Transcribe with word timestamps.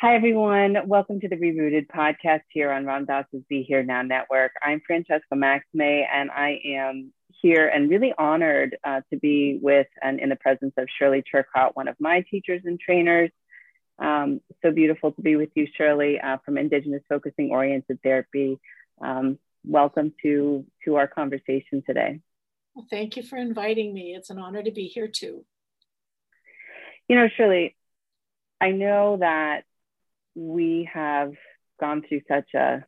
Hi, 0.00 0.14
everyone. 0.14 0.78
Welcome 0.86 1.20
to 1.20 1.28
the 1.28 1.36
Rebooted 1.36 1.88
podcast 1.88 2.44
here 2.48 2.72
on 2.72 2.86
Ram 2.86 3.04
Dass's 3.04 3.42
Be 3.50 3.64
Here 3.64 3.82
Now 3.82 4.00
Network. 4.00 4.52
I'm 4.62 4.80
Francesca 4.86 5.36
Maxime, 5.36 6.06
and 6.10 6.30
I 6.30 6.58
am 6.64 7.12
here 7.42 7.68
and 7.68 7.90
really 7.90 8.14
honored 8.16 8.78
uh, 8.82 9.02
to 9.10 9.18
be 9.18 9.58
with 9.60 9.88
and 10.00 10.18
in 10.18 10.30
the 10.30 10.36
presence 10.36 10.72
of 10.78 10.88
Shirley 10.98 11.22
Turcotte, 11.22 11.72
one 11.74 11.86
of 11.86 11.96
my 12.00 12.24
teachers 12.30 12.62
and 12.64 12.80
trainers. 12.80 13.30
Um, 13.98 14.40
so 14.62 14.70
beautiful 14.70 15.12
to 15.12 15.20
be 15.20 15.36
with 15.36 15.50
you, 15.54 15.66
Shirley, 15.76 16.18
uh, 16.18 16.38
from 16.46 16.56
Indigenous 16.56 17.02
Focusing 17.06 17.50
Oriented 17.50 17.98
Therapy. 18.02 18.58
Um, 19.02 19.38
welcome 19.66 20.14
to, 20.22 20.64
to 20.86 20.94
our 20.96 21.08
conversation 21.08 21.82
today. 21.86 22.20
Well, 22.74 22.86
thank 22.88 23.18
you 23.18 23.22
for 23.22 23.36
inviting 23.36 23.92
me. 23.92 24.14
It's 24.16 24.30
an 24.30 24.38
honor 24.38 24.62
to 24.62 24.70
be 24.70 24.86
here 24.86 25.08
too. 25.08 25.44
You 27.06 27.16
know, 27.16 27.28
Shirley, 27.36 27.76
I 28.62 28.70
know 28.70 29.18
that 29.20 29.64
we 30.40 30.88
have 30.92 31.32
gone 31.78 32.02
through 32.08 32.22
such 32.26 32.54
a 32.54 32.84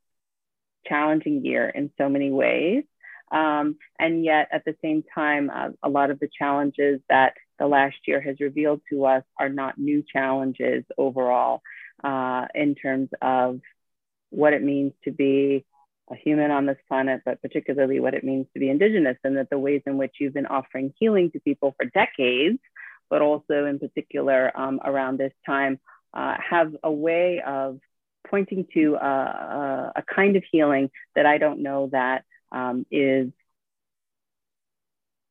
challenging 0.87 1.45
year 1.45 1.69
in 1.69 1.91
so 1.98 2.09
many 2.09 2.30
ways. 2.30 2.84
Um, 3.30 3.77
and 3.98 4.25
yet, 4.25 4.48
at 4.52 4.65
the 4.65 4.75
same 4.83 5.05
time, 5.15 5.51
uh, 5.51 5.69
a 5.83 5.88
lot 5.88 6.11
of 6.11 6.19
the 6.19 6.28
challenges 6.38 7.01
that 7.09 7.34
the 7.59 7.66
last 7.66 7.97
year 8.06 8.20
has 8.20 8.41
revealed 8.41 8.80
to 8.91 9.05
us 9.06 9.23
are 9.38 9.48
not 9.48 9.78
new 9.78 10.02
challenges 10.11 10.84
overall 10.98 11.62
uh, 12.02 12.47
in 12.55 12.75
terms 12.75 13.09
of 13.20 13.61
what 14.30 14.53
it 14.53 14.62
means 14.62 14.92
to 15.05 15.11
be 15.11 15.64
a 16.11 16.16
human 16.16 16.50
on 16.50 16.66
this 16.66 16.78
planet, 16.89 17.23
but 17.25 17.41
particularly 17.41 18.00
what 18.00 18.14
it 18.14 18.25
means 18.25 18.47
to 18.53 18.61
be 18.61 18.69
Indigenous, 18.69 19.16
and 19.25 19.37
that 19.37 19.48
the 19.50 19.59
ways 19.59 19.83
in 19.87 19.97
which 19.97 20.16
you've 20.20 20.34
been 20.34 20.47
offering 20.47 20.92
healing 20.98 21.30
to 21.30 21.41
people 21.41 21.75
for 21.78 21.87
decades, 21.87 22.59
but 23.09 23.23
also 23.23 23.66
in 23.66 23.78
particular 23.78 24.50
um, 24.59 24.80
around 24.84 25.19
this 25.19 25.33
time 25.47 25.78
uh, 26.15 26.34
have 26.51 26.75
a 26.83 26.92
way 26.92 27.42
of 27.45 27.81
pointing 28.28 28.67
to 28.75 28.95
a, 28.95 29.06
a, 29.06 29.92
a, 29.97 30.03
kind 30.03 30.37
of 30.37 30.45
healing 30.50 30.91
that 31.14 31.27
I 31.27 31.39
don't 31.39 31.62
know 31.62 31.89
that 31.92 32.25
um, 32.50 32.87
is 32.91 33.31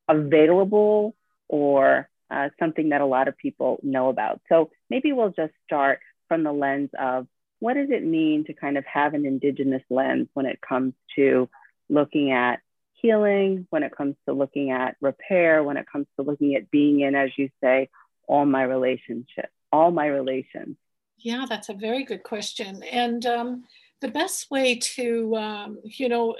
available 0.08 1.14
or 1.48 2.08
uh, 2.30 2.48
something 2.58 2.90
that 2.90 3.00
a 3.00 3.06
lot 3.06 3.28
of 3.28 3.36
people 3.36 3.78
know 3.82 4.08
about. 4.08 4.40
So 4.48 4.70
maybe 4.90 5.12
we'll 5.12 5.30
just 5.30 5.52
start 5.64 6.00
from 6.28 6.44
the 6.44 6.52
lens 6.52 6.90
of 6.98 7.26
what 7.60 7.74
does 7.74 7.90
it 7.90 8.04
mean 8.04 8.44
to 8.46 8.54
kind 8.54 8.76
of 8.76 8.84
have 8.86 9.14
an 9.14 9.26
Indigenous 9.26 9.82
lens 9.88 10.28
when 10.34 10.46
it 10.46 10.60
comes 10.60 10.94
to 11.16 11.48
looking 11.88 12.32
at 12.32 12.60
healing, 12.94 13.66
when 13.70 13.82
it 13.82 13.94
comes 13.94 14.16
to 14.26 14.34
looking 14.34 14.70
at 14.70 14.96
repair, 15.00 15.62
when 15.62 15.76
it 15.76 15.86
comes 15.90 16.06
to 16.16 16.24
looking 16.24 16.56
at 16.56 16.70
being 16.70 17.00
in, 17.00 17.14
as 17.14 17.30
you 17.36 17.50
say, 17.62 17.88
all 18.26 18.46
my 18.46 18.62
relationships 18.62 19.52
all 19.72 19.90
my 19.90 20.06
relations? 20.06 20.76
Yeah, 21.18 21.46
that's 21.48 21.68
a 21.68 21.74
very 21.74 22.04
good 22.04 22.22
question. 22.22 22.82
And 22.82 23.24
um, 23.26 23.64
the 24.00 24.08
best 24.08 24.50
way 24.50 24.76
to, 24.76 25.36
um, 25.36 25.78
you 25.84 26.08
know, 26.08 26.36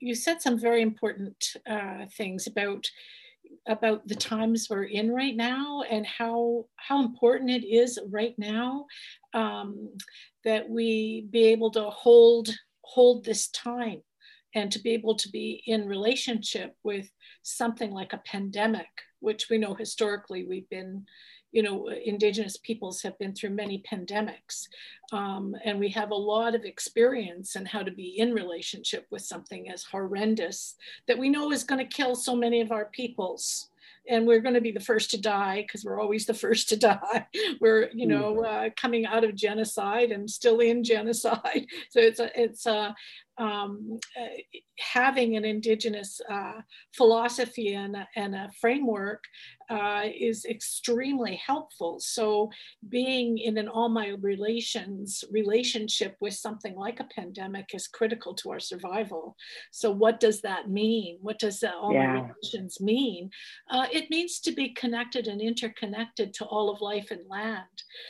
you 0.00 0.14
said 0.14 0.42
some 0.42 0.58
very 0.58 0.82
important 0.82 1.56
uh, 1.66 2.06
things 2.16 2.46
about 2.46 2.88
about 3.66 4.06
the 4.06 4.14
times 4.14 4.68
we're 4.68 4.84
in 4.84 5.10
right 5.10 5.36
now 5.36 5.82
and 5.82 6.06
how 6.06 6.66
how 6.76 7.02
important 7.02 7.50
it 7.50 7.66
is 7.66 7.98
right 8.10 8.34
now 8.36 8.86
um, 9.32 9.90
that 10.44 10.68
we 10.68 11.26
be 11.30 11.44
able 11.44 11.70
to 11.70 11.84
hold 11.84 12.50
hold 12.82 13.24
this 13.24 13.48
time 13.48 14.02
and 14.54 14.70
to 14.70 14.78
be 14.80 14.90
able 14.90 15.16
to 15.16 15.28
be 15.30 15.62
in 15.66 15.88
relationship 15.88 16.74
with 16.82 17.08
something 17.42 17.90
like 17.90 18.12
a 18.12 18.22
pandemic 18.26 18.88
which 19.20 19.48
we 19.48 19.56
know 19.56 19.74
historically 19.74 20.44
we've 20.44 20.68
been 20.68 21.04
you 21.54 21.62
know, 21.62 21.88
indigenous 21.88 22.56
peoples 22.56 23.00
have 23.00 23.16
been 23.20 23.32
through 23.32 23.50
many 23.50 23.82
pandemics. 23.90 24.66
Um, 25.12 25.54
and 25.64 25.78
we 25.78 25.88
have 25.90 26.10
a 26.10 26.16
lot 26.16 26.56
of 26.56 26.64
experience 26.64 27.54
in 27.54 27.64
how 27.64 27.84
to 27.84 27.92
be 27.92 28.18
in 28.18 28.34
relationship 28.34 29.06
with 29.10 29.22
something 29.22 29.70
as 29.70 29.84
horrendous 29.84 30.74
that 31.06 31.16
we 31.16 31.28
know 31.28 31.52
is 31.52 31.62
going 31.62 31.78
to 31.78 31.96
kill 31.96 32.16
so 32.16 32.34
many 32.34 32.60
of 32.60 32.72
our 32.72 32.86
peoples 32.86 33.70
and 34.08 34.26
we're 34.26 34.40
going 34.40 34.54
to 34.54 34.60
be 34.60 34.72
the 34.72 34.80
first 34.80 35.10
to 35.12 35.20
die 35.20 35.62
because 35.62 35.84
we're 35.84 36.00
always 36.00 36.26
the 36.26 36.34
first 36.44 36.68
to 36.70 36.76
die. 36.76 37.26
We're, 37.60 37.88
you 37.94 38.06
know, 38.06 38.34
mm-hmm. 38.34 38.66
uh, 38.66 38.70
coming 38.76 39.06
out 39.06 39.24
of 39.24 39.34
genocide 39.34 40.10
and 40.10 40.28
still 40.28 40.60
in 40.60 40.84
genocide. 40.84 41.66
So 41.90 42.00
it's 42.00 42.18
a, 42.18 42.40
it's 42.40 42.66
a, 42.66 42.94
um, 43.38 43.98
uh, 44.20 44.26
having 44.78 45.36
an 45.36 45.44
indigenous 45.44 46.20
uh, 46.30 46.60
philosophy 46.92 47.74
and 47.74 47.96
a, 47.96 48.08
and 48.16 48.34
a 48.34 48.50
framework 48.60 49.24
uh, 49.70 50.02
is 50.14 50.44
extremely 50.44 51.36
helpful. 51.36 51.98
So 51.98 52.50
being 52.88 53.38
in 53.38 53.56
an 53.56 53.68
all 53.68 53.88
my 53.88 54.08
relations 54.20 55.24
relationship 55.32 56.16
with 56.20 56.34
something 56.34 56.76
like 56.76 57.00
a 57.00 57.08
pandemic 57.14 57.70
is 57.72 57.88
critical 57.88 58.34
to 58.34 58.50
our 58.50 58.60
survival. 58.60 59.36
So 59.70 59.90
what 59.90 60.20
does 60.20 60.42
that 60.42 60.68
mean? 60.68 61.18
What 61.22 61.38
does 61.38 61.64
all 61.64 61.94
yeah. 61.94 62.06
my 62.06 62.28
relations 62.28 62.80
mean? 62.80 63.30
Uh, 63.70 63.86
it 63.90 64.10
means 64.10 64.38
to 64.40 64.52
be 64.52 64.68
connected 64.70 65.26
and 65.26 65.40
interconnected 65.40 66.34
to 66.34 66.44
all 66.44 66.70
of 66.70 66.80
life 66.80 67.10
and 67.10 67.22
land. 67.28 67.64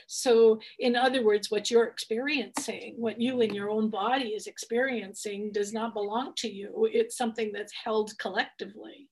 So 0.07 0.61
in 0.79 0.97
other 0.97 1.23
words, 1.23 1.51
what 1.51 1.71
you're 1.71 1.87
experiencing, 1.87 2.95
what 2.97 3.21
you 3.21 3.41
in 3.41 3.55
your 3.55 3.71
own 3.71 3.91
body 3.91 4.31
is 4.31 4.47
experiencing 4.47 5.14
does 5.53 5.73
not 5.73 5.95
belong 5.95 6.33
to 6.39 6.53
you. 6.53 6.89
It's 6.93 7.17
something 7.17 7.53
that's 7.53 7.73
held 7.85 8.13
collectively. 8.19 9.09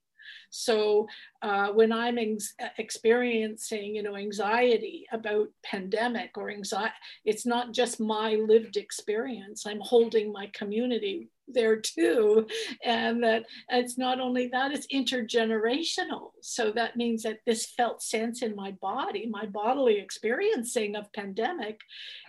So 0.51 1.09
uh, 1.41 1.69
when 1.69 1.93
I'm 1.93 2.19
ex- 2.19 2.55
experiencing, 2.77 3.97
you 3.97 4.03
know, 4.03 4.17
anxiety 4.17 5.07
about 5.11 5.49
pandemic 5.65 6.37
or 6.37 6.51
anxiety, 6.51 6.93
it's 7.25 7.47
not 7.47 7.73
just 7.73 8.01
my 8.01 8.35
lived 8.35 8.77
experience. 8.77 9.65
I'm 9.67 9.81
holding 9.81 10.31
my 10.31 10.51
community 10.53 11.31
there 11.49 11.81
too, 11.81 12.47
and 12.85 13.23
that 13.25 13.45
it's 13.71 13.97
not 13.97 14.21
only 14.21 14.49
that; 14.49 14.73
it's 14.73 14.87
intergenerational. 14.89 16.33
So 16.43 16.71
that 16.73 16.97
means 16.97 17.23
that 17.23 17.39
this 17.47 17.67
felt 17.67 18.03
sense 18.03 18.43
in 18.43 18.55
my 18.55 18.73
body, 18.73 19.27
my 19.31 19.47
bodily 19.47 19.99
experiencing 19.99 20.97
of 20.97 21.13
pandemic, 21.13 21.81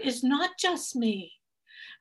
is 0.02 0.24
not 0.24 0.52
just 0.58 0.96
me 0.96 1.34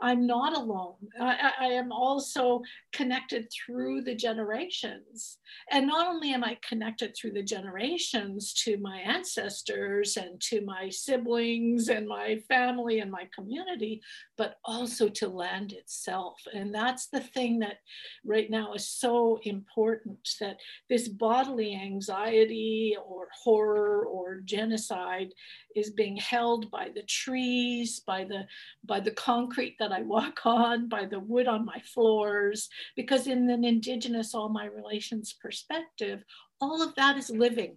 I'm 0.02 0.26
not 0.26 0.56
alone. 0.56 0.94
I, 1.18 1.52
I, 1.60 1.66
am 1.66 1.92
also 1.92 2.60
connected 2.92 3.48
through 3.50 4.02
the 4.02 4.14
generations. 4.14 5.38
And 5.70 5.86
not 5.86 6.06
only 6.06 6.32
am 6.32 6.44
I 6.44 6.58
connected 6.66 7.14
through 7.16 7.32
the 7.32 7.42
generations 7.42 8.52
to 8.64 8.76
my 8.78 8.98
ancestors 8.98 10.16
and 10.16 10.40
to 10.42 10.60
my 10.62 10.88
siblings 10.88 11.88
and 11.88 12.06
my 12.06 12.40
family 12.48 13.00
and 13.00 13.10
my 13.10 13.28
community, 13.34 14.02
but 14.36 14.56
also 14.64 15.08
to 15.08 15.28
land 15.28 15.72
itself. 15.72 16.40
And 16.52 16.74
that's 16.74 17.08
the 17.08 17.20
thing 17.20 17.58
that 17.60 17.78
right 18.24 18.50
now 18.50 18.74
is 18.74 18.88
so 18.88 19.38
important 19.42 20.28
that 20.40 20.58
this 20.88 21.08
bodily 21.08 21.74
anxiety 21.74 22.96
or 23.04 23.28
horror 23.42 24.06
or 24.06 24.40
genocide 24.44 25.28
is 25.74 25.90
being 25.90 26.16
held 26.16 26.70
by 26.70 26.90
the 26.94 27.02
trees, 27.02 28.00
by 28.00 28.24
the 28.24 28.46
by 28.84 29.00
the 29.00 29.10
concrete 29.12 29.76
that 29.78 29.92
I 29.92 30.02
walk 30.02 30.40
on, 30.44 30.88
by 30.88 31.06
the 31.06 31.20
wood 31.20 31.46
on 31.46 31.64
my 31.64 31.80
floors, 31.94 32.68
because 32.96 33.26
in 33.26 33.48
an 33.50 33.64
indigenous 33.64 34.34
all 34.34 34.48
my 34.48 34.66
relations 34.66 35.34
perspective, 35.40 36.22
all 36.60 36.82
of 36.82 36.94
that 36.96 37.16
is 37.16 37.30
living. 37.30 37.76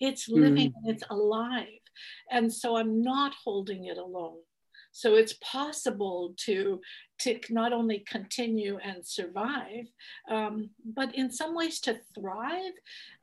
It's 0.00 0.28
living 0.28 0.70
mm. 0.70 0.74
and 0.76 0.94
it's 0.94 1.04
alive. 1.10 1.66
And 2.30 2.52
so 2.52 2.76
I'm 2.76 3.02
not 3.02 3.32
holding 3.44 3.86
it 3.86 3.98
alone. 3.98 4.38
So 4.92 5.14
it's 5.14 5.34
possible 5.34 6.34
to, 6.44 6.80
to 7.20 7.40
not 7.48 7.72
only 7.72 8.00
continue 8.00 8.78
and 8.82 9.06
survive, 9.06 9.86
um, 10.30 10.70
but 10.84 11.14
in 11.14 11.30
some 11.30 11.54
ways 11.54 11.80
to 11.80 11.98
thrive 12.14 12.72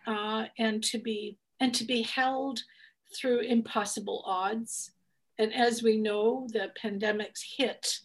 uh, 0.07 0.45
and 0.57 0.83
to 0.85 0.97
be 0.97 1.37
and 1.59 1.73
to 1.75 1.83
be 1.83 2.01
held 2.03 2.61
through 3.15 3.41
impossible 3.41 4.23
odds. 4.25 4.91
And 5.37 5.53
as 5.53 5.83
we 5.83 5.97
know, 5.97 6.47
the 6.51 6.71
pandemics 6.81 7.41
hit 7.57 7.99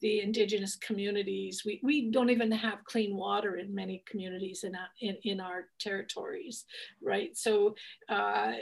the 0.00 0.20
indigenous 0.20 0.76
communities. 0.76 1.62
We, 1.64 1.80
we 1.82 2.10
don't 2.10 2.30
even 2.30 2.50
have 2.52 2.84
clean 2.84 3.16
water 3.16 3.56
in 3.56 3.74
many 3.74 4.02
communities 4.06 4.64
in, 4.64 4.76
in, 5.00 5.16
in 5.24 5.40
our 5.40 5.66
territories, 5.78 6.64
right? 7.02 7.36
So 7.36 7.74
uh, 8.08 8.52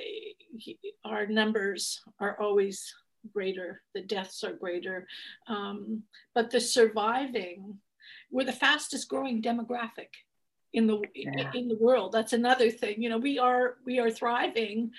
our 1.04 1.26
numbers 1.26 2.00
are 2.20 2.40
always 2.40 2.94
greater, 3.32 3.82
the 3.94 4.02
deaths 4.02 4.44
are 4.44 4.52
greater, 4.52 5.06
um, 5.48 6.02
but 6.34 6.50
the 6.50 6.60
surviving, 6.60 7.78
we're 8.30 8.44
the 8.44 8.52
fastest 8.52 9.08
growing 9.08 9.42
demographic 9.42 10.08
in 10.72 10.86
the 10.86 11.00
yeah. 11.14 11.50
in 11.54 11.68
the 11.68 11.78
world. 11.80 12.12
That's 12.12 12.32
another 12.34 12.70
thing. 12.70 13.02
You 13.02 13.08
know, 13.08 13.18
we 13.18 13.38
are 13.38 13.76
we 13.84 13.98
are 13.98 14.10
thriving 14.10 14.90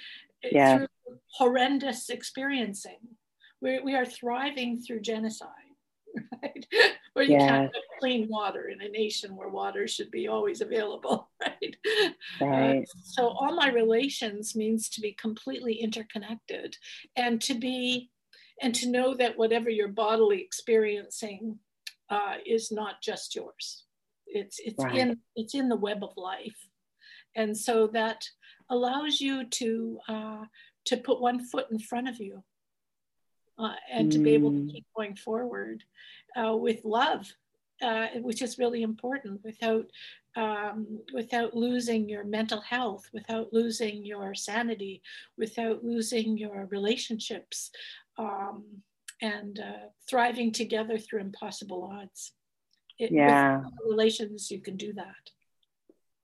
yeah. 0.44 0.78
through 0.78 0.88
horrendous 1.34 2.10
experiencing. 2.10 3.00
We, 3.62 3.80
we 3.80 3.96
are 3.96 4.06
thriving 4.06 4.82
through 4.82 5.02
genocide. 5.02 5.67
Right? 6.44 6.66
Where 7.14 7.26
you 7.26 7.38
can't 7.38 7.74
have 7.74 7.84
clean 8.00 8.28
water 8.30 8.70
in 8.70 8.82
a 8.82 8.90
nation 8.90 9.36
where 9.36 9.50
water 9.50 9.88
should 9.88 10.12
be 10.12 10.28
always 10.28 10.62
available, 10.62 11.30
right? 11.42 11.76
right. 12.42 12.82
Uh, 12.82 12.86
so 13.04 13.30
all 13.30 13.56
my 13.56 13.70
relations 13.70 14.56
means 14.56 14.88
to 14.90 15.02
be 15.02 15.14
completely 15.14 15.74
interconnected 15.74 16.78
and 17.16 17.42
to 17.42 17.56
be 17.56 18.12
and 18.62 18.74
to 18.76 18.90
know 18.90 19.16
that 19.16 19.38
whatever 19.38 19.70
you're 19.70 19.88
bodily 19.88 20.42
experiencing 20.42 21.58
uh, 22.10 22.36
is 22.46 22.72
not 22.72 23.02
just 23.02 23.36
yours. 23.36 23.84
It's 24.28 24.60
it's 24.60 24.84
right. 24.84 24.96
in 24.96 25.20
it's 25.36 25.56
in 25.56 25.70
the 25.70 25.76
web 25.76 26.04
of 26.04 26.16
life, 26.18 26.68
and 27.36 27.58
so 27.58 27.88
that 27.94 28.24
allows 28.70 29.22
you 29.22 29.46
to 29.46 30.00
uh, 30.08 30.44
to 30.86 30.98
put 30.98 31.22
one 31.22 31.44
foot 31.46 31.68
in 31.72 31.80
front 31.80 32.10
of 32.10 32.20
you, 32.20 32.44
uh, 33.58 33.74
and 33.92 34.12
to 34.12 34.20
mm. 34.20 34.24
be 34.24 34.34
able 34.34 34.52
to 34.52 34.68
keep 34.72 34.86
going 34.96 35.16
forward 35.16 35.84
uh, 36.36 36.56
with 36.56 36.84
love, 36.86 37.32
uh, 37.82 38.08
which 38.22 38.42
is 38.42 38.60
really 38.60 38.84
important. 38.84 39.42
Without 39.44 39.86
um, 40.36 41.00
without 41.14 41.56
losing 41.56 42.08
your 42.08 42.24
mental 42.24 42.62
health, 42.62 43.10
without 43.12 43.52
losing 43.52 44.06
your 44.06 44.36
sanity, 44.36 45.02
without 45.38 45.84
losing 45.84 46.38
your 46.38 46.68
relationships, 46.70 47.72
um, 48.18 48.64
and 49.22 49.60
uh, 49.60 49.88
thriving 50.08 50.52
together 50.52 50.98
through 50.98 51.22
impossible 51.22 51.90
odds. 51.92 52.34
It, 53.00 53.12
yeah. 53.12 53.62
relations, 53.88 54.50
you 54.50 54.60
can 54.60 54.78
do 54.78 54.94
that. 54.94 55.32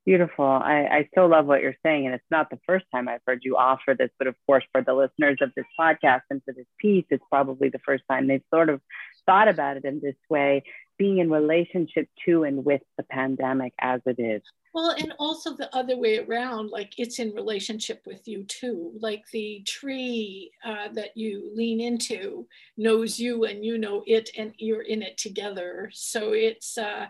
Beautiful. 0.05 0.45
I, 0.45 0.85
I 0.91 1.07
still 1.11 1.29
love 1.29 1.45
what 1.45 1.61
you're 1.61 1.77
saying. 1.81 2.05
And 2.05 2.13
it's 2.13 2.23
not 2.29 2.49
the 2.49 2.59
first 2.67 2.85
time 2.93 3.07
I've 3.07 3.21
heard 3.25 3.39
you 3.43 3.55
offer 3.55 3.95
this, 3.97 4.09
but 4.17 4.27
of 4.27 4.35
course, 4.45 4.63
for 4.73 4.81
the 4.81 4.93
listeners 4.93 5.37
of 5.39 5.51
this 5.55 5.65
podcast 5.79 6.21
and 6.29 6.41
for 6.43 6.53
this 6.53 6.65
piece, 6.77 7.05
it's 7.09 7.23
probably 7.29 7.69
the 7.69 7.79
first 7.85 8.03
time 8.09 8.27
they've 8.27 8.43
sort 8.53 8.69
of 8.69 8.81
thought 9.25 9.47
about 9.47 9.77
it 9.77 9.85
in 9.85 10.01
this 10.01 10.15
way 10.29 10.63
being 10.97 11.19
in 11.19 11.29
relationship 11.29 12.07
to 12.25 12.43
and 12.43 12.63
with 12.63 12.81
the 12.97 13.03
pandemic 13.03 13.73
as 13.79 14.01
it 14.05 14.19
is. 14.19 14.41
Well, 14.73 14.95
and 14.97 15.13
also 15.19 15.55
the 15.55 15.73
other 15.75 15.95
way 15.97 16.17
around, 16.17 16.71
like 16.71 16.93
it's 16.97 17.19
in 17.19 17.31
relationship 17.33 18.01
with 18.07 18.27
you 18.27 18.43
too. 18.45 18.91
Like 18.99 19.23
the 19.31 19.61
tree 19.67 20.51
uh, 20.65 20.89
that 20.93 21.15
you 21.15 21.51
lean 21.53 21.79
into 21.79 22.47
knows 22.75 23.19
you 23.19 23.43
and 23.43 23.63
you 23.63 23.77
know 23.77 24.03
it, 24.07 24.31
and 24.35 24.53
you're 24.57 24.81
in 24.81 25.03
it 25.03 25.17
together. 25.17 25.91
So 25.93 26.33
it's 26.33 26.77
uh, 26.77 27.07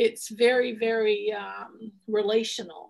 it's 0.00 0.30
very 0.30 0.72
very 0.76 1.30
um, 1.32 1.92
relational 2.08 2.89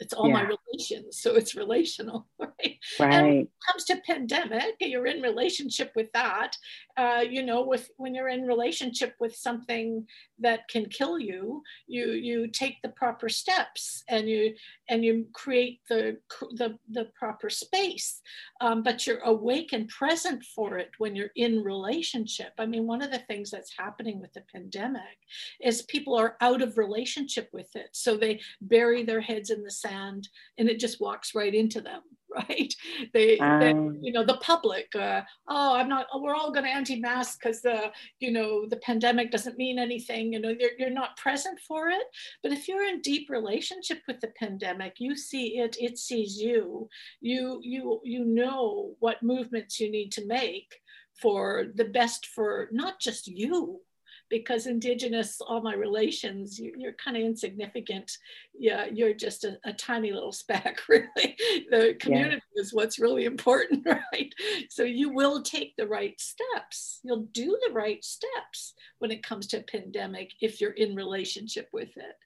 it's 0.00 0.14
all 0.14 0.28
yeah. 0.28 0.32
my 0.32 0.42
relations 0.42 1.20
so 1.20 1.36
it's 1.36 1.54
relational 1.54 2.26
right? 2.38 2.50
right 3.00 3.12
and 3.12 3.26
when 3.26 3.36
it 3.36 3.50
comes 3.70 3.84
to 3.84 4.00
pandemic 4.06 4.74
you're 4.80 5.06
in 5.06 5.22
relationship 5.22 5.92
with 5.94 6.10
that 6.12 6.56
uh, 6.96 7.22
you 7.28 7.42
know 7.42 7.62
with 7.62 7.90
when 7.96 8.14
you're 8.14 8.28
in 8.28 8.42
relationship 8.46 9.14
with 9.20 9.34
something 9.36 10.06
that 10.38 10.66
can 10.68 10.86
kill 10.86 11.18
you 11.18 11.62
you 11.86 12.12
you 12.12 12.48
take 12.48 12.80
the 12.82 12.88
proper 12.88 13.28
steps 13.28 14.02
and 14.08 14.28
you 14.28 14.54
and 14.88 15.04
you 15.04 15.26
create 15.32 15.80
the 15.88 16.16
the, 16.52 16.76
the 16.90 17.04
proper 17.14 17.50
space 17.50 18.20
um, 18.60 18.82
but 18.82 19.06
you're 19.06 19.20
awake 19.20 19.72
and 19.72 19.88
present 19.88 20.42
for 20.44 20.78
it 20.78 20.90
when 20.98 21.14
you're 21.14 21.30
in 21.36 21.62
relationship 21.62 22.52
i 22.58 22.66
mean 22.66 22.86
one 22.86 23.02
of 23.02 23.10
the 23.10 23.18
things 23.18 23.50
that's 23.50 23.76
happening 23.76 24.20
with 24.20 24.32
the 24.32 24.42
pandemic 24.52 25.18
is 25.62 25.82
people 25.82 26.14
are 26.14 26.36
out 26.40 26.62
of 26.62 26.78
relationship 26.78 27.48
with 27.52 27.68
it 27.76 27.88
so 27.92 28.16
they 28.16 28.40
bury 28.62 29.02
their 29.02 29.20
heads 29.20 29.50
in 29.50 29.62
the 29.62 29.70
sand 29.70 29.89
and 29.90 30.68
it 30.68 30.78
just 30.78 31.00
walks 31.00 31.34
right 31.34 31.54
into 31.54 31.80
them 31.80 32.02
right? 32.48 32.74
They, 33.12 33.38
um, 33.38 33.60
they 33.60 34.06
you 34.06 34.12
know, 34.12 34.24
the 34.24 34.36
public, 34.36 34.94
uh, 34.94 35.22
oh, 35.48 35.74
I'm 35.74 35.88
not, 35.88 36.06
oh, 36.12 36.22
we're 36.22 36.34
all 36.34 36.52
going 36.52 36.64
to 36.64 36.70
anti-mask 36.70 37.38
because 37.42 37.60
the, 37.60 37.90
you 38.18 38.30
know, 38.30 38.66
the 38.68 38.76
pandemic 38.78 39.30
doesn't 39.30 39.58
mean 39.58 39.78
anything. 39.78 40.32
You 40.32 40.40
know, 40.40 40.54
you're, 40.56 40.70
you're 40.78 40.90
not 40.90 41.16
present 41.16 41.58
for 41.66 41.88
it. 41.88 42.04
But 42.42 42.52
if 42.52 42.68
you're 42.68 42.86
in 42.86 43.00
deep 43.00 43.30
relationship 43.30 44.02
with 44.06 44.20
the 44.20 44.32
pandemic, 44.38 44.94
you 44.98 45.16
see 45.16 45.58
it, 45.58 45.76
it 45.80 45.98
sees 45.98 46.40
you. 46.40 46.88
You, 47.20 47.60
you, 47.62 48.00
you 48.04 48.24
know 48.24 48.94
what 49.00 49.22
movements 49.22 49.80
you 49.80 49.90
need 49.90 50.12
to 50.12 50.26
make 50.26 50.72
for 51.20 51.66
the 51.74 51.84
best 51.84 52.26
for 52.26 52.68
not 52.72 53.00
just 53.00 53.26
you 53.26 53.80
because 54.30 54.66
indigenous 54.66 55.40
all 55.40 55.60
my 55.60 55.74
relations 55.74 56.58
you, 56.58 56.72
are 56.86 56.92
kind 56.92 57.16
of 57.16 57.22
insignificant. 57.22 58.10
Yeah 58.58 58.86
you're 58.92 59.14
just 59.14 59.44
a, 59.44 59.58
a, 59.64 59.72
tiny 59.72 60.12
little 60.12 60.32
speck 60.32 60.78
really. 60.88 61.36
The 61.70 61.96
community 61.98 62.42
yeah. 62.54 62.62
is 62.62 62.72
what's 62.72 62.98
really 62.98 63.24
important 63.24 63.86
right? 64.12 64.34
So 64.68 64.82
you 64.82 65.10
will 65.10 65.42
take 65.42 65.74
the 65.76 65.86
right 65.86 66.18
steps. 66.20 67.00
You'll 67.02 67.28
do 67.32 67.58
the 67.66 67.72
right 67.72 68.02
steps 68.04 68.74
when 68.98 69.10
it 69.10 69.22
comes 69.22 69.46
to 69.48 69.58
a 69.58 69.62
pandemic 69.62 70.32
if 70.40 70.60
you're 70.60 70.72
in 70.72 70.94
relationship 70.94 71.68
with 71.72 71.90
it. 71.96 72.16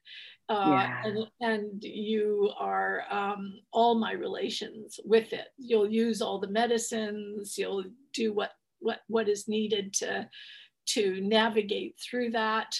Uh, 0.47 0.65
yeah. 0.67 1.01
and, 1.03 1.27
and 1.41 1.83
you 1.83 2.51
are 2.59 3.03
um, 3.09 3.59
all 3.71 3.95
my 3.95 4.11
relations 4.11 4.99
with 5.03 5.33
it. 5.33 5.47
You'll 5.57 5.89
use 5.89 6.21
all 6.21 6.39
the 6.39 6.47
medicines. 6.47 7.57
You'll 7.57 7.85
do 8.13 8.31
what 8.33 8.51
what 8.79 8.99
what 9.07 9.27
is 9.27 9.47
needed 9.47 9.93
to 9.93 10.29
to 10.87 11.21
navigate 11.21 11.99
through 11.99 12.31
that. 12.31 12.79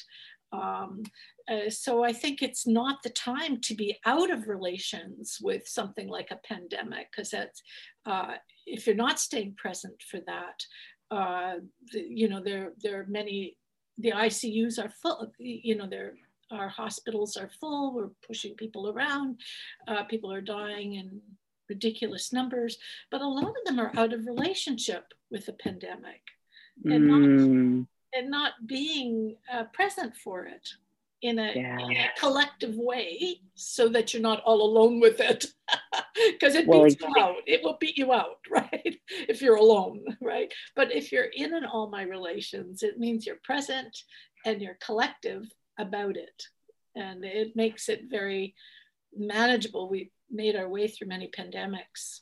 Um, 0.52 1.04
uh, 1.50 1.70
so 1.70 2.04
I 2.04 2.14
think 2.14 2.42
it's 2.42 2.66
not 2.66 3.04
the 3.04 3.10
time 3.10 3.62
to 3.62 3.76
be 3.76 3.98
out 4.06 4.32
of 4.32 4.48
relations 4.48 5.38
with 5.42 5.68
something 5.68 6.08
like 6.08 6.32
a 6.32 6.48
pandemic, 6.48 7.08
because 7.12 7.30
that's 7.30 7.62
uh, 8.06 8.36
if 8.66 8.88
you're 8.88 8.96
not 8.96 9.20
staying 9.20 9.56
present 9.56 10.02
for 10.10 10.20
that, 10.26 10.64
uh, 11.12 11.56
the, 11.92 12.02
you 12.02 12.28
know 12.28 12.42
there 12.44 12.74
there 12.82 13.02
are 13.02 13.06
many. 13.08 13.58
The 13.98 14.12
ICUs 14.12 14.84
are 14.84 14.90
full. 14.90 15.32
You 15.40 15.76
know 15.76 15.88
there 15.88 16.14
our 16.52 16.70
hospitals 16.70 17.38
are 17.38 17.50
full. 17.60 17.94
We're 17.94 18.10
pushing 18.26 18.56
people 18.56 18.90
around. 18.90 19.40
Uh, 19.88 20.04
people 20.04 20.32
are 20.32 20.42
dying 20.42 20.96
in 20.96 21.22
ridiculous 21.70 22.32
numbers, 22.32 22.78
but 23.10 23.22
a 23.22 23.28
lot 23.28 23.50
of 23.50 23.64
them 23.66 23.80
are 23.80 23.92
out 23.98 24.14
of 24.14 24.26
relationship 24.26 25.06
with 25.32 25.46
the 25.46 25.54
pandemic 25.54 26.22
and 26.84 27.08
not 27.08 27.22
mm 27.22 27.88
and 28.16 28.30
not 28.30 28.54
being 28.66 29.36
uh, 29.52 29.66
present 29.66 30.16
for 30.16 30.46
it 30.46 30.70
in 31.22 31.40
a, 31.40 31.52
yeah. 31.56 31.80
in 31.80 31.92
a, 31.92 32.10
collective 32.20 32.76
way 32.76 33.42
so 33.56 33.90
that 33.90 34.14
you're 34.14 34.22
not 34.22 34.44
all 34.44 34.62
alone 34.62 35.00
with 35.00 35.20
it. 35.20 35.46
Because 36.32 36.56
it 36.56 36.66
well, 36.66 36.84
beats 36.84 36.96
exactly. 36.96 37.20
you 37.20 37.26
out. 37.26 37.36
It 37.46 37.62
will 37.62 37.78
beat 37.80 37.98
you 37.98 38.14
out 38.14 38.38
right? 38.50 38.96
If 39.10 39.42
you're 39.42 39.58
alone 39.58 40.02
right? 40.22 40.54
But 40.74 40.94
if 40.94 41.12
you're 41.12 41.26
in 41.36 41.54
an 41.54 41.66
all 41.66 41.90
my 41.90 42.04
relations 42.04 42.84
it 42.84 42.98
means 42.98 43.26
you're 43.26 43.40
present 43.44 43.98
and 44.46 44.62
you're 44.62 44.78
collective 44.80 45.44
about 45.78 46.16
it. 46.16 46.44
And 46.96 47.26
it 47.26 47.56
makes 47.56 47.90
it 47.90 48.04
very 48.10 48.56
manageable. 49.14 49.90
We 49.90 50.12
made 50.32 50.56
our 50.56 50.70
way 50.70 50.88
through 50.88 51.10
many 51.10 51.30
pandemics. 51.38 52.22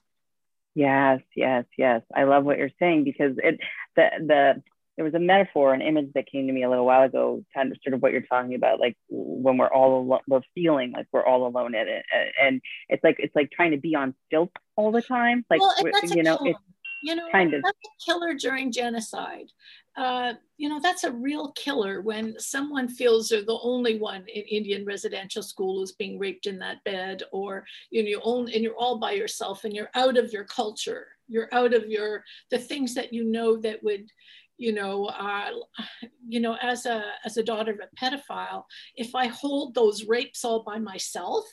Yes 0.74 1.22
yes 1.36 1.66
yes. 1.78 2.02
I 2.16 2.24
love 2.24 2.46
what 2.46 2.58
you're 2.58 2.80
saying 2.80 3.04
because 3.04 3.36
it 3.38 3.60
the 3.96 4.10
the 4.26 4.64
there 4.96 5.06
was 5.06 5.14
a 5.14 5.20
metaphor, 5.20 5.74
an 5.74 5.82
image 5.82 6.12
that 6.14 6.32
came 6.32 6.48
to 6.48 6.54
me 6.54 6.64
a 6.64 6.70
little 6.70 6.86
while 6.86 7.04
ago, 7.04 7.44
kind 7.54 7.72
of 7.72 7.78
sort 7.84 7.94
of 7.94 8.02
what 8.02 8.12
you're 8.12 8.22
talking 8.22 8.56
about, 8.56 8.80
like 8.80 8.96
when 9.10 9.58
we're 9.58 9.74
all 9.74 10.02
alone, 10.02 10.20
we're 10.28 10.42
feeling 10.54 10.92
like 10.92 11.08
we're 11.12 11.26
all 11.26 11.48
alone 11.48 11.74
in 11.74 11.88
it, 11.88 12.06
and 12.42 12.62
it's 12.90 13.04
like 13.04 13.16
it's 13.20 13.36
like 13.36 13.50
trying 13.52 13.72
to 13.72 13.78
be 13.78 13.96
on 13.96 14.14
stilts 14.28 14.54
all 14.76 14.92
the 14.92 15.02
time, 15.02 15.46
like 15.50 15.62
well, 15.62 15.74
you 16.04 16.24
know, 16.24 16.38
it's 16.42 16.60
you 17.04 17.16
know, 17.16 17.28
kind 17.32 17.54
of 17.54 17.62
that's 17.64 17.78
a 17.86 18.12
killer 18.12 18.34
during 18.34 18.72
genocide. 18.72 19.48
Uh, 19.96 20.34
you 20.58 20.70
know, 20.70 20.80
that's 20.80 21.04
a 21.04 21.12
real 21.12 21.52
killer 21.52 22.02
when 22.02 22.40
someone 22.40 22.88
feels 22.88 23.30
they're 23.30 23.44
the 23.44 23.60
only 23.62 24.00
one 24.00 24.24
in 24.34 24.44
Indian 24.44 24.86
residential 24.86 25.44
school 25.44 25.80
who's 25.80 25.92
being 25.92 26.18
raped 26.18 26.48
in 26.48 26.58
that 26.60 26.84
bed, 26.84 27.22
or 27.32 27.66
you 27.92 28.02
know, 28.02 28.10
you 28.10 28.22
own 28.24 28.50
and 28.52 28.64
you're 28.64 28.78
all 28.78 28.98
by 28.98 29.12
yourself 29.12 29.66
and 29.66 29.74
you're 29.74 29.92
out 29.96 30.18
of 30.18 30.32
your 30.32 30.46
culture, 30.46 31.08
you're 31.28 31.50
out 31.52 31.74
of 31.74 31.88
your 31.88 32.24
the 32.52 32.58
things 32.58 32.96
that 32.96 33.12
you 33.12 33.26
know 33.26 33.58
that 33.58 33.84
would 33.84 34.10
you 34.58 34.74
know, 34.74 35.06
uh, 35.06 35.50
you 36.28 36.40
know, 36.40 36.58
as 36.62 36.86
a 36.86 37.04
as 37.26 37.38
a 37.38 37.44
daughter 37.44 37.72
of 37.72 37.80
a 37.80 37.96
pedophile, 37.96 38.64
if 38.96 39.16
I 39.16 39.28
hold 39.28 39.74
those 39.74 40.06
rapes 40.06 40.46
all 40.46 40.64
by 40.64 40.80
myself, 40.80 41.46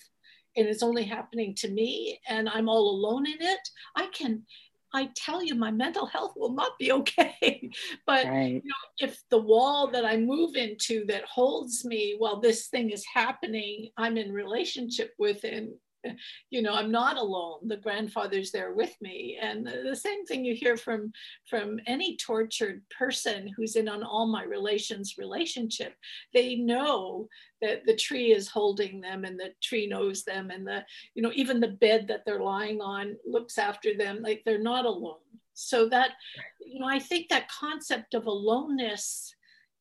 and 0.57 0.67
it's 0.67 0.83
only 0.83 1.05
happening 1.05 1.55
to 1.57 1.71
me, 1.71 2.21
and 2.29 2.49
I'm 2.49 2.69
all 2.69 2.91
alone 2.91 3.27
in 3.27 3.41
it, 3.41 3.69
I 3.97 4.07
can. 4.07 4.45
I 4.93 5.09
tell 5.15 5.41
you, 5.41 5.55
my 5.55 5.71
mental 5.71 6.05
health 6.05 6.33
will 6.35 6.53
not 6.53 6.73
be 6.77 6.91
okay. 7.01 7.71
but 8.07 8.27
right. 8.27 8.55
you 8.55 8.63
know, 8.65 9.07
if 9.07 9.23
the 9.31 9.39
wall 9.39 9.87
that 9.93 10.05
I 10.05 10.17
move 10.17 10.57
into 10.57 11.07
that 11.07 11.25
holds 11.25 11.85
me 11.85 12.17
while 12.19 12.41
this 12.41 12.67
thing 12.67 12.91
is 12.91 13.05
happening, 13.07 13.91
I'm 13.97 14.17
in 14.17 14.33
relationship 14.33 15.13
with 15.17 15.45
and 15.45 15.75
you 16.51 16.63
know 16.63 16.75
i'm 16.75 16.91
not 16.91 17.17
alone. 17.17 17.69
The 17.69 17.77
grandfather's 17.77 18.51
there 18.51 18.73
with 18.73 18.95
me. 19.01 19.39
And 19.41 19.67
the, 19.67 19.97
same 19.97 20.25
thing 20.25 20.45
you 20.45 20.55
hear 20.55 20.77
from 20.77 21.13
from 21.49 21.79
any 21.87 22.17
tortured 22.17 22.83
person 22.97 23.53
who's 23.57 23.77
in 23.77 23.89
on 23.89 24.03
all 24.03 24.27
my 24.27 24.45
relations 24.45 25.17
relationship. 25.19 25.95
They 26.33 26.57
know 26.57 27.29
that 27.61 27.85
the 27.85 27.97
tree 27.97 28.33
is 28.33 28.49
holding 28.49 29.01
them 29.01 29.25
and 29.25 29.39
the 29.39 29.51
tree 29.63 29.87
knows 29.87 30.25
them. 30.25 30.51
And 30.51 30.67
the 30.67 30.85
you 31.15 31.23
know 31.23 31.33
even 31.35 31.61
the 31.61 31.69
bed 31.69 32.07
that 32.09 32.23
they're 32.25 32.43
lying 32.43 32.81
on 32.81 33.17
looks 33.27 33.59
after 33.59 33.97
them. 33.97 34.23
Like 34.23 34.43
they're 34.45 34.59
not 34.59 34.87
alone. 34.87 35.17
So 35.55 35.89
that 35.91 36.13
you 36.61 36.81
know 36.81 36.87
i 36.89 36.99
think 36.99 37.29
that 37.29 37.51
concept 37.51 38.15
of 38.15 38.27
aloneness 38.27 39.35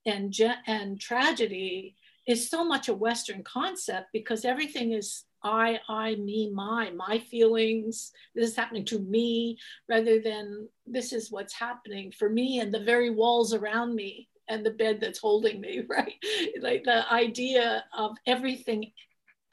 and 0.05 0.35
and 0.67 0.99
tragedy 0.99 1.95
is 2.27 2.49
so 2.49 2.63
much 2.63 2.89
a 2.89 2.93
western 2.93 3.43
concept 3.43 4.07
because 4.13 4.45
everything 4.45 4.91
is 4.91 5.23
I, 5.43 5.79
I, 5.87 6.15
me, 6.15 6.51
my, 6.53 6.91
my 6.91 7.19
feelings, 7.19 8.11
this 8.35 8.49
is 8.49 8.55
happening 8.55 8.85
to 8.85 8.99
me, 8.99 9.57
rather 9.87 10.21
than 10.21 10.67
this 10.85 11.13
is 11.13 11.31
what's 11.31 11.53
happening 11.53 12.11
for 12.11 12.29
me 12.29 12.59
and 12.59 12.73
the 12.73 12.83
very 12.83 13.09
walls 13.09 13.53
around 13.53 13.95
me 13.95 14.27
and 14.47 14.65
the 14.65 14.71
bed 14.71 14.99
that's 14.99 15.19
holding 15.19 15.61
me, 15.61 15.83
right? 15.89 16.15
Like 16.59 16.83
the 16.83 17.11
idea 17.11 17.85
of 17.97 18.17
everything 18.25 18.91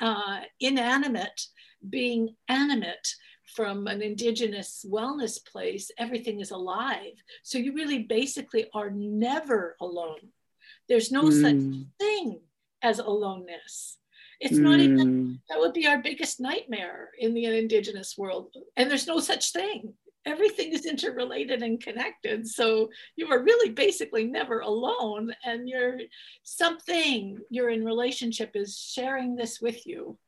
uh, 0.00 0.40
inanimate 0.60 1.46
being 1.88 2.34
animate 2.48 3.14
from 3.54 3.86
an 3.86 4.02
indigenous 4.02 4.84
wellness 4.88 5.38
place, 5.46 5.90
everything 5.98 6.40
is 6.40 6.50
alive. 6.50 7.12
So 7.42 7.58
you 7.58 7.72
really 7.72 8.00
basically 8.00 8.66
are 8.74 8.90
never 8.90 9.76
alone. 9.80 10.32
There's 10.88 11.12
no 11.12 11.24
mm. 11.24 11.40
such 11.40 11.86
thing 11.98 12.40
as 12.82 12.98
aloneness. 12.98 13.98
It's 14.40 14.58
mm. 14.58 14.62
not 14.62 14.80
even, 14.80 15.08
hmm. 15.08 15.32
that 15.48 15.58
would 15.58 15.72
be 15.72 15.86
our 15.86 16.02
biggest 16.02 16.40
nightmare 16.40 17.10
in 17.18 17.34
the 17.34 17.46
indigenous 17.46 18.16
world. 18.18 18.54
And 18.76 18.90
there's 18.90 19.06
no 19.06 19.20
such 19.20 19.52
thing. 19.52 19.94
Everything 20.24 20.72
is 20.72 20.86
interrelated 20.86 21.62
and 21.62 21.80
connected. 21.80 22.46
So 22.46 22.90
you 23.14 23.30
are 23.30 23.42
really 23.42 23.70
basically 23.70 24.24
never 24.24 24.60
alone. 24.60 25.32
And 25.44 25.68
you're 25.68 25.98
something 26.42 27.38
you're 27.48 27.70
in 27.70 27.84
relationship 27.84 28.50
is 28.54 28.78
sharing 28.78 29.36
this 29.36 29.60
with 29.60 29.86
you 29.86 30.18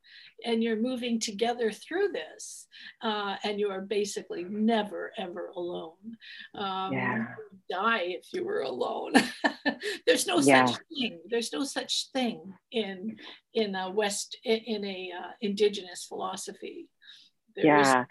and 0.45 0.63
you're 0.63 0.77
moving 0.77 1.19
together 1.19 1.71
through 1.71 2.09
this 2.09 2.67
uh, 3.03 3.37
and 3.45 3.59
you 3.59 3.71
are 3.71 3.81
basically 3.81 4.45
never 4.45 5.13
ever 5.19 5.49
alone. 5.57 6.17
Um, 6.55 6.93
yeah. 6.93 7.27
die 7.71 8.03
if 8.03 8.27
you 8.33 8.45
were 8.45 8.63
alone. 8.63 9.13
There's 10.07 10.27
no 10.27 10.41
yeah. 10.41 10.67
such 10.67 10.79
thing. 10.89 11.21
There's 11.29 11.53
no 11.53 11.65
such 11.65 12.11
thing 12.13 12.55
in 12.73 13.17
in 13.55 13.75
a 13.75 13.91
west 13.91 14.37
in 14.45 14.85
a 14.85 15.13
uh, 15.19 15.31
indigenous 15.41 16.05
philosophy. 16.05 16.89
There 17.57 17.67
yeah. 17.67 18.05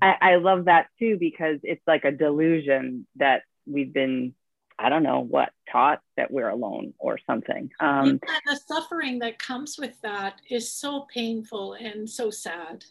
I, 0.00 0.16
I 0.20 0.36
love 0.36 0.66
that 0.66 0.86
too 0.98 1.16
because 1.18 1.58
it's 1.62 1.82
like 1.86 2.04
a 2.04 2.12
delusion 2.12 3.06
that 3.16 3.42
we've 3.66 3.92
been 3.92 4.34
I 4.80 4.88
don't 4.88 5.02
know 5.02 5.20
what 5.20 5.52
taught 5.70 6.00
that 6.16 6.30
we're 6.30 6.48
alone 6.48 6.94
or 6.98 7.18
something. 7.26 7.70
Um, 7.80 8.18
yeah, 8.26 8.38
the 8.46 8.60
suffering 8.66 9.18
that 9.18 9.38
comes 9.38 9.76
with 9.78 10.00
that 10.02 10.40
is 10.48 10.72
so 10.72 11.06
painful 11.12 11.74
and 11.74 12.08
so 12.08 12.30
sad. 12.30 12.84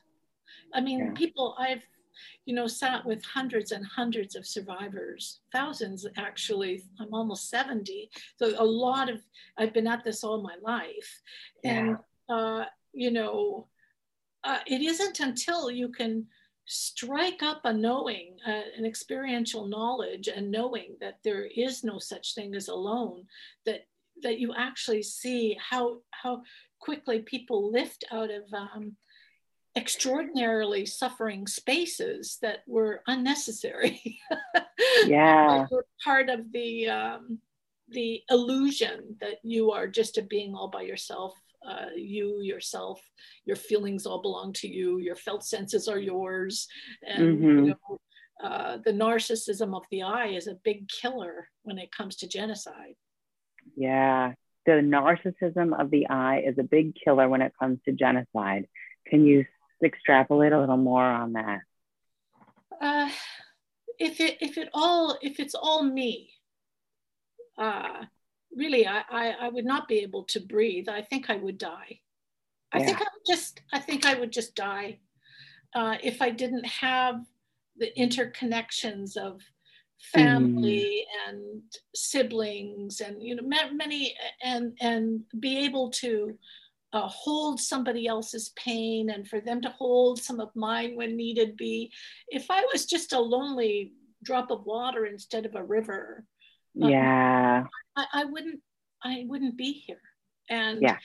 I 0.72 0.82
mean, 0.82 1.00
yeah. 1.00 1.12
people 1.16 1.56
I've 1.58 1.84
you 2.46 2.54
know 2.54 2.68
sat 2.68 3.06
with 3.06 3.24
hundreds 3.26 3.72
and 3.72 3.84
hundreds 3.86 4.36
of 4.36 4.46
survivors, 4.46 5.40
thousands 5.52 6.06
actually. 6.16 6.84
I'm 7.00 7.14
almost 7.14 7.50
70, 7.50 8.12
so 8.38 8.54
a 8.58 8.64
lot 8.64 9.10
of 9.10 9.22
I've 9.58 9.74
been 9.74 9.88
at 9.88 10.04
this 10.04 10.24
all 10.24 10.44
my 10.44 10.56
life, 10.62 11.22
yeah. 11.64 11.80
and 11.80 11.98
uh, 12.30 12.66
you 12.94 13.10
know, 13.10 13.68
uh, 14.44 14.60
it 14.68 14.82
isn't 14.82 15.20
until 15.22 15.72
you 15.72 15.90
can 15.90 16.28
strike 16.70 17.42
up 17.42 17.62
a 17.64 17.74
knowing, 17.74 18.38
uh, 18.48 18.62
an 18.78 18.86
experiential 18.86 19.66
knowledge, 19.66 20.28
and 20.28 20.52
knowing 20.52 20.96
that 21.02 21.18
there 21.24 21.46
is 21.46 21.84
no 21.84 21.98
such 21.98 22.36
thing 22.36 22.54
as 22.56 22.68
alone, 22.68 23.26
that 23.66 23.82
that 24.22 24.40
you 24.40 24.54
actually 24.56 25.02
see 25.02 25.58
how 25.60 25.98
how 26.12 26.44
quickly 26.80 27.20
people 27.20 27.72
lift 27.72 28.06
out 28.12 28.30
of 28.30 28.44
um, 28.54 28.96
extraordinarily 29.76 30.86
suffering 30.86 31.48
spaces 31.48 32.38
that 32.44 32.60
were 32.68 33.02
unnecessary. 33.08 34.20
yeah, 35.08 35.66
part 36.04 36.30
of 36.30 36.52
the 36.52 36.88
um, 36.88 37.40
the 37.90 38.22
illusion 38.30 39.18
that 39.22 39.40
you 39.42 39.72
are 39.72 39.88
just 39.88 40.20
a 40.20 40.22
being 40.22 40.54
all 40.54 40.70
by 40.70 40.84
yourself 40.84 41.34
uh, 41.68 41.88
you 41.96 42.42
yourself 42.42 43.02
your 43.46 43.56
feelings 43.56 44.06
all 44.06 44.22
belong 44.22 44.54
to 44.54 44.68
you 44.68 44.98
your 45.00 45.16
felt 45.16 45.44
senses 45.44 45.88
are 45.88 46.00
yours. 46.00 46.68
And 47.06 47.40
mm-hmm. 47.40 47.66
you 47.66 47.76
know, 47.90 47.98
uh, 48.44 48.78
the 48.84 48.92
narcissism 48.92 49.76
of 49.76 49.84
the 49.92 50.04
i 50.04 50.28
is 50.28 50.48
a 50.48 50.58
big 50.64 50.88
killer 50.88 51.50
when 51.64 51.78
it 51.78 51.92
comes 51.92 52.18
to 52.18 52.28
genocide. 52.28 52.96
Yeah. 53.76 54.34
The 54.66 54.74
narcissism 54.74 55.80
of 55.80 55.90
the 55.92 56.08
i 56.08 56.40
is 56.40 56.58
a 56.58 56.64
big 56.64 56.96
killer 56.96 57.28
when 57.28 57.42
it 57.42 57.54
comes 57.60 57.80
to 57.86 57.92
genocide. 57.92 58.68
Can 59.08 59.26
you 59.26 59.46
extrapolate 59.84 60.54
a 60.54 60.60
little 60.60 60.78
more 60.78 61.04
on 61.04 61.34
that? 61.34 61.60
Uh, 62.82 63.10
if 63.98 64.22
it 64.22 64.38
if 64.40 64.58
it 64.58 64.70
all 64.74 65.18
if 65.22 65.40
it's 65.40 65.56
all 65.56 65.84
me 65.84 66.32
uh, 67.58 68.06
really 68.56 68.88
I, 68.88 69.04
I, 69.10 69.30
I 69.42 69.50
would 69.50 69.66
not 69.66 69.88
be 69.88 70.00
able 70.00 70.24
to 70.26 70.40
breathe. 70.40 70.90
I 70.90 71.02
think 71.02 71.30
I 71.30 71.36
would 71.36 71.58
die. 71.58 72.00
I 72.72 72.84
think 72.84 72.98
I 72.98 73.06
would 73.06 73.26
just 73.28 73.62
I 73.74 73.80
think 73.80 74.06
I 74.06 74.16
would 74.16 74.32
just 74.32 74.56
die 74.56 75.00
uh, 75.76 75.98
if 76.04 76.22
I 76.22 76.30
didn't 76.30 76.66
have 76.66 77.22
the 77.78 77.92
interconnections 77.98 79.18
of 79.18 79.42
family 80.14 81.06
mm. 81.06 81.30
and 81.30 81.62
siblings 81.94 83.02
and 83.02 83.22
you 83.22 83.36
know 83.36 83.44
many 83.74 84.16
and 84.42 84.78
and 84.80 85.22
be 85.40 85.58
able 85.58 85.90
to 85.90 86.38
uh, 86.94 87.08
hold 87.08 87.60
somebody 87.60 88.08
else's 88.08 88.50
pain 88.56 89.10
and 89.10 89.28
for 89.28 89.42
them 89.42 89.62
to 89.62 89.70
hold 89.70 90.22
some 90.22 90.40
of 90.40 90.56
mine 90.56 90.96
when 90.96 91.18
needed 91.18 91.58
be 91.58 91.92
if 92.30 92.50
i 92.50 92.64
was 92.72 92.86
just 92.86 93.12
a 93.12 93.20
lonely 93.20 93.92
drop 94.24 94.52
of 94.52 94.66
water 94.66 95.06
instead 95.06 95.46
of 95.46 95.54
a 95.56 95.64
river 95.64 96.26
yeah 96.76 97.64
I, 97.96 98.06
I 98.14 98.26
wouldn't 98.26 98.62
I 99.04 99.26
wouldn't 99.28 99.58
be 99.58 99.72
here. 99.72 100.02
And 100.50 100.82
yeah. 100.82 100.98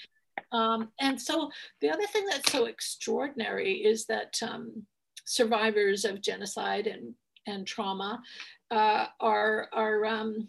Um, 0.53 0.89
and 1.01 1.21
so 1.21 1.51
the 1.81 1.91
other 1.91 2.07
thing 2.07 2.27
that's 2.27 2.51
so 2.51 2.67
extraordinary 2.67 3.75
is 3.75 4.07
that 4.07 4.39
um, 4.43 4.85
survivors 5.25 6.05
of 6.05 6.23
genocide 6.23 6.87
and, 6.87 7.15
and 7.47 7.67
trauma 7.67 8.21
uh, 8.71 9.07
are, 9.21 9.69
are 9.73 10.05
um, 10.05 10.49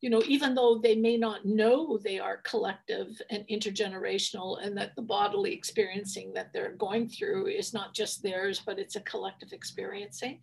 you 0.00 0.10
know, 0.10 0.22
even 0.28 0.54
though 0.54 0.78
they 0.78 0.94
may 0.94 1.16
not 1.16 1.44
know 1.44 1.98
they 1.98 2.18
are 2.18 2.36
collective 2.38 3.20
and 3.30 3.46
intergenerational 3.48 4.64
and 4.64 4.76
that 4.76 4.94
the 4.94 5.02
bodily 5.02 5.52
experiencing 5.52 6.32
that 6.34 6.52
they're 6.52 6.72
going 6.72 7.08
through 7.08 7.46
is 7.46 7.72
not 7.72 7.94
just 7.94 8.22
theirs, 8.22 8.62
but 8.64 8.78
it's 8.78 8.96
a 8.96 9.00
collective 9.00 9.52
experiencing. 9.52 10.38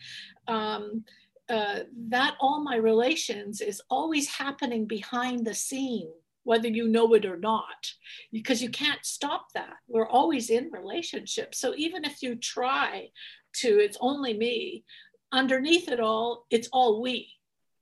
Um, 0.47 1.05
uh, 1.49 1.79
that 2.09 2.35
all 2.39 2.63
my 2.63 2.75
relations 2.75 3.61
is 3.61 3.81
always 3.89 4.29
happening 4.29 4.85
behind 4.85 5.45
the 5.45 5.53
scene 5.53 6.09
whether 6.43 6.67
you 6.67 6.87
know 6.87 7.13
it 7.13 7.25
or 7.25 7.37
not 7.37 7.93
because 8.31 8.61
you 8.61 8.69
can't 8.69 9.05
stop 9.05 9.47
that. 9.53 9.75
We're 9.87 10.07
always 10.07 10.49
in 10.49 10.71
relationships. 10.71 11.59
So 11.59 11.73
even 11.77 12.05
if 12.05 12.21
you 12.21 12.35
try 12.35 13.09
to 13.57 13.67
it's 13.67 13.97
only 14.01 14.33
me 14.33 14.83
underneath 15.31 15.87
it 15.87 15.99
all 15.99 16.45
it's 16.49 16.69
all 16.71 17.01
we. 17.01 17.29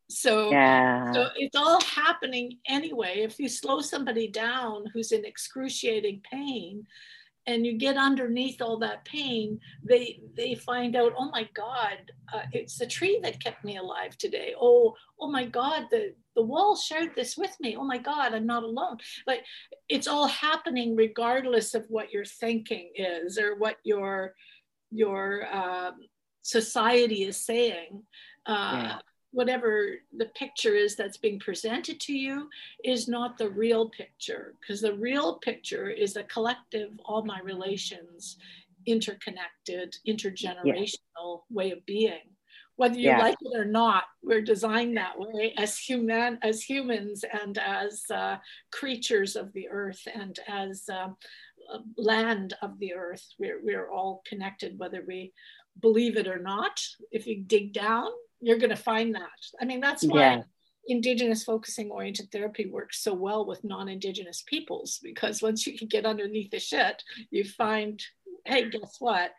So, 0.10 0.52
yeah. 0.52 1.14
so 1.14 1.28
it's 1.38 1.56
all 1.56 1.80
happening 1.82 2.58
anyway. 2.68 3.20
If 3.20 3.40
you 3.40 3.48
slow 3.48 3.80
somebody 3.80 4.28
down 4.28 4.84
who's 4.94 5.14
in 5.14 5.24
excruciating 5.24 6.22
pain 6.30 6.86
and 7.48 7.66
you 7.66 7.78
get 7.78 7.98
underneath 7.98 8.62
all 8.62 8.78
that 8.78 9.04
pain 9.06 9.60
they 9.84 10.22
they 10.36 10.56
find 10.56 10.96
out 10.96 11.14
oh 11.18 11.30
my 11.32 11.48
god 11.56 11.98
uh, 12.34 12.44
it's 12.54 12.78
the 12.78 12.86
tree 12.86 13.20
that 13.24 13.44
kept 13.44 13.66
me 13.66 13.78
alive 13.78 14.18
today. 14.18 14.54
Oh 14.60 14.96
oh 15.20 15.30
my 15.30 15.46
god 15.46 15.88
the 15.92 16.14
the 16.36 16.42
wall 16.42 16.76
shared 16.76 17.12
this 17.16 17.38
with 17.38 17.56
me. 17.60 17.76
Oh 17.76 17.84
my 17.84 17.98
god 17.98 18.34
i'm 18.34 18.46
not 18.46 18.64
alone. 18.64 18.98
But 19.26 19.40
it's 19.90 20.08
all 20.08 20.28
happening 20.28 20.96
regardless 20.96 21.74
of 21.74 21.86
what 21.90 22.12
your 22.12 22.26
thinking 22.26 22.92
is 22.96 23.38
or 23.38 23.56
what 23.56 23.78
your 23.84 24.34
your 24.92 25.48
um, 25.56 25.96
society 26.42 27.24
is 27.24 27.38
saying. 27.38 28.04
Uh, 28.46 28.84
yeah 28.84 28.98
whatever 29.32 29.96
the 30.18 30.26
picture 30.28 30.76
is 30.76 30.96
that's 30.96 31.18
being 31.18 31.40
presented 31.40 32.00
to 32.02 32.14
you 32.14 32.50
is 32.84 33.08
not 33.08 33.38
the 33.38 33.50
real 33.50 33.90
picture 33.90 34.56
because 34.60 34.82
the 34.82 34.94
real 34.94 35.36
picture 35.40 35.90
is 35.90 36.16
a 36.16 36.24
collective 36.24 36.92
all 37.06 37.24
my 37.24 37.40
relations 37.42 38.38
interconnected 38.86 39.96
intergenerational 40.08 40.66
yeah. 40.66 41.34
way 41.50 41.72
of 41.72 41.86
being 41.86 42.20
whether 42.76 42.96
you 42.96 43.10
yeah. 43.10 43.20
like 43.20 43.38
it 43.42 43.58
or 43.58 43.66
not 43.66 44.06
we're 44.24 44.42
designed 44.42 44.98
that 44.98 45.18
way 45.18 45.54
as 45.58 45.78
human 45.78 46.38
as 46.42 46.62
humans 46.62 47.24
and 47.42 47.58
as 47.58 48.04
uh, 48.14 48.38
creatures 48.72 49.36
of 49.36 49.52
the 49.54 49.70
earth 49.70 50.08
and 50.14 50.40
as 50.48 50.90
uh, 50.90 51.08
land 51.98 52.54
of 52.62 52.78
the 52.80 52.94
earth 52.94 53.26
we're, 53.40 53.62
we're 53.64 53.90
all 53.90 54.22
connected 54.26 54.78
whether 54.78 55.04
we 55.08 55.32
believe 55.80 56.18
it 56.18 56.28
or 56.28 56.40
not 56.40 56.82
if 57.12 57.28
you 57.28 57.44
dig 57.44 57.72
down 57.72 58.10
you're 58.42 58.58
going 58.58 58.72
to 58.72 58.76
find 58.76 59.16
that. 59.16 59.30
I 59.62 59.66
mean, 59.66 59.80
that's 59.80 60.04
why 60.04 60.20
yeah. 60.20 60.42
Indigenous 60.88 61.44
focusing 61.44 61.92
oriented 61.92 62.32
therapy 62.32 62.66
works 62.66 63.04
so 63.04 63.14
well 63.14 63.46
with 63.46 63.64
non 63.64 63.88
Indigenous 63.88 64.44
peoples 64.48 65.00
because 65.04 65.42
once 65.42 65.66
you 65.68 65.78
can 65.78 65.88
get 65.88 66.06
underneath 66.06 66.52
the 66.52 66.60
shit, 66.60 67.04
you 67.30 67.44
find, 67.44 68.02
hey, 68.46 68.70
guess 68.70 68.96
what? 69.00 69.32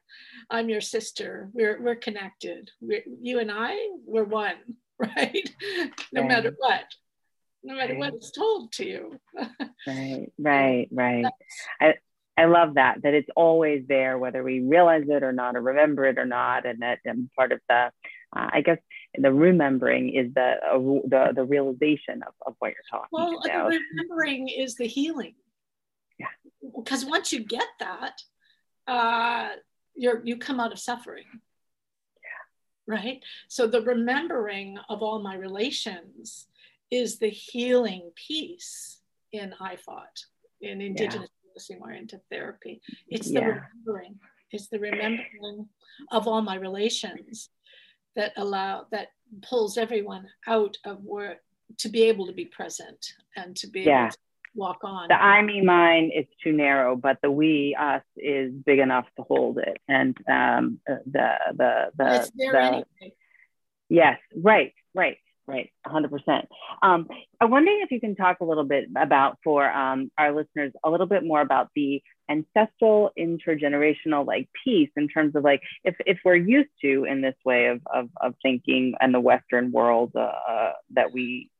I'm 0.50 0.68
your 0.68 0.80
sister. 0.80 1.50
We're, 1.52 1.82
we're 1.82 1.96
connected. 1.96 2.70
We're, 2.80 3.02
you 3.20 3.40
and 3.40 3.50
I, 3.52 3.76
we're 4.06 4.24
one, 4.24 4.56
right? 4.98 5.50
no 6.12 6.22
matter 6.22 6.54
what. 6.56 6.84
No 7.64 7.76
matter 7.76 7.94
right. 7.94 8.12
what 8.12 8.14
is 8.14 8.32
told 8.36 8.72
to 8.72 8.86
you. 8.86 9.20
right, 9.86 10.32
right, 10.38 10.88
right. 10.92 11.26
I, 11.80 11.94
I 12.36 12.46
love 12.46 12.74
that, 12.74 13.02
that 13.02 13.14
it's 13.14 13.30
always 13.36 13.84
there, 13.88 14.18
whether 14.18 14.42
we 14.42 14.60
realize 14.60 15.04
it 15.08 15.22
or 15.22 15.32
not, 15.32 15.56
or 15.56 15.60
remember 15.60 16.04
it 16.06 16.18
or 16.18 16.24
not. 16.24 16.66
And 16.66 16.82
that 16.82 17.00
and 17.04 17.30
part 17.36 17.52
of 17.52 17.60
the, 17.68 17.90
uh, 18.34 18.48
I 18.52 18.60
guess, 18.62 18.78
the 19.16 19.32
remembering 19.32 20.14
is 20.14 20.32
the, 20.34 20.54
uh, 20.64 20.78
the, 20.78 21.32
the 21.34 21.44
realization 21.44 22.22
of, 22.26 22.34
of 22.46 22.54
what 22.58 22.68
you're 22.68 22.90
talking 22.90 23.08
well, 23.12 23.40
about. 23.44 23.70
Well, 23.70 23.78
remembering 23.90 24.48
is 24.48 24.76
the 24.76 24.86
healing. 24.86 25.34
Yeah. 26.18 26.28
Because 26.76 27.04
once 27.04 27.32
you 27.32 27.40
get 27.40 27.66
that, 27.80 28.22
uh, 28.86 29.50
you're, 29.94 30.22
you 30.24 30.38
come 30.38 30.60
out 30.60 30.72
of 30.72 30.78
suffering. 30.78 31.24
Yeah. 32.22 32.96
Right. 32.96 33.22
So 33.48 33.66
the 33.66 33.82
remembering 33.82 34.78
of 34.88 35.02
all 35.02 35.22
my 35.22 35.34
relations 35.34 36.46
is 36.90 37.18
the 37.18 37.28
healing 37.28 38.12
piece 38.14 38.98
in 39.32 39.54
IFOT, 39.60 40.26
in 40.60 40.80
Indigenous 40.80 41.28
yeah. 41.68 41.76
oriented 41.80 42.20
therapy. 42.30 42.80
It's 43.08 43.28
the 43.28 43.40
yeah. 43.40 43.46
remembering. 43.46 44.18
It's 44.50 44.68
the 44.68 44.78
remembering 44.78 45.68
of 46.10 46.28
all 46.28 46.42
my 46.42 46.56
relations 46.56 47.48
that 48.16 48.32
allow 48.36 48.86
that 48.90 49.08
pulls 49.42 49.78
everyone 49.78 50.26
out 50.46 50.76
of 50.84 51.02
work 51.02 51.38
to 51.78 51.88
be 51.88 52.02
able 52.02 52.26
to 52.26 52.32
be 52.32 52.44
present 52.44 53.14
and 53.36 53.56
to 53.56 53.66
be 53.66 53.82
yeah. 53.82 54.04
able 54.04 54.12
to 54.12 54.18
walk 54.54 54.78
on. 54.82 55.08
The 55.08 55.14
I 55.14 55.42
me 55.42 55.60
mine 55.62 56.10
is 56.14 56.26
too 56.42 56.52
narrow, 56.52 56.96
but 56.96 57.18
the 57.22 57.30
we 57.30 57.76
us 57.78 58.02
is 58.16 58.52
big 58.52 58.78
enough 58.78 59.06
to 59.16 59.22
hold 59.22 59.58
it. 59.58 59.78
And 59.88 60.16
um, 60.28 60.80
the 60.86 60.98
the 61.56 61.90
the, 61.96 62.30
there 62.36 62.52
the 62.52 62.60
anyway. 62.60 63.14
yes, 63.88 64.18
right, 64.34 64.72
right. 64.94 65.18
Right, 65.44 65.72
100%. 65.84 66.46
Um, 66.82 67.08
I'm 67.40 67.50
wondering 67.50 67.80
if 67.82 67.90
you 67.90 68.00
can 68.00 68.14
talk 68.14 68.38
a 68.40 68.44
little 68.44 68.62
bit 68.62 68.88
about 68.96 69.38
for 69.42 69.68
um, 69.68 70.08
our 70.16 70.32
listeners 70.32 70.72
a 70.84 70.88
little 70.88 71.08
bit 71.08 71.24
more 71.24 71.40
about 71.40 71.68
the 71.74 72.00
ancestral 72.30 73.10
intergenerational 73.18 74.26
like 74.26 74.48
piece 74.64 74.90
in 74.96 75.08
terms 75.08 75.34
of 75.34 75.44
like 75.44 75.60
if, 75.84 75.94
if 76.06 76.18
we're 76.24 76.34
used 76.36 76.70
to 76.80 77.04
in 77.04 77.20
this 77.20 77.34
way 77.44 77.66
of, 77.66 77.80
of, 77.92 78.08
of 78.20 78.34
thinking 78.42 78.94
and 79.00 79.12
the 79.12 79.20
Western 79.20 79.72
world 79.72 80.12
uh, 80.14 80.20
uh, 80.20 80.72
that 80.90 81.12
we 81.12 81.50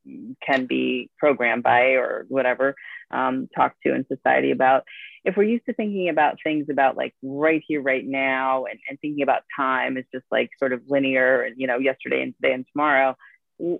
can 0.45 0.65
be 0.65 1.09
programmed 1.17 1.63
by 1.63 1.91
or 1.91 2.25
whatever 2.29 2.75
um, 3.11 3.47
talked 3.55 3.77
to 3.85 3.93
in 3.93 4.05
society 4.07 4.51
about 4.51 4.83
if 5.23 5.37
we're 5.37 5.43
used 5.43 5.65
to 5.65 5.73
thinking 5.73 6.09
about 6.09 6.37
things 6.43 6.67
about 6.69 6.97
like 6.97 7.13
right 7.23 7.63
here 7.67 7.81
right 7.81 8.05
now 8.05 8.65
and, 8.65 8.79
and 8.89 8.99
thinking 8.99 9.23
about 9.23 9.43
time 9.55 9.97
is 9.97 10.05
just 10.13 10.25
like 10.31 10.49
sort 10.59 10.73
of 10.73 10.81
linear 10.87 11.41
and 11.41 11.55
you 11.57 11.67
know 11.67 11.77
yesterday 11.77 12.21
and 12.21 12.33
today 12.41 12.53
and 12.53 12.65
tomorrow 12.71 13.15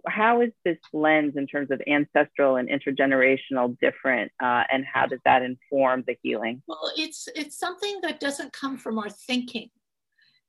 how 0.08 0.42
is 0.42 0.52
this 0.64 0.78
lens 0.94 1.34
in 1.36 1.48
terms 1.48 1.72
of 1.72 1.82
ancestral 1.88 2.58
and 2.58 2.70
intergenerational 2.70 3.78
different 3.80 4.32
uh, 4.42 4.64
and 4.72 4.86
how 4.86 5.06
does 5.06 5.20
that 5.26 5.42
inform 5.42 6.04
the 6.08 6.18
healing? 6.22 6.62
Well 6.68 6.92
it's 6.98 7.28
it's 7.36 7.58
something 7.58 8.00
that 8.02 8.20
doesn't 8.20 8.54
come 8.54 8.78
from 8.78 9.00
our 9.00 9.10
thinking. 9.10 9.70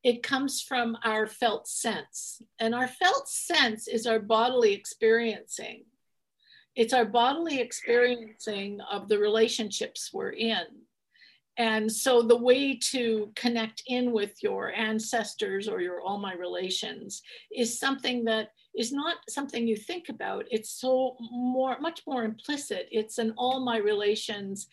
It 0.02 0.22
comes 0.22 0.60
from 0.60 0.98
our 1.02 1.26
felt 1.26 1.66
sense. 1.66 2.42
And 2.58 2.74
our 2.74 2.88
felt 2.88 3.26
sense 3.28 3.88
is 3.88 4.06
our 4.06 4.18
bodily 4.18 4.74
experiencing. 4.74 5.84
It's 6.76 6.92
our 6.92 7.06
bodily 7.06 7.60
experiencing 7.60 8.80
of 8.90 9.08
the 9.08 9.18
relationships 9.18 10.10
we're 10.12 10.32
in 10.32 10.83
and 11.56 11.90
so 11.90 12.22
the 12.22 12.36
way 12.36 12.76
to 12.90 13.30
connect 13.36 13.82
in 13.86 14.12
with 14.12 14.42
your 14.42 14.72
ancestors 14.72 15.68
or 15.68 15.80
your 15.80 16.00
all 16.00 16.18
my 16.18 16.34
relations 16.34 17.22
is 17.54 17.78
something 17.78 18.24
that 18.24 18.48
is 18.76 18.92
not 18.92 19.16
something 19.28 19.66
you 19.66 19.76
think 19.76 20.08
about. 20.08 20.46
It's 20.50 20.70
so 20.80 21.16
more, 21.30 21.78
much 21.78 22.02
more 22.06 22.24
implicit. 22.24 22.88
It's 22.90 23.18
an 23.18 23.34
all 23.36 23.60
my 23.64 23.76
relations 23.76 24.66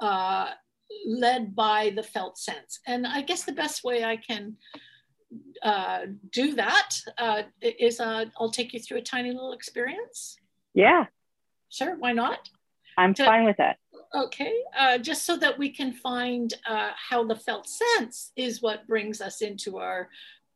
uh, 0.00 0.50
led 1.04 1.56
by 1.56 1.92
the 1.96 2.04
felt 2.04 2.38
sense. 2.38 2.78
And 2.86 3.06
I 3.06 3.22
guess 3.22 3.44
the 3.44 3.52
best 3.52 3.82
way 3.82 4.04
I 4.04 4.16
can 4.16 4.56
uh, 5.62 6.06
do 6.30 6.54
that 6.54 6.90
uh, 7.18 7.42
is 7.60 7.98
uh, 7.98 8.26
I'll 8.38 8.50
take 8.50 8.72
you 8.72 8.80
through 8.80 8.98
a 8.98 9.02
tiny 9.02 9.32
little 9.32 9.52
experience. 9.52 10.36
Yeah. 10.72 11.06
Sure, 11.68 11.96
why 11.98 12.12
not? 12.12 12.48
I'm 12.96 13.12
to, 13.14 13.24
fine 13.24 13.44
with 13.44 13.56
that. 13.58 13.78
Okay, 14.14 14.54
uh, 14.78 14.96
just 14.98 15.26
so 15.26 15.36
that 15.36 15.58
we 15.58 15.68
can 15.70 15.92
find 15.92 16.54
uh, 16.66 16.90
how 16.96 17.24
the 17.24 17.36
felt 17.36 17.68
sense 17.68 18.32
is 18.36 18.62
what 18.62 18.86
brings 18.86 19.20
us 19.20 19.42
into 19.42 19.76
our 19.78 20.08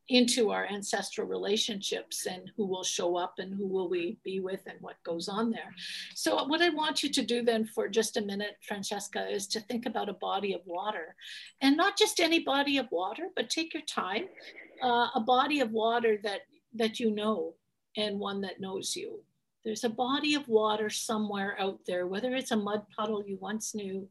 into 0.09 0.51
our 0.51 0.67
ancestral 0.67 1.27
relationships 1.27 2.27
and 2.27 2.51
who 2.57 2.67
will 2.67 2.83
show 2.83 3.17
up 3.17 3.35
and 3.39 3.55
who 3.55 3.67
will 3.67 3.89
we 3.89 4.19
be 4.25 4.41
with 4.41 4.61
and 4.67 4.79
what 4.81 5.03
goes 5.05 5.29
on 5.29 5.51
there. 5.51 5.75
So 6.15 6.45
what 6.45 6.61
I 6.61 6.71
want 6.71 7.03
you 7.03 7.11
to 7.11 7.23
do 7.23 7.43
then 7.43 7.65
for 7.65 7.89
just 7.89 8.17
a 8.17 8.21
minute, 8.21 8.57
Francesca, 8.67 9.27
is 9.31 9.47
to 9.49 9.61
think 9.61 9.87
about 9.87 10.09
a 10.09 10.15
body 10.15 10.53
of 10.55 10.61
water 10.67 11.15
and 11.61 11.77
not 11.77 11.97
just 11.97 12.21
any 12.21 12.41
body 12.41 12.79
of 12.79 12.91
water, 12.91 13.29
but 13.37 13.49
take 13.49 13.73
your 13.73 13.85
time, 13.85 14.25
uh, 14.83 15.09
a 15.15 15.21
body 15.21 15.61
of 15.61 15.71
water 15.71 16.19
that, 16.25 16.41
that 16.75 16.99
you 16.99 17.11
know 17.11 17.55
and 17.97 18.19
one 18.19 18.41
that 18.41 18.61
knows 18.61 18.97
you. 18.97 19.21
There's 19.65 19.85
a 19.85 19.89
body 19.89 20.35
of 20.35 20.49
water 20.49 20.91
somewhere 20.91 21.57
out 21.61 21.81
there, 21.87 22.07
whether 22.07 22.35
it's 22.35 22.51
a 22.51 22.57
mud 22.57 22.85
puddle 22.97 23.25
you 23.25 23.39
once 23.41 23.75
knew, 23.75 24.09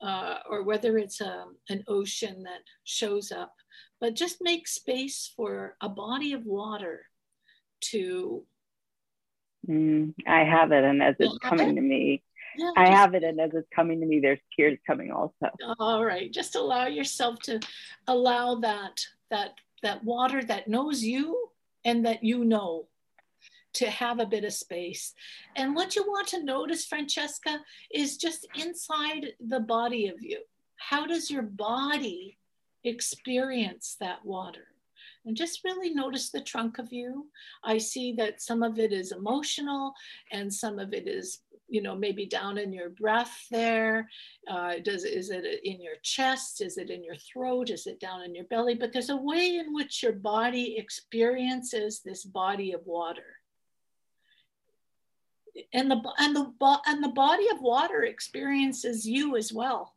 uh, 0.00 0.38
or 0.48 0.62
whether 0.62 0.98
it's 0.98 1.20
a, 1.20 1.30
um, 1.30 1.56
an 1.68 1.84
ocean 1.88 2.42
that 2.44 2.62
shows 2.84 3.32
up 3.32 3.54
but 4.02 4.14
just 4.14 4.38
make 4.40 4.66
space 4.66 5.32
for 5.36 5.76
a 5.80 5.88
body 5.88 6.32
of 6.32 6.44
water 6.44 7.06
to. 7.80 8.44
Mm, 9.70 10.12
I 10.26 10.40
have 10.40 10.72
it, 10.72 10.82
and 10.82 11.00
as 11.00 11.14
it's 11.20 11.38
coming 11.38 11.70
it? 11.70 11.74
to 11.76 11.80
me, 11.80 12.20
yeah, 12.58 12.72
I 12.76 12.86
just, 12.86 12.96
have 12.96 13.14
it, 13.14 13.22
and 13.22 13.40
as 13.40 13.52
it's 13.54 13.68
coming 13.72 14.00
to 14.00 14.06
me, 14.06 14.18
there's 14.18 14.40
tears 14.56 14.76
coming 14.84 15.12
also. 15.12 15.50
All 15.78 16.04
right, 16.04 16.32
just 16.32 16.56
allow 16.56 16.88
yourself 16.88 17.38
to 17.44 17.60
allow 18.08 18.56
that 18.56 18.98
that 19.30 19.52
that 19.84 20.02
water 20.02 20.42
that 20.42 20.66
knows 20.66 21.04
you 21.04 21.50
and 21.84 22.04
that 22.04 22.24
you 22.24 22.44
know 22.44 22.88
to 23.74 23.90
have 23.90 24.20
a 24.20 24.26
bit 24.26 24.44
of 24.44 24.52
space. 24.52 25.14
And 25.56 25.74
what 25.74 25.96
you 25.96 26.02
want 26.04 26.28
to 26.28 26.44
notice, 26.44 26.86
Francesca, 26.86 27.60
is 27.92 28.16
just 28.16 28.46
inside 28.54 29.32
the 29.40 29.60
body 29.60 30.08
of 30.08 30.16
you. 30.20 30.40
How 30.76 31.06
does 31.06 31.30
your 31.30 31.42
body 31.42 32.38
experience 32.84 33.96
that 34.00 34.24
water 34.24 34.66
and 35.24 35.36
just 35.36 35.64
really 35.64 35.94
notice 35.94 36.30
the 36.30 36.40
trunk 36.40 36.78
of 36.78 36.92
you. 36.92 37.28
I 37.64 37.78
see 37.78 38.12
that 38.14 38.42
some 38.42 38.62
of 38.62 38.78
it 38.78 38.92
is 38.92 39.12
emotional 39.12 39.94
and 40.32 40.52
some 40.52 40.78
of 40.78 40.92
it 40.92 41.06
is, 41.06 41.40
you 41.68 41.80
know, 41.80 41.94
maybe 41.94 42.26
down 42.26 42.58
in 42.58 42.72
your 42.72 42.90
breath 42.90 43.46
there. 43.50 44.08
Uh, 44.48 44.74
does 44.84 45.04
is 45.04 45.30
it 45.30 45.60
in 45.64 45.80
your 45.80 45.94
chest? 46.02 46.60
Is 46.60 46.76
it 46.76 46.90
in 46.90 47.04
your 47.04 47.16
throat? 47.16 47.70
Is 47.70 47.86
it 47.86 48.00
down 48.00 48.22
in 48.22 48.34
your 48.34 48.46
belly? 48.46 48.74
But 48.74 48.92
there's 48.92 49.10
a 49.10 49.16
way 49.16 49.56
in 49.56 49.72
which 49.72 50.02
your 50.02 50.12
body 50.12 50.76
experiences 50.76 52.00
this 52.04 52.24
body 52.24 52.72
of 52.72 52.80
water. 52.84 53.38
And 55.72 55.90
the 55.90 56.00
and 56.18 56.34
the 56.34 56.80
and 56.86 57.04
the 57.04 57.08
body 57.08 57.48
of 57.52 57.60
water 57.60 58.04
experiences 58.04 59.06
you 59.06 59.36
as 59.36 59.52
well. 59.52 59.94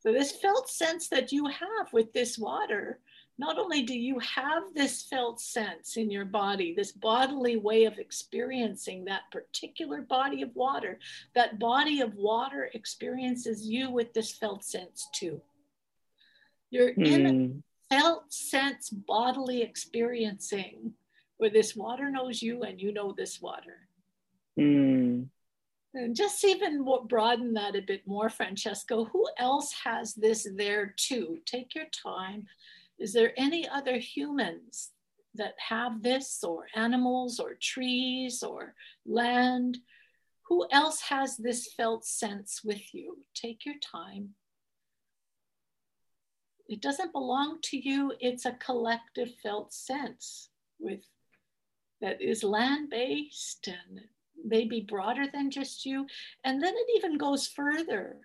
So, 0.00 0.12
this 0.12 0.32
felt 0.32 0.70
sense 0.70 1.08
that 1.08 1.32
you 1.32 1.46
have 1.46 1.92
with 1.92 2.12
this 2.12 2.38
water, 2.38 3.00
not 3.40 3.58
only 3.58 3.82
do 3.82 3.98
you 3.98 4.18
have 4.18 4.62
this 4.74 5.02
felt 5.02 5.40
sense 5.40 5.96
in 5.96 6.10
your 6.10 6.24
body, 6.24 6.74
this 6.74 6.92
bodily 6.92 7.56
way 7.56 7.84
of 7.84 7.98
experiencing 7.98 9.04
that 9.04 9.30
particular 9.30 10.00
body 10.00 10.40
of 10.42 10.54
water, 10.54 10.98
that 11.34 11.58
body 11.58 12.00
of 12.00 12.14
water 12.14 12.70
experiences 12.72 13.66
you 13.66 13.90
with 13.90 14.12
this 14.14 14.32
felt 14.32 14.64
sense 14.64 15.08
too. 15.12 15.40
You're 16.70 16.94
mm. 16.94 17.06
in 17.06 17.26
a 17.26 17.32
hmm. 17.32 17.58
felt 17.90 18.32
sense 18.32 18.88
bodily 18.88 19.62
experiencing 19.62 20.94
where 21.36 21.50
this 21.50 21.74
water 21.76 22.10
knows 22.10 22.42
you 22.42 22.62
and 22.62 22.80
you 22.80 22.92
know 22.92 23.14
this 23.16 23.40
water. 23.40 23.88
Mm. 24.58 25.28
And 25.92 26.14
just 26.14 26.44
even 26.44 26.84
broaden 27.08 27.54
that 27.54 27.74
a 27.74 27.82
bit 27.82 28.06
more, 28.06 28.28
Francesca, 28.28 29.04
who 29.04 29.26
else 29.38 29.72
has 29.84 30.14
this 30.14 30.46
there 30.54 30.94
too? 30.96 31.38
Take 31.46 31.74
your 31.74 31.86
time. 31.86 32.46
Is 32.98 33.12
there 33.12 33.32
any 33.36 33.68
other 33.68 33.98
humans 33.98 34.90
that 35.34 35.54
have 35.68 36.02
this, 36.02 36.44
or 36.44 36.66
animals, 36.74 37.40
or 37.40 37.54
trees, 37.60 38.42
or 38.42 38.74
land? 39.04 39.78
Who 40.48 40.66
else 40.70 41.00
has 41.02 41.36
this 41.36 41.72
felt 41.72 42.04
sense 42.04 42.60
with 42.64 42.94
you? 42.94 43.18
Take 43.34 43.64
your 43.64 43.76
time. 43.80 44.30
It 46.68 46.80
doesn't 46.80 47.12
belong 47.12 47.58
to 47.64 47.76
you, 47.76 48.12
it's 48.20 48.46
a 48.46 48.52
collective 48.52 49.34
felt 49.42 49.72
sense 49.72 50.50
with 50.78 51.00
that 52.00 52.22
is 52.22 52.44
land 52.44 52.90
based 52.90 53.66
and 53.66 54.00
maybe 54.44 54.80
broader 54.80 55.26
than 55.32 55.50
just 55.50 55.84
you. 55.84 56.06
And 56.44 56.62
then 56.62 56.74
it 56.76 56.86
even 56.96 57.18
goes 57.18 57.46
further. 57.46 58.18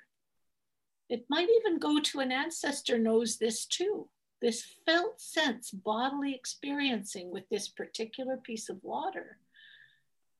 It 1.09 1.25
might 1.29 1.49
even 1.49 1.77
go 1.79 1.99
to 1.99 2.19
an 2.19 2.31
ancestor 2.31 2.97
knows 2.97 3.37
this 3.37 3.65
too. 3.65 4.09
This 4.41 4.65
felt 4.85 5.21
sense, 5.21 5.71
bodily 5.71 6.33
experiencing 6.33 7.31
with 7.31 7.47
this 7.49 7.67
particular 7.67 8.37
piece 8.37 8.69
of 8.69 8.83
water. 8.83 9.37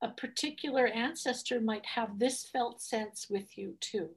A 0.02 0.08
particular 0.08 0.86
ancestor 0.86 1.60
might 1.60 1.86
have 1.86 2.18
this 2.18 2.44
felt 2.44 2.82
sense 2.82 3.28
with 3.30 3.56
you 3.56 3.76
too. 3.80 4.10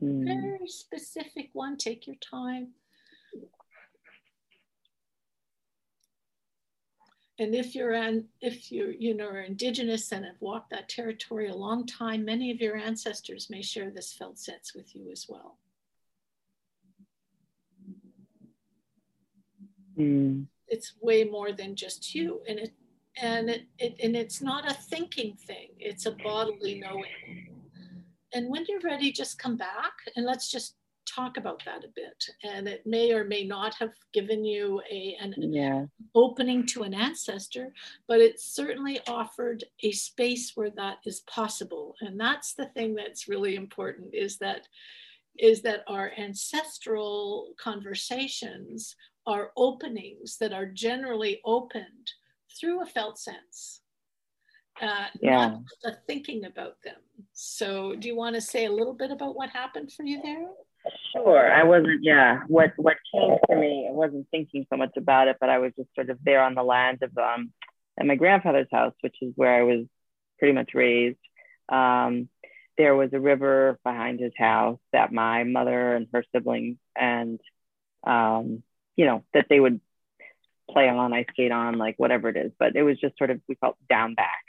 Mm. 0.00 0.24
Very 0.24 0.68
specific 0.68 1.50
one. 1.52 1.76
Take 1.76 2.06
your 2.06 2.16
time. 2.16 2.68
And 7.38 7.54
if 7.54 7.74
you're 7.74 7.92
an, 7.92 8.26
if 8.40 8.70
you 8.70 8.94
you 8.98 9.14
know 9.14 9.26
are 9.26 9.40
indigenous 9.40 10.12
and 10.12 10.24
have 10.24 10.40
walked 10.40 10.70
that 10.70 10.88
territory 10.88 11.48
a 11.48 11.54
long 11.54 11.86
time, 11.86 12.24
many 12.24 12.50
of 12.50 12.60
your 12.60 12.76
ancestors 12.76 13.48
may 13.48 13.62
share 13.62 13.90
this 13.90 14.12
felt 14.12 14.38
sense 14.38 14.74
with 14.74 14.94
you 14.94 15.10
as 15.10 15.26
well. 15.28 15.58
Mm. 19.98 20.46
It's 20.68 20.94
way 21.00 21.24
more 21.24 21.52
than 21.52 21.74
just 21.74 22.14
you, 22.14 22.42
and 22.48 22.58
it 22.58 22.72
and 23.20 23.48
it, 23.48 23.62
it 23.78 23.96
and 24.02 24.14
it's 24.14 24.42
not 24.42 24.70
a 24.70 24.74
thinking 24.74 25.36
thing; 25.46 25.68
it's 25.78 26.06
a 26.06 26.12
bodily 26.12 26.80
knowing. 26.80 27.48
And 28.34 28.48
when 28.48 28.64
you're 28.68 28.80
ready, 28.80 29.12
just 29.12 29.38
come 29.38 29.56
back 29.56 29.92
and 30.16 30.24
let's 30.24 30.50
just 30.50 30.76
talk 31.14 31.36
about 31.36 31.62
that 31.64 31.84
a 31.84 31.88
bit. 31.94 32.24
And 32.42 32.68
it 32.68 32.86
may 32.86 33.12
or 33.12 33.24
may 33.24 33.44
not 33.44 33.74
have 33.74 33.92
given 34.12 34.44
you 34.44 34.80
a 34.90 35.16
an 35.20 35.34
yeah. 35.38 35.84
opening 36.14 36.66
to 36.66 36.82
an 36.82 36.94
ancestor, 36.94 37.72
but 38.08 38.20
it 38.20 38.40
certainly 38.40 39.00
offered 39.06 39.64
a 39.82 39.92
space 39.92 40.52
where 40.54 40.70
that 40.70 40.98
is 41.04 41.20
possible. 41.20 41.94
And 42.00 42.18
that's 42.18 42.54
the 42.54 42.66
thing 42.66 42.94
that's 42.94 43.28
really 43.28 43.56
important 43.56 44.14
is 44.14 44.38
that 44.38 44.68
is 45.38 45.62
that 45.62 45.82
our 45.88 46.12
ancestral 46.18 47.54
conversations 47.58 48.96
are 49.26 49.52
openings 49.56 50.36
that 50.38 50.52
are 50.52 50.66
generally 50.66 51.40
opened 51.44 52.12
through 52.58 52.82
a 52.82 52.86
felt 52.86 53.18
sense 53.18 53.80
uh, 54.80 55.06
yeah. 55.20 55.56
thinking 56.06 56.44
about 56.44 56.76
them. 56.82 56.96
So, 57.32 57.94
do 57.96 58.08
you 58.08 58.16
want 58.16 58.34
to 58.34 58.40
say 58.40 58.66
a 58.66 58.72
little 58.72 58.94
bit 58.94 59.10
about 59.10 59.36
what 59.36 59.50
happened 59.50 59.92
for 59.92 60.04
you 60.04 60.22
there? 60.22 60.48
Sure. 61.12 61.52
I 61.52 61.62
wasn't. 61.64 62.02
Yeah. 62.02 62.40
What 62.48 62.72
What 62.76 62.96
changed 63.14 63.40
for 63.46 63.56
me? 63.58 63.86
I 63.88 63.92
wasn't 63.92 64.26
thinking 64.30 64.66
so 64.70 64.76
much 64.76 64.96
about 64.96 65.28
it, 65.28 65.36
but 65.40 65.48
I 65.48 65.58
was 65.58 65.72
just 65.76 65.94
sort 65.94 66.10
of 66.10 66.18
there 66.24 66.42
on 66.42 66.54
the 66.54 66.62
land 66.62 67.02
of 67.02 67.16
um 67.16 67.52
at 67.98 68.06
my 68.06 68.16
grandfather's 68.16 68.68
house, 68.72 68.94
which 69.02 69.16
is 69.22 69.32
where 69.36 69.54
I 69.54 69.62
was 69.62 69.86
pretty 70.38 70.54
much 70.54 70.70
raised. 70.74 71.18
Um, 71.68 72.28
there 72.78 72.96
was 72.96 73.10
a 73.12 73.20
river 73.20 73.78
behind 73.84 74.18
his 74.20 74.32
house 74.36 74.78
that 74.92 75.12
my 75.12 75.44
mother 75.44 75.94
and 75.94 76.08
her 76.12 76.24
siblings 76.34 76.78
and 76.96 77.38
um, 78.04 78.62
you 78.96 79.06
know 79.06 79.24
that 79.34 79.46
they 79.48 79.60
would 79.60 79.80
play 80.70 80.88
on, 80.88 81.12
I 81.12 81.24
skate 81.30 81.52
on, 81.52 81.78
like 81.78 81.96
whatever 81.98 82.28
it 82.28 82.36
is. 82.36 82.52
But 82.58 82.74
it 82.76 82.82
was 82.82 82.98
just 82.98 83.18
sort 83.18 83.30
of 83.30 83.40
we 83.48 83.54
felt 83.56 83.76
down 83.88 84.14
back 84.14 84.42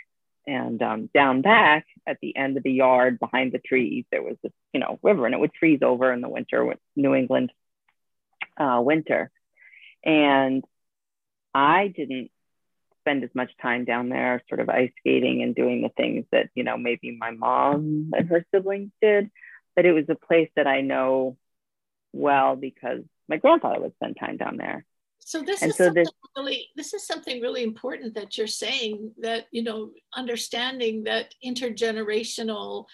and 0.46 0.82
um, 0.82 1.10
down 1.14 1.42
back 1.42 1.86
at 2.06 2.18
the 2.22 2.36
end 2.36 2.58
of 2.58 2.64
the 2.64 2.72
yard 2.72 3.20
behind 3.20 3.52
the 3.52 3.60
trees, 3.60 4.06
there 4.12 4.24
was 4.24 4.36
this, 4.44 4.52
you 4.74 4.80
know, 4.80 5.00
river 5.02 5.26
and 5.26 5.34
it 5.34 5.40
would 5.40 5.52
freeze 5.60 5.82
over 5.82 6.12
in 6.12 6.22
the 6.22 6.30
winter 6.30 6.66
with 6.66 6.80
New 6.96 7.16
England 7.16 7.52
uh, 8.58 8.82
winter. 8.84 9.32
And 10.04 10.64
I 11.54 11.88
didn't 11.88 12.30
spend 13.02 13.24
as 13.24 13.30
much 13.34 13.52
time 13.62 13.86
down 13.86 14.10
there 14.10 14.44
sort 14.50 14.60
of 14.60 14.70
ice 14.70 14.92
skating 15.00 15.44
and 15.44 15.56
doing 15.56 15.82
the 15.82 15.90
things 15.90 16.26
that, 16.32 16.50
you 16.56 16.64
know, 16.64 16.78
maybe 16.78 17.16
my 17.18 17.32
mom 17.32 18.12
and 18.14 18.30
her 18.30 18.46
siblings 18.54 18.92
did. 19.02 19.30
But 19.76 19.86
it 19.86 19.94
was 19.94 20.06
a 20.10 20.16
place 20.16 20.50
that 20.56 20.68
I 20.68 20.82
know 20.82 21.38
well 22.12 22.56
because 22.56 23.02
my 23.28 23.38
grandfather 23.38 23.82
would 23.82 23.96
spend 23.96 24.18
time 24.20 24.38
down 24.38 24.58
there. 24.58 24.86
So 25.26 25.42
this 25.42 25.62
and 25.62 25.72
is 25.72 25.78
so 25.78 25.86
something 25.86 26.04
this, 26.04 26.14
really 26.36 26.68
this 26.76 26.94
is 26.94 27.08
something 27.08 27.42
really 27.42 27.64
important 27.64 28.14
that 28.16 28.38
you're 28.38 28.48
saying 28.48 29.12
that 29.20 29.46
you 29.52 29.64
know 29.64 29.92
understanding 30.16 31.04
that 31.04 31.34
intergenerational 31.46 32.86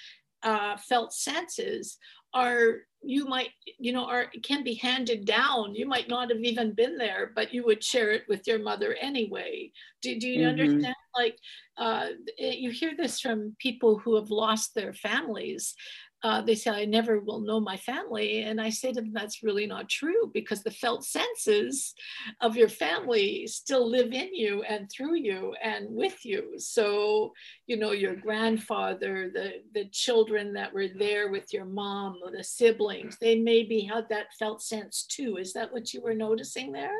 uh, 0.43 0.77
felt 0.77 1.13
senses 1.13 1.97
are 2.33 2.77
you 3.01 3.25
might 3.25 3.49
you 3.79 3.91
know 3.91 4.05
are 4.05 4.27
can 4.43 4.63
be 4.63 4.75
handed 4.75 5.25
down. 5.25 5.73
You 5.73 5.87
might 5.87 6.07
not 6.07 6.29
have 6.29 6.41
even 6.41 6.73
been 6.73 6.97
there 6.97 7.31
but 7.35 7.53
you 7.53 7.65
would 7.65 7.83
share 7.83 8.11
it 8.11 8.23
with 8.27 8.45
your 8.45 8.59
mother 8.59 8.95
anyway. 9.01 9.71
Do, 10.01 10.19
do 10.19 10.27
you 10.27 10.41
mm-hmm. 10.41 10.49
understand? 10.49 10.95
Like 11.17 11.37
uh, 11.77 12.07
you 12.37 12.69
hear 12.69 12.91
this 12.95 13.19
from 13.19 13.55
people 13.57 13.97
who 13.97 14.15
have 14.15 14.29
lost 14.29 14.75
their 14.75 14.93
families 14.93 15.75
uh, 16.21 16.41
they 16.41 16.55
say, 16.55 16.71
I 16.71 16.85
never 16.85 17.19
will 17.19 17.39
know 17.39 17.59
my 17.59 17.77
family. 17.77 18.41
And 18.43 18.59
I 18.59 18.69
say 18.69 18.91
to 18.91 19.01
them, 19.01 19.13
that's 19.13 19.43
really 19.43 19.65
not 19.65 19.89
true 19.89 20.29
because 20.33 20.63
the 20.63 20.71
felt 20.71 21.05
senses 21.05 21.93
of 22.41 22.57
your 22.57 22.67
family 22.67 23.47
still 23.47 23.89
live 23.89 24.11
in 24.11 24.33
you 24.33 24.63
and 24.63 24.89
through 24.91 25.15
you 25.15 25.55
and 25.63 25.87
with 25.89 26.25
you. 26.25 26.55
So, 26.57 27.33
you 27.67 27.77
know, 27.77 27.91
your 27.91 28.15
grandfather, 28.15 29.31
the, 29.33 29.61
the 29.73 29.85
children 29.91 30.53
that 30.53 30.73
were 30.73 30.87
there 30.87 31.31
with 31.31 31.53
your 31.53 31.65
mom, 31.65 32.19
the 32.35 32.43
siblings, 32.43 33.17
they 33.21 33.39
maybe 33.39 33.81
had 33.81 34.09
that 34.09 34.33
felt 34.37 34.61
sense 34.61 35.03
too. 35.03 35.37
Is 35.37 35.53
that 35.53 35.71
what 35.71 35.93
you 35.93 36.01
were 36.01 36.15
noticing 36.15 36.71
there? 36.71 36.91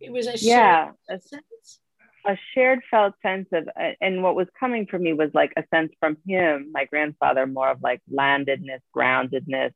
It 0.00 0.12
was 0.12 0.26
a 0.26 0.36
yeah, 0.38 0.90
sense 1.08 1.80
a 2.28 2.36
shared 2.54 2.80
felt 2.90 3.14
sense 3.22 3.48
of 3.52 3.68
uh, 3.68 3.92
and 4.00 4.22
what 4.22 4.36
was 4.36 4.46
coming 4.60 4.86
for 4.86 4.98
me 4.98 5.12
was 5.14 5.30
like 5.34 5.52
a 5.56 5.64
sense 5.74 5.92
from 5.98 6.16
him 6.26 6.70
my 6.72 6.84
grandfather 6.84 7.46
more 7.46 7.70
of 7.70 7.82
like 7.82 8.00
landedness 8.12 8.80
groundedness 8.94 9.72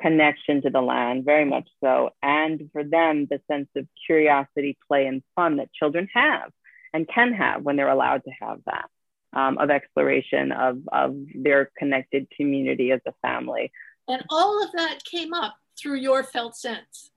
connection 0.00 0.62
to 0.62 0.70
the 0.70 0.80
land 0.80 1.24
very 1.24 1.44
much 1.44 1.68
so. 1.82 2.10
And 2.22 2.70
for 2.72 2.84
them 2.84 3.26
the 3.28 3.40
sense 3.50 3.68
of 3.76 3.86
curiosity 4.06 4.78
play 4.86 5.06
and 5.06 5.22
fun 5.34 5.56
that 5.56 5.72
children 5.72 6.08
have 6.14 6.52
and 6.92 7.08
can 7.08 7.34
have 7.34 7.62
when 7.62 7.76
they're 7.76 7.88
allowed 7.88 8.24
to 8.24 8.30
have 8.40 8.60
that 8.66 8.88
um, 9.32 9.58
of 9.58 9.70
exploration 9.70 10.52
of 10.52 10.80
of 10.92 11.16
their 11.34 11.70
connected 11.76 12.28
community 12.36 12.92
as 12.92 13.00
a 13.06 13.12
family. 13.20 13.72
And 14.06 14.24
all 14.30 14.62
of 14.64 14.72
that 14.72 15.04
came 15.04 15.34
up 15.34 15.56
through 15.78 15.96
your 15.96 16.22
felt 16.22 16.56
sense 16.56 17.10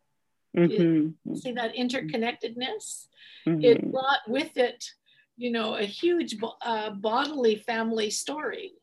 mm-hmm. 0.58 1.36
see 1.36 1.52
that 1.54 1.76
interconnectedness 1.76 3.08
mm-hmm. 3.48 3.64
it 3.64 3.92
brought 3.92 4.20
with 4.28 4.58
it 4.58 4.84
you 5.38 5.52
know 5.52 5.76
a 5.76 5.84
huge 5.84 6.36
uh, 6.64 6.90
bodily 6.92 7.56
family 7.56 8.10
story 8.10 8.74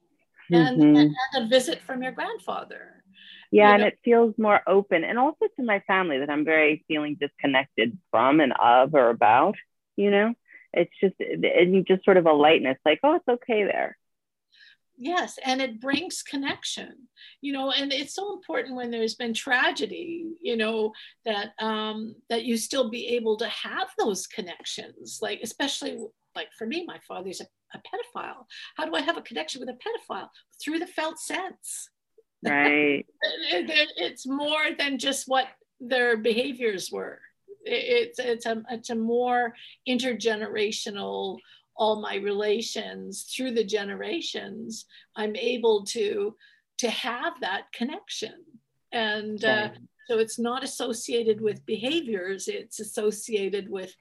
and, 0.50 0.80
mm-hmm. 0.80 0.96
and, 0.96 1.14
and, 1.34 1.44
a 1.44 1.48
visit 1.48 1.80
from 1.82 2.02
your 2.02 2.12
grandfather 2.12 3.02
yeah 3.50 3.68
you 3.68 3.74
and 3.74 3.82
know? 3.82 3.86
it 3.88 3.98
feels 4.04 4.34
more 4.38 4.60
open 4.66 5.04
and 5.04 5.18
also 5.18 5.46
to 5.56 5.62
my 5.62 5.80
family 5.80 6.18
that 6.18 6.30
i'm 6.30 6.44
very 6.44 6.84
feeling 6.88 7.16
disconnected 7.20 7.96
from 8.10 8.40
and 8.40 8.54
of 8.60 8.94
or 8.94 9.10
about 9.10 9.56
you 9.96 10.10
know 10.10 10.32
it's 10.72 10.92
just 11.00 11.14
and 11.20 11.86
just 11.86 12.04
sort 12.04 12.16
of 12.16 12.26
a 12.26 12.32
lightness 12.32 12.78
like 12.84 13.00
oh 13.02 13.16
it's 13.16 13.28
okay 13.28 13.64
there 13.64 13.97
yes 14.98 15.38
and 15.44 15.62
it 15.62 15.80
brings 15.80 16.22
connection 16.22 16.92
you 17.40 17.52
know 17.52 17.70
and 17.70 17.92
it's 17.92 18.14
so 18.14 18.34
important 18.34 18.74
when 18.74 18.90
there's 18.90 19.14
been 19.14 19.32
tragedy 19.32 20.24
you 20.42 20.56
know 20.56 20.92
that 21.24 21.50
um 21.60 22.14
that 22.28 22.44
you 22.44 22.56
still 22.56 22.90
be 22.90 23.06
able 23.06 23.36
to 23.36 23.48
have 23.48 23.88
those 23.98 24.26
connections 24.26 25.20
like 25.22 25.40
especially 25.42 25.98
like 26.38 26.48
for 26.56 26.66
me 26.66 26.84
my 26.86 26.98
father's 27.06 27.40
a, 27.40 27.46
a 27.74 27.78
pedophile. 27.78 28.46
How 28.76 28.84
do 28.86 28.94
i 28.94 29.00
have 29.00 29.16
a 29.16 29.22
connection 29.22 29.60
with 29.60 29.68
a 29.68 29.78
pedophile? 29.84 30.28
Through 30.62 30.78
the 30.78 30.86
felt 30.86 31.18
sense. 31.18 31.90
Right. 32.44 33.04
It's 34.06 34.26
more 34.26 34.66
than 34.78 34.98
just 34.98 35.24
what 35.26 35.46
their 35.80 36.16
behaviors 36.16 36.90
were. 36.92 37.20
It's 37.64 38.18
it's 38.18 38.46
a 38.46 38.62
it's 38.70 38.90
a 38.90 38.94
more 38.94 39.54
intergenerational 39.88 41.38
all 41.78 42.00
my 42.00 42.16
relations 42.16 43.22
through 43.34 43.52
the 43.52 43.64
generations 43.64 44.86
i'm 45.16 45.34
able 45.36 45.84
to 45.84 46.34
to 46.78 46.88
have 46.90 47.34
that 47.40 47.70
connection. 47.72 48.34
And 48.92 49.44
uh, 49.44 49.70
so 50.08 50.18
it's 50.18 50.38
not 50.38 50.64
associated 50.64 51.40
with 51.42 51.66
behaviors 51.66 52.48
it's 52.48 52.80
associated 52.80 53.68
with 53.68 53.94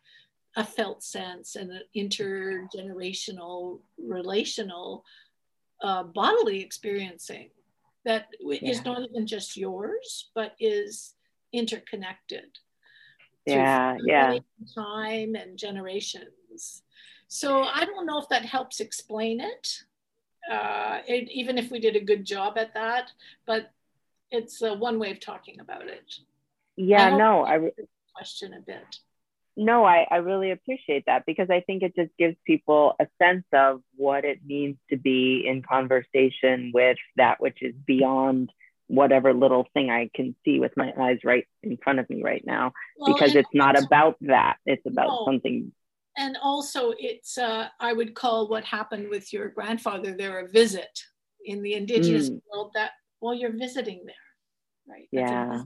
a 0.56 0.64
felt 0.64 1.04
sense 1.04 1.58
and 1.58 1.70
an 1.72 1.82
intergenerational 1.96 3.80
relational 3.98 5.04
uh, 5.84 6.04
bodily 6.04 6.62
experiencing 6.62 7.50
that 8.06 8.28
yeah. 8.40 8.60
is 8.64 8.86
not 8.86 9.02
even 9.10 9.28
just 9.28 9.58
yours 9.58 10.30
but 10.34 10.54
is 10.60 11.16
interconnected. 11.52 12.58
Yeah 13.46 13.98
yeah. 14.06 14.40
time 14.74 15.36
and 15.36 15.58
generations 15.58 16.84
so 17.28 17.64
I 17.64 17.86
don't 17.86 18.06
know 18.06 18.20
if 18.20 18.30
that 18.30 18.46
helps 18.46 18.80
explain 18.80 19.42
it, 19.42 19.84
uh, 20.52 21.00
it, 21.08 21.30
even 21.32 21.58
if 21.58 21.72
we 21.72 21.80
did 21.80 21.96
a 21.96 22.02
good 22.02 22.26
job 22.26 22.58
at 22.58 22.74
that, 22.74 23.12
but 23.46 23.72
it's 24.32 24.62
uh, 24.62 24.76
one 24.76 25.00
way 25.00 25.12
of 25.12 25.20
talking 25.20 25.60
about 25.60 25.88
it. 25.88 26.14
Yeah, 26.76 27.08
I 27.08 27.18
no, 27.18 27.46
I 27.46 27.72
question 28.16 28.54
a 28.54 28.62
bit. 28.62 29.00
No, 29.60 29.84
I, 29.84 30.06
I 30.10 30.18
really 30.18 30.52
appreciate 30.52 31.06
that 31.08 31.26
because 31.26 31.50
I 31.50 31.62
think 31.62 31.82
it 31.82 31.96
just 31.96 32.12
gives 32.20 32.36
people 32.46 32.94
a 33.00 33.08
sense 33.18 33.46
of 33.52 33.82
what 33.96 34.24
it 34.24 34.40
means 34.46 34.78
to 34.92 34.98
be 34.98 35.46
in 35.48 35.64
conversation 35.64 36.72
with 36.74 36.98
that 37.16 37.42
which 37.42 37.64
is 37.64 37.74
beyond 37.74 38.52
whatever 38.86 39.34
little 39.34 39.68
thing 39.74 39.90
I 39.90 40.10
can 40.14 40.36
see 40.46 40.60
with 40.60 40.78
my 40.78 40.94
eyes 40.98 41.20
right 41.24 41.48
in 41.64 41.78
front 41.78 42.00
of 42.00 42.10
me 42.10 42.22
right 42.24 42.44
now. 42.46 42.74
Well, 42.98 43.14
because 43.14 43.36
it's 43.36 43.50
not 43.54 43.78
about 43.78 44.18
that. 44.22 44.58
It's 44.66 44.86
about 44.86 45.08
no, 45.08 45.26
something 45.26 45.72
and 46.18 46.38
also 46.42 46.94
it's 46.98 47.38
uh, 47.38 47.68
i 47.80 47.94
would 47.94 48.16
call 48.16 48.48
what 48.48 48.64
happened 48.64 49.08
with 49.10 49.32
your 49.32 49.50
grandfather 49.50 50.16
there 50.16 50.40
a 50.40 50.50
visit 50.50 51.00
in 51.48 51.64
the 51.64 51.74
indigenous 51.74 52.30
mm. 52.30 52.42
world 52.52 52.72
that 52.76 52.92
Well, 53.20 53.34
you're 53.34 53.58
visiting 53.58 54.04
there, 54.06 54.16
right? 54.88 55.08
Yeah. 55.12 55.64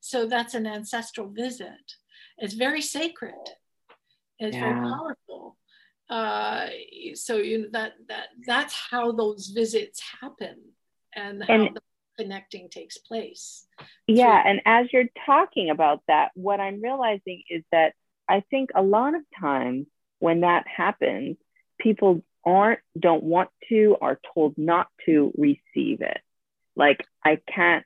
So 0.00 0.26
that's 0.26 0.54
an 0.54 0.66
ancestral 0.66 1.28
visit. 1.28 1.94
It's 2.36 2.54
very 2.54 2.82
sacred. 2.82 3.34
It's 4.38 4.56
yeah. 4.56 4.74
very 4.74 4.80
powerful. 4.80 5.56
Uh, 6.08 6.68
so 7.14 7.36
you 7.36 7.58
know 7.62 7.68
that 7.72 7.92
that 8.08 8.28
that's 8.46 8.74
how 8.90 9.12
those 9.12 9.48
visits 9.48 10.00
happen 10.20 10.56
and 11.14 11.44
how 11.44 11.68
the 11.68 11.80
connecting 12.18 12.70
takes 12.70 12.96
place. 12.96 13.66
Yeah, 14.06 14.42
and 14.44 14.62
as 14.64 14.86
you're 14.92 15.10
talking 15.26 15.68
about 15.70 16.02
that, 16.08 16.30
what 16.34 16.60
I'm 16.60 16.80
realizing 16.80 17.42
is 17.50 17.62
that 17.72 17.92
I 18.28 18.42
think 18.50 18.70
a 18.74 18.82
lot 18.82 19.14
of 19.14 19.22
times 19.40 19.86
when 20.18 20.40
that 20.40 20.66
happens, 20.66 21.36
people 21.78 22.22
aren't, 22.44 22.80
don't 22.98 23.22
want 23.22 23.50
to, 23.68 23.96
are 24.00 24.20
told 24.34 24.56
not 24.56 24.88
to 25.06 25.32
receive 25.36 26.00
it. 26.00 26.20
Like, 26.76 27.04
I 27.24 27.38
can't. 27.52 27.84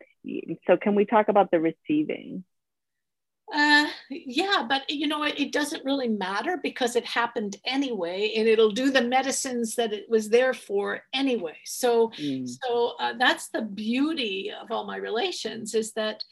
So, 0.66 0.76
can 0.76 0.94
we 0.94 1.04
talk 1.04 1.28
about 1.28 1.50
the 1.50 1.60
receiving? 1.60 2.44
Uh, 3.52 3.86
yeah, 4.08 4.64
but 4.66 4.88
you 4.88 5.06
know, 5.06 5.24
it, 5.24 5.38
it, 5.38 5.52
doesn't 5.52 5.84
really 5.84 6.08
matter 6.08 6.58
because 6.62 6.96
it 6.96 7.04
happened 7.04 7.56
anyway, 7.66 8.32
and 8.36 8.48
it'll 8.48 8.70
do 8.70 8.90
the 8.90 9.02
medicines 9.02 9.74
that 9.74 9.92
it 9.92 10.08
was 10.08 10.30
there 10.30 10.54
for 10.54 11.02
anyway. 11.12 11.56
So, 11.64 12.08
mm. 12.18 12.48
so 12.48 12.94
uh, 12.98 13.12
that's 13.18 13.48
the 13.48 13.60
beauty 13.60 14.50
of 14.58 14.70
all 14.70 14.86
my 14.86 14.96
relations 14.96 15.74
is 15.74 15.92
that 15.92 16.24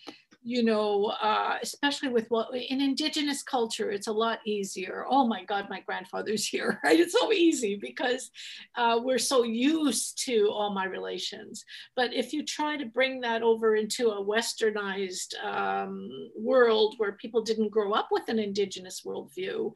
you 0.43 0.63
know, 0.63 1.13
uh, 1.23 1.59
especially 1.63 2.09
with 2.09 2.27
what 2.31 2.49
in 2.55 2.81
indigenous 2.81 3.43
culture, 3.43 3.91
it's 3.91 4.07
a 4.07 4.13
lot 4.13 4.39
easier. 4.47 5.05
Oh 5.09 5.27
my 5.27 5.45
God, 5.45 5.69
my 5.69 5.81
grandfather's 5.81 6.47
here, 6.49 6.81
right? 6.83 6.99
It's 6.99 7.13
so 7.13 7.33
easy 7.33 7.77
because 7.77 8.31
uh, 8.77 8.99
we're 9.03 9.19
so 9.19 9.43
used 9.43 10.25
to 10.25 10.49
all 10.51 10.73
my 10.73 10.87
relations. 10.87 11.65
But 11.95 12.15
if 12.15 12.33
you 12.33 12.45
try 12.45 12.77
to 12.77 12.87
bring 12.87 13.21
that 13.21 13.43
over 13.43 13.77
into 13.77 14.11
a 14.11 14.25
westernized 14.25 15.35
um, 15.45 16.09
world 16.39 16.95
where 16.97 17.13
people 17.13 17.43
didn't 17.43 17.71
grow 17.71 17.93
up 17.93 18.09
with 18.11 18.29
an 18.29 18.39
indigenous 18.39 19.03
worldview, 19.05 19.73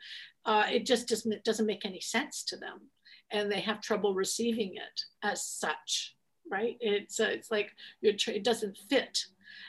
uh, 0.46 0.64
it 0.70 0.86
just 0.86 1.08
doesn't, 1.08 1.32
it 1.32 1.44
doesn't 1.44 1.66
make 1.66 1.84
any 1.84 2.00
sense 2.00 2.42
to 2.44 2.56
them. 2.56 2.80
And 3.30 3.50
they 3.50 3.60
have 3.60 3.80
trouble 3.82 4.14
receiving 4.14 4.74
it 4.76 5.00
as 5.22 5.44
such, 5.44 6.14
right? 6.50 6.76
It's, 6.80 7.20
uh, 7.20 7.24
it's 7.24 7.50
like 7.50 7.70
it 8.02 8.44
doesn't 8.44 8.78
fit 8.88 9.18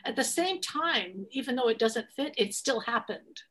at 0.04 0.15
the 0.15 0.24
same 0.24 0.62
time, 0.62 1.26
even 1.32 1.56
though 1.56 1.69
it 1.69 1.80
doesn't 1.80 2.12
fit, 2.15 2.34
it 2.38 2.54
still 2.54 2.82
happened. 2.82 3.41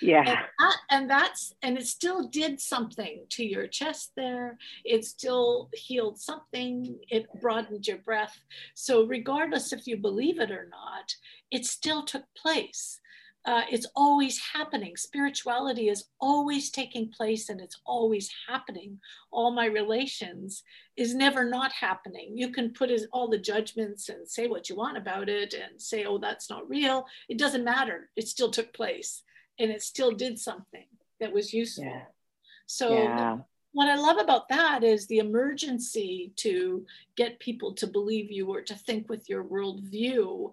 Yeah. 0.00 0.24
And, 0.26 0.38
that, 0.58 0.76
and 0.90 1.10
that's, 1.10 1.54
and 1.62 1.78
it 1.78 1.86
still 1.86 2.28
did 2.28 2.60
something 2.60 3.24
to 3.30 3.44
your 3.44 3.66
chest 3.66 4.12
there. 4.16 4.58
It 4.84 5.04
still 5.04 5.70
healed 5.72 6.18
something. 6.18 6.98
It 7.08 7.26
broadened 7.40 7.86
your 7.86 7.98
breath. 7.98 8.38
So, 8.74 9.06
regardless 9.06 9.72
if 9.72 9.86
you 9.86 9.96
believe 9.96 10.40
it 10.40 10.50
or 10.50 10.68
not, 10.70 11.14
it 11.50 11.64
still 11.64 12.04
took 12.04 12.24
place 12.36 13.00
uh, 13.46 13.62
it's 13.70 13.86
always 13.94 14.40
happening. 14.54 14.96
Spirituality 14.96 15.88
is 15.88 16.04
always 16.18 16.70
taking 16.70 17.10
place 17.10 17.50
and 17.50 17.60
it's 17.60 17.80
always 17.84 18.30
happening. 18.48 18.98
All 19.30 19.52
my 19.52 19.66
relations 19.66 20.62
is 20.96 21.14
never 21.14 21.44
not 21.44 21.72
happening. 21.72 22.38
You 22.38 22.50
can 22.50 22.72
put 22.72 22.90
all 23.12 23.28
the 23.28 23.38
judgments 23.38 24.08
and 24.08 24.26
say 24.28 24.46
what 24.46 24.70
you 24.70 24.76
want 24.76 24.96
about 24.96 25.28
it 25.28 25.52
and 25.52 25.80
say, 25.80 26.04
oh, 26.04 26.18
that's 26.18 26.48
not 26.48 26.68
real. 26.68 27.06
It 27.28 27.38
doesn't 27.38 27.64
matter. 27.64 28.08
It 28.16 28.28
still 28.28 28.50
took 28.50 28.72
place 28.72 29.22
and 29.58 29.70
it 29.70 29.82
still 29.82 30.12
did 30.12 30.38
something 30.38 30.86
that 31.20 31.32
was 31.32 31.52
useful. 31.52 31.84
Yeah. 31.84 32.02
So, 32.66 32.94
yeah. 32.94 33.38
what 33.72 33.88
I 33.88 33.96
love 33.96 34.18
about 34.18 34.48
that 34.48 34.82
is 34.84 35.06
the 35.06 35.18
emergency 35.18 36.32
to 36.36 36.86
get 37.16 37.40
people 37.40 37.74
to 37.74 37.86
believe 37.86 38.30
you 38.30 38.48
or 38.48 38.62
to 38.62 38.74
think 38.74 39.10
with 39.10 39.28
your 39.28 39.44
worldview 39.44 40.50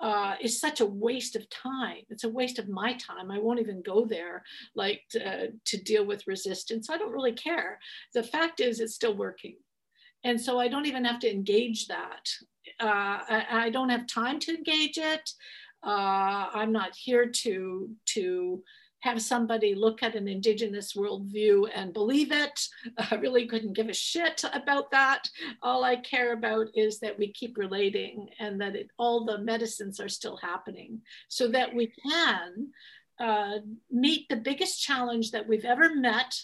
uh, 0.00 0.34
is 0.40 0.60
such 0.60 0.80
a 0.80 0.86
waste 0.86 1.36
of 1.36 1.48
time. 1.50 2.02
It's 2.08 2.24
a 2.24 2.28
waste 2.28 2.58
of 2.58 2.68
my 2.68 2.94
time. 2.94 3.30
I 3.30 3.38
won't 3.38 3.60
even 3.60 3.82
go 3.82 4.04
there, 4.04 4.42
like 4.74 5.02
to, 5.10 5.52
to 5.64 5.76
deal 5.82 6.06
with 6.06 6.26
resistance. 6.26 6.88
I 6.88 6.96
don't 6.96 7.12
really 7.12 7.32
care. 7.32 7.78
The 8.14 8.22
fact 8.22 8.60
is, 8.60 8.80
it's 8.80 8.94
still 8.94 9.14
working, 9.14 9.56
and 10.24 10.40
so 10.40 10.58
I 10.58 10.68
don't 10.68 10.86
even 10.86 11.04
have 11.04 11.20
to 11.20 11.30
engage 11.30 11.86
that. 11.88 12.28
Uh, 12.78 13.20
I, 13.28 13.46
I, 13.50 13.70
don't 13.70 13.88
have 13.88 14.06
time 14.06 14.38
to 14.40 14.54
engage 14.54 14.96
it. 14.96 15.30
Uh, 15.82 16.48
I'm 16.54 16.72
not 16.72 16.94
here 16.94 17.26
to 17.26 17.90
to 18.06 18.62
have 19.00 19.20
somebody 19.22 19.74
look 19.74 20.02
at 20.02 20.14
an 20.14 20.28
indigenous 20.28 20.92
worldview 20.94 21.68
and 21.74 21.92
believe 21.92 22.32
it. 22.32 22.60
I 23.10 23.14
really 23.16 23.46
couldn't 23.46 23.72
give 23.72 23.88
a 23.88 23.94
shit 23.94 24.44
about 24.52 24.90
that. 24.90 25.28
All 25.62 25.84
I 25.84 25.96
care 25.96 26.32
about 26.32 26.68
is 26.74 27.00
that 27.00 27.18
we 27.18 27.32
keep 27.32 27.56
relating 27.56 28.28
and 28.38 28.60
that 28.60 28.76
it, 28.76 28.90
all 28.98 29.24
the 29.24 29.38
medicines 29.38 30.00
are 30.00 30.08
still 30.08 30.36
happening 30.36 31.00
so 31.28 31.48
that 31.48 31.74
we 31.74 31.92
can 32.08 32.68
uh, 33.18 33.58
meet 33.90 34.28
the 34.28 34.36
biggest 34.36 34.82
challenge 34.82 35.30
that 35.30 35.46
we've 35.46 35.64
ever 35.64 35.94
met 35.94 36.34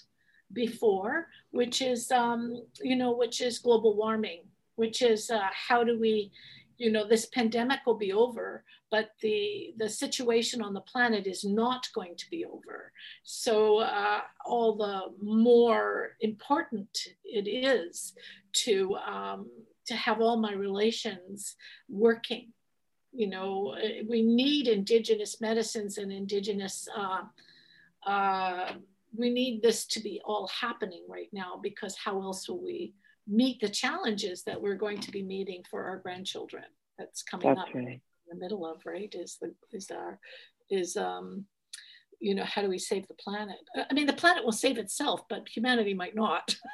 before, 0.53 1.29
which 1.51 1.83
is, 1.83 2.11
um, 2.11 2.63
you 2.81 2.97
know, 2.97 3.13
which 3.13 3.41
is 3.41 3.59
global 3.59 3.97
warming, 3.97 4.43
which 4.77 5.03
is 5.03 5.31
uh, 5.31 5.49
how 5.53 5.83
do 5.83 5.99
we 5.99 6.31
you 6.79 6.91
know 6.91 7.07
this 7.07 7.27
pandemic 7.27 7.81
will 7.87 7.97
be 7.97 8.13
over 8.13 8.65
but 8.91 9.11
the 9.21 9.75
the 9.79 9.89
situation 9.89 10.63
on 10.63 10.73
the 10.73 10.81
planet 10.81 11.27
is 11.27 11.45
not 11.45 11.89
going 11.95 12.17
to 12.17 12.31
be 12.31 12.45
over. 12.45 12.93
So 13.25 13.79
uh, 13.79 14.21
all 14.45 14.77
the 14.77 15.15
more 15.23 16.17
important 16.21 16.89
it 17.25 17.49
is 17.49 18.15
to 18.65 18.95
um, 18.97 19.51
to 19.87 19.95
have 19.95 20.21
all 20.21 20.37
my 20.37 20.53
relations 20.53 21.57
working. 21.89 22.53
You 23.13 23.29
know 23.29 23.77
we 24.09 24.23
need 24.23 24.69
indigenous 24.69 25.41
medicines 25.41 25.99
and 25.99 26.13
indigenous 26.13 26.89
uh, 26.97 27.23
uh, 28.09 28.73
we 29.17 29.31
need 29.31 29.63
this 29.63 29.87
to 29.87 30.01
be 30.01 30.21
all 30.25 30.49
happening 30.49 31.03
right 31.09 31.31
now 31.33 31.59
because 31.61 31.97
how 31.97 32.21
else 32.23 32.49
will 32.49 32.63
we 32.63 32.93
meet 33.27 33.61
the 33.61 33.69
challenges 33.69 34.43
that 34.45 34.61
we're 34.61 34.77
going 34.77 35.01
to 35.01 35.11
be 35.11 35.23
meeting 35.23 35.63
for 35.71 35.85
our 35.85 35.99
grandchildren. 35.99 36.65
That's 36.99 37.23
coming 37.23 37.49
that's 37.49 37.61
up 37.61 37.75
right. 37.75 37.85
in 37.85 38.01
the 38.29 38.37
middle 38.37 38.67
of 38.67 38.81
right 38.87 39.15
is 39.15 39.39
the 39.41 39.55
is 39.73 39.91
our 39.91 40.19
is 40.71 40.97
um 40.97 41.45
you 42.21 42.35
know 42.35 42.45
how 42.45 42.63
do 42.63 42.69
we 42.69 42.79
save 42.79 43.07
the 43.09 43.15
planet? 43.15 43.59
I 43.91 43.93
mean 43.93 44.07
the 44.07 44.13
planet 44.13 44.45
will 44.45 44.53
save 44.53 44.79
itself 44.79 45.23
but 45.29 45.49
humanity 45.49 45.95
might 45.95 46.15
not. 46.15 46.57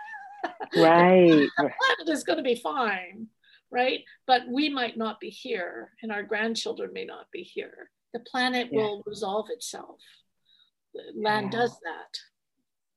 Right 0.77 1.29
the 1.29 1.51
planet 1.57 2.09
is 2.09 2.25
going 2.25 2.39
to 2.39 2.43
be 2.43 2.57
fine 2.57 3.29
right? 3.73 4.05
But 4.27 4.43
we 4.49 4.69
might 4.69 4.97
not 4.97 5.19
be 5.19 5.31
here 5.31 5.91
and 6.03 6.13
our 6.13 6.23
grandchildren 6.23 6.91
may 6.93 7.05
not 7.05 7.27
be 7.33 7.43
here. 7.43 7.91
The 8.13 8.21
planet 8.21 8.69
yeah. 8.71 8.79
will 8.79 9.03
resolve 9.07 9.49
itself. 9.51 9.99
Land 11.15 11.49
yeah. 11.53 11.59
does 11.59 11.71
that 11.71 12.19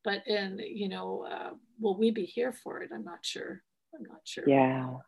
but 0.06 0.26
and 0.28 0.60
you 0.64 0.88
know 0.88 1.26
uh, 1.28 1.50
will 1.80 1.98
we 1.98 2.12
be 2.12 2.24
here 2.24 2.52
for 2.52 2.80
it? 2.80 2.90
I'm 2.94 3.04
not 3.04 3.26
sure. 3.26 3.60
I'm 3.92 4.04
not 4.04 4.20
sure. 4.24 4.48
Yeah. 4.48 4.98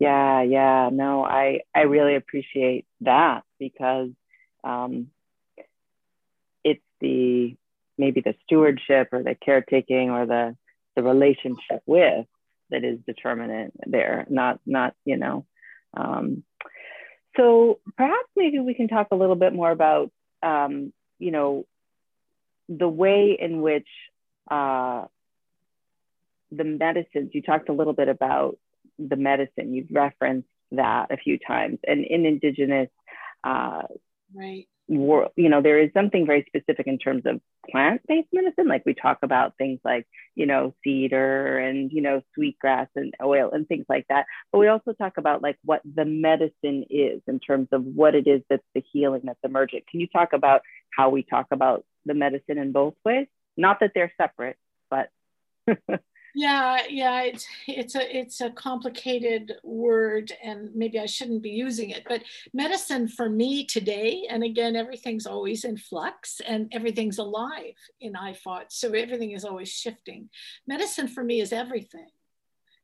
Yeah 0.00 0.42
yeah. 0.42 0.90
No 0.92 1.22
i 1.24 1.60
i 1.74 1.82
really 1.82 2.16
appreciate 2.16 2.86
that 3.02 3.42
because 3.60 4.10
um 4.64 5.08
it's 6.64 6.82
the 7.00 7.56
maybe 7.98 8.22
the 8.22 8.34
stewardship 8.44 9.08
or 9.12 9.22
the 9.22 9.34
caretaking 9.34 10.10
or 10.10 10.26
the 10.26 10.56
the 10.96 11.02
relationship 11.02 11.82
with 11.84 12.26
that 12.70 12.84
is 12.84 12.98
determinant 13.06 13.74
there 13.86 14.26
not 14.30 14.60
not 14.64 14.94
you 15.04 15.18
know. 15.18 15.44
Um 15.94 16.42
so 17.36 17.80
perhaps 17.98 18.30
maybe 18.34 18.60
we 18.60 18.72
can 18.72 18.88
talk 18.88 19.08
a 19.10 19.16
little 19.16 19.36
bit 19.36 19.52
more 19.52 19.70
about 19.70 20.10
um 20.42 20.94
you 21.18 21.30
know 21.30 21.66
the 22.68 22.88
way 22.88 23.36
in 23.38 23.60
which 23.60 23.88
uh, 24.50 25.04
the 26.50 26.64
medicines, 26.64 27.30
you 27.32 27.42
talked 27.42 27.68
a 27.68 27.72
little 27.72 27.92
bit 27.92 28.08
about 28.08 28.58
the 28.98 29.16
medicine, 29.16 29.74
you've 29.74 29.90
referenced 29.90 30.48
that 30.72 31.10
a 31.10 31.16
few 31.16 31.38
times. 31.38 31.78
And 31.86 32.04
in 32.04 32.26
Indigenous 32.26 32.88
uh, 33.44 33.82
right. 34.34 34.66
world, 34.88 35.32
you 35.36 35.48
know, 35.48 35.62
there 35.62 35.80
is 35.80 35.90
something 35.92 36.26
very 36.26 36.44
specific 36.46 36.86
in 36.86 36.98
terms 36.98 37.22
of 37.26 37.40
plant-based 37.70 38.28
medicine. 38.32 38.68
Like 38.68 38.84
we 38.86 38.94
talk 38.94 39.18
about 39.22 39.56
things 39.58 39.80
like, 39.84 40.06
you 40.34 40.46
know, 40.46 40.74
cedar 40.82 41.58
and, 41.58 41.92
you 41.92 42.00
know, 42.00 42.22
sweetgrass 42.34 42.88
and 42.96 43.14
oil 43.22 43.50
and 43.52 43.68
things 43.68 43.86
like 43.88 44.06
that. 44.08 44.26
But 44.50 44.58
we 44.58 44.68
also 44.68 44.92
talk 44.92 45.18
about 45.18 45.42
like 45.42 45.58
what 45.64 45.82
the 45.84 46.04
medicine 46.04 46.84
is 46.88 47.20
in 47.26 47.38
terms 47.38 47.68
of 47.72 47.84
what 47.84 48.14
it 48.14 48.26
is 48.26 48.42
that's 48.48 48.62
the 48.74 48.82
healing 48.92 49.22
that's 49.24 49.38
emergent. 49.44 49.86
Can 49.88 50.00
you 50.00 50.08
talk 50.08 50.32
about 50.32 50.62
how 50.90 51.10
we 51.10 51.22
talk 51.22 51.46
about 51.50 51.84
the 52.06 52.14
medicine 52.14 52.58
in 52.58 52.72
both 52.72 52.94
ways? 53.04 53.26
Not 53.56 53.80
that 53.80 53.92
they're 53.94 54.12
separate, 54.16 54.56
but 54.90 55.10
yeah, 56.34 56.82
yeah, 56.88 57.22
it's 57.22 57.46
it's 57.66 57.94
a 57.94 58.16
it's 58.16 58.40
a 58.42 58.50
complicated 58.50 59.54
word, 59.64 60.32
and 60.42 60.68
maybe 60.74 60.98
I 61.00 61.06
shouldn't 61.06 61.42
be 61.42 61.50
using 61.50 61.90
it. 61.90 62.04
But 62.06 62.22
medicine 62.52 63.08
for 63.08 63.28
me 63.28 63.64
today, 63.64 64.26
and 64.28 64.44
again, 64.44 64.76
everything's 64.76 65.26
always 65.26 65.64
in 65.64 65.78
flux, 65.78 66.40
and 66.46 66.68
everything's 66.72 67.18
alive 67.18 67.76
in 68.00 68.12
IFOT, 68.12 68.64
so 68.68 68.92
everything 68.92 69.32
is 69.32 69.44
always 69.44 69.72
shifting. 69.72 70.28
Medicine 70.66 71.08
for 71.08 71.24
me 71.24 71.40
is 71.40 71.52
everything. 71.52 72.08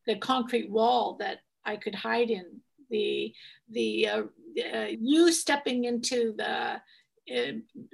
The 0.07 0.17
concrete 0.17 0.71
wall 0.71 1.17
that 1.21 1.41
I 1.65 1.77
could 1.77 1.95
hide 1.95 2.31
in 2.31 2.63
the 2.91 3.35
the 3.69 4.09
uh, 4.09 4.23
uh, 4.75 4.87
you 4.99 5.33
stepping 5.33 5.85
into 5.85 6.35
the 6.37 6.81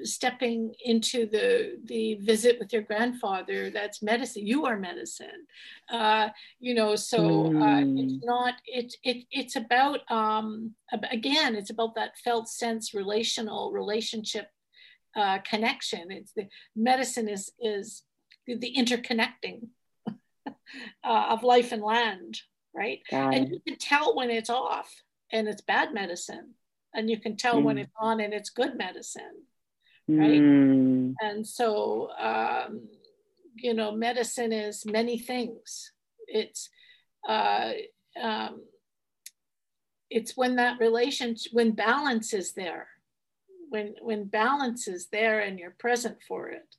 stepping 0.03 0.75
into 0.85 1.27
the 1.27 1.79
the 1.85 2.15
visit 2.23 2.59
with 2.59 2.73
your 2.73 2.83
grandfather 2.83 3.71
that's 3.71 4.03
medicine 4.03 4.47
you 4.47 4.65
are 4.65 4.79
medicine. 4.79 5.47
Uh, 5.91 6.29
you 6.59 6.75
know 6.75 6.97
so 6.97 7.19
uh, 7.19 7.81
mm. 7.83 8.05
it's 8.05 8.25
not 8.25 8.55
it, 8.67 8.95
it 9.03 9.25
it's 9.31 9.57
about 9.57 10.01
um, 10.11 10.75
again 11.11 11.55
it's 11.55 11.71
about 11.71 11.95
that 11.95 12.17
felt 12.19 12.49
sense 12.49 12.95
relational 12.95 13.73
relationship 13.73 14.49
uh, 15.17 15.39
connection. 15.39 16.11
It's 16.11 16.33
the 16.33 16.49
medicine 16.75 17.29
is 17.29 17.53
is 17.61 18.03
the, 18.47 18.57
the 18.57 18.75
interconnecting 18.77 19.69
uh, 20.09 20.53
of 21.05 21.43
life 21.43 21.73
and 21.73 21.83
land 21.83 22.39
right? 22.75 23.01
And 23.11 23.49
you 23.49 23.61
can 23.67 23.77
tell 23.77 24.15
when 24.15 24.31
it's 24.31 24.51
off 24.51 25.03
and 25.33 25.49
it's 25.49 25.63
bad 25.63 25.93
medicine 25.93 26.55
and 26.95 27.11
you 27.11 27.21
can 27.21 27.37
tell 27.37 27.57
mm. 27.57 27.65
when 27.65 27.79
it's 27.79 27.93
on 28.01 28.21
and 28.21 28.33
it's 28.33 28.51
good 28.51 28.77
medicine 28.77 29.43
right 30.09 30.41
mm. 30.41 31.15
and 31.21 31.47
so 31.47 32.11
um, 32.19 32.89
you 33.55 33.75
know 33.75 33.93
medicine 33.93 34.53
is 34.53 34.87
many 34.87 35.19
things 35.19 35.93
it's 36.27 36.71
uh, 37.29 37.73
um, 38.21 38.63
it's 40.11 40.37
when 40.37 40.57
that 40.57 40.81
relationship 40.81 41.53
when 41.53 41.73
balance 41.73 42.33
is 42.33 42.53
there 42.53 42.89
when 43.69 43.95
when 44.01 44.25
balance 44.25 44.89
is 44.89 45.09
there 45.09 45.41
and 45.41 45.59
you're 45.59 45.77
present 45.79 46.17
for 46.27 46.49
it 46.49 46.75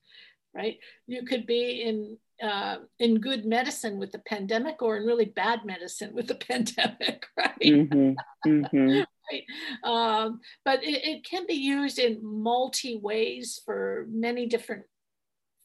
right 0.55 0.79
you 1.05 1.23
could 1.23 1.45
be 1.45 1.83
in 1.83 2.17
uh, 2.41 2.77
in 2.97 3.19
good 3.19 3.45
medicine 3.45 3.99
with 3.99 4.11
the 4.11 4.19
pandemic 4.19 4.81
or 4.81 4.97
in 4.97 5.05
really 5.05 5.25
bad 5.25 5.65
medicine 5.65 6.15
with 6.15 6.27
the 6.27 6.35
pandemic 6.49 7.25
right 7.37 7.59
mm-hmm. 7.61 8.13
Mm-hmm 8.49 9.01
right? 9.31 9.43
Um, 9.83 10.39
but 10.65 10.83
it, 10.83 11.05
it 11.05 11.23
can 11.23 11.45
be 11.47 11.55
used 11.55 11.99
in 11.99 12.19
multi 12.23 12.97
ways 12.97 13.61
for 13.65 14.05
many 14.09 14.47
different 14.47 14.83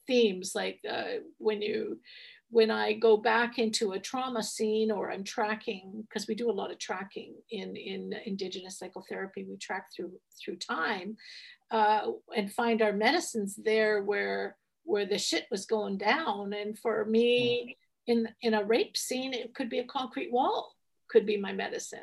themes. 0.07 0.53
Like 0.55 0.81
uh, 0.89 1.21
when 1.39 1.63
you, 1.63 2.01
when 2.51 2.71
I 2.71 2.93
go 2.93 3.17
back 3.17 3.59
into 3.59 3.93
a 3.93 3.99
trauma 3.99 4.43
scene 4.43 4.91
or 4.91 5.11
I'm 5.11 5.25
tracking, 5.25 6.05
because 6.09 6.29
we 6.29 6.35
do 6.35 6.51
a 6.51 6.53
lot 6.53 6.71
of 6.71 6.79
tracking 6.79 7.35
in, 7.51 7.75
in 7.77 8.15
Indigenous 8.25 8.79
psychotherapy, 8.79 9.45
we 9.45 9.57
track 9.57 9.89
through 9.95 10.13
through 10.43 10.57
time 10.57 11.17
uh, 11.71 12.13
and 12.37 12.53
find 12.53 12.83
our 12.83 12.93
medicines 12.93 13.57
there 13.57 14.03
where 14.03 14.57
where 14.85 15.07
the 15.07 15.19
shit 15.19 15.47
was 15.51 15.67
going 15.67 15.99
down. 15.99 16.53
And 16.53 16.79
for 16.79 17.05
me, 17.07 17.77
in 18.07 18.29
in 18.43 18.55
a 18.55 18.65
rape 18.65 18.97
scene, 18.97 19.33
it 19.33 19.55
could 19.55 19.71
be 19.71 19.81
a 19.81 19.85
concrete 19.85 20.33
wall, 20.33 20.75
could 21.09 21.27
be 21.27 21.37
my 21.37 21.53
medicine. 21.53 22.01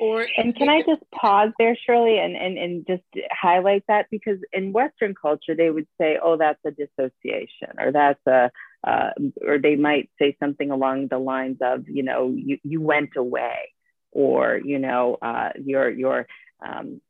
Or 0.00 0.26
and 0.36 0.54
can 0.54 0.68
I 0.68 0.82
just 0.82 1.02
pause 1.10 1.50
there, 1.58 1.76
Shirley, 1.76 2.18
and, 2.18 2.36
and, 2.36 2.56
and 2.56 2.86
just 2.86 3.02
highlight 3.30 3.84
that? 3.88 4.06
Because 4.10 4.38
in 4.52 4.72
Western 4.72 5.14
culture 5.14 5.54
they 5.56 5.70
would 5.70 5.88
say, 6.00 6.18
"Oh, 6.22 6.36
that's 6.36 6.60
a 6.64 6.70
dissociation," 6.70 7.78
or 7.78 7.90
"That's 7.90 8.20
a," 8.26 8.50
uh, 8.86 9.10
or 9.44 9.58
they 9.58 9.76
might 9.76 10.08
say 10.18 10.36
something 10.38 10.70
along 10.70 11.08
the 11.08 11.18
lines 11.18 11.58
of, 11.60 11.88
"You 11.88 12.04
know, 12.04 12.30
you 12.30 12.58
you 12.62 12.80
went 12.80 13.16
away," 13.16 13.72
or 14.12 14.60
you 14.64 14.78
know, 14.78 15.18
uh, 15.20 15.50
you're 15.60 15.90
you're, 15.90 16.26
um, 16.64 17.00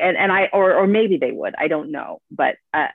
and 0.00 0.16
and 0.16 0.30
I 0.30 0.50
or 0.52 0.74
or 0.74 0.86
maybe 0.86 1.18
they 1.18 1.32
would, 1.32 1.54
I 1.58 1.68
don't 1.68 1.90
know, 1.90 2.20
but 2.30 2.56
uh, 2.72 2.88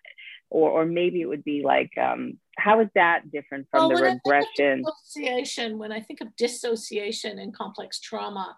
or 0.53 0.69
or 0.69 0.85
maybe 0.85 1.19
it 1.21 1.25
would 1.25 1.43
be 1.43 1.63
like 1.63 1.91
um, 1.97 2.37
how 2.57 2.79
is 2.79 2.87
that 2.95 3.31
different 3.31 3.67
from 3.71 3.89
well, 3.89 3.97
the 3.97 4.03
regression? 4.03 4.85
I 4.85 4.91
dissociation, 4.91 5.77
when 5.79 5.91
I 5.91 5.99
think 5.99 6.21
of 6.21 6.35
dissociation 6.37 7.39
and 7.39 7.53
complex 7.53 7.99
trauma, 7.99 8.55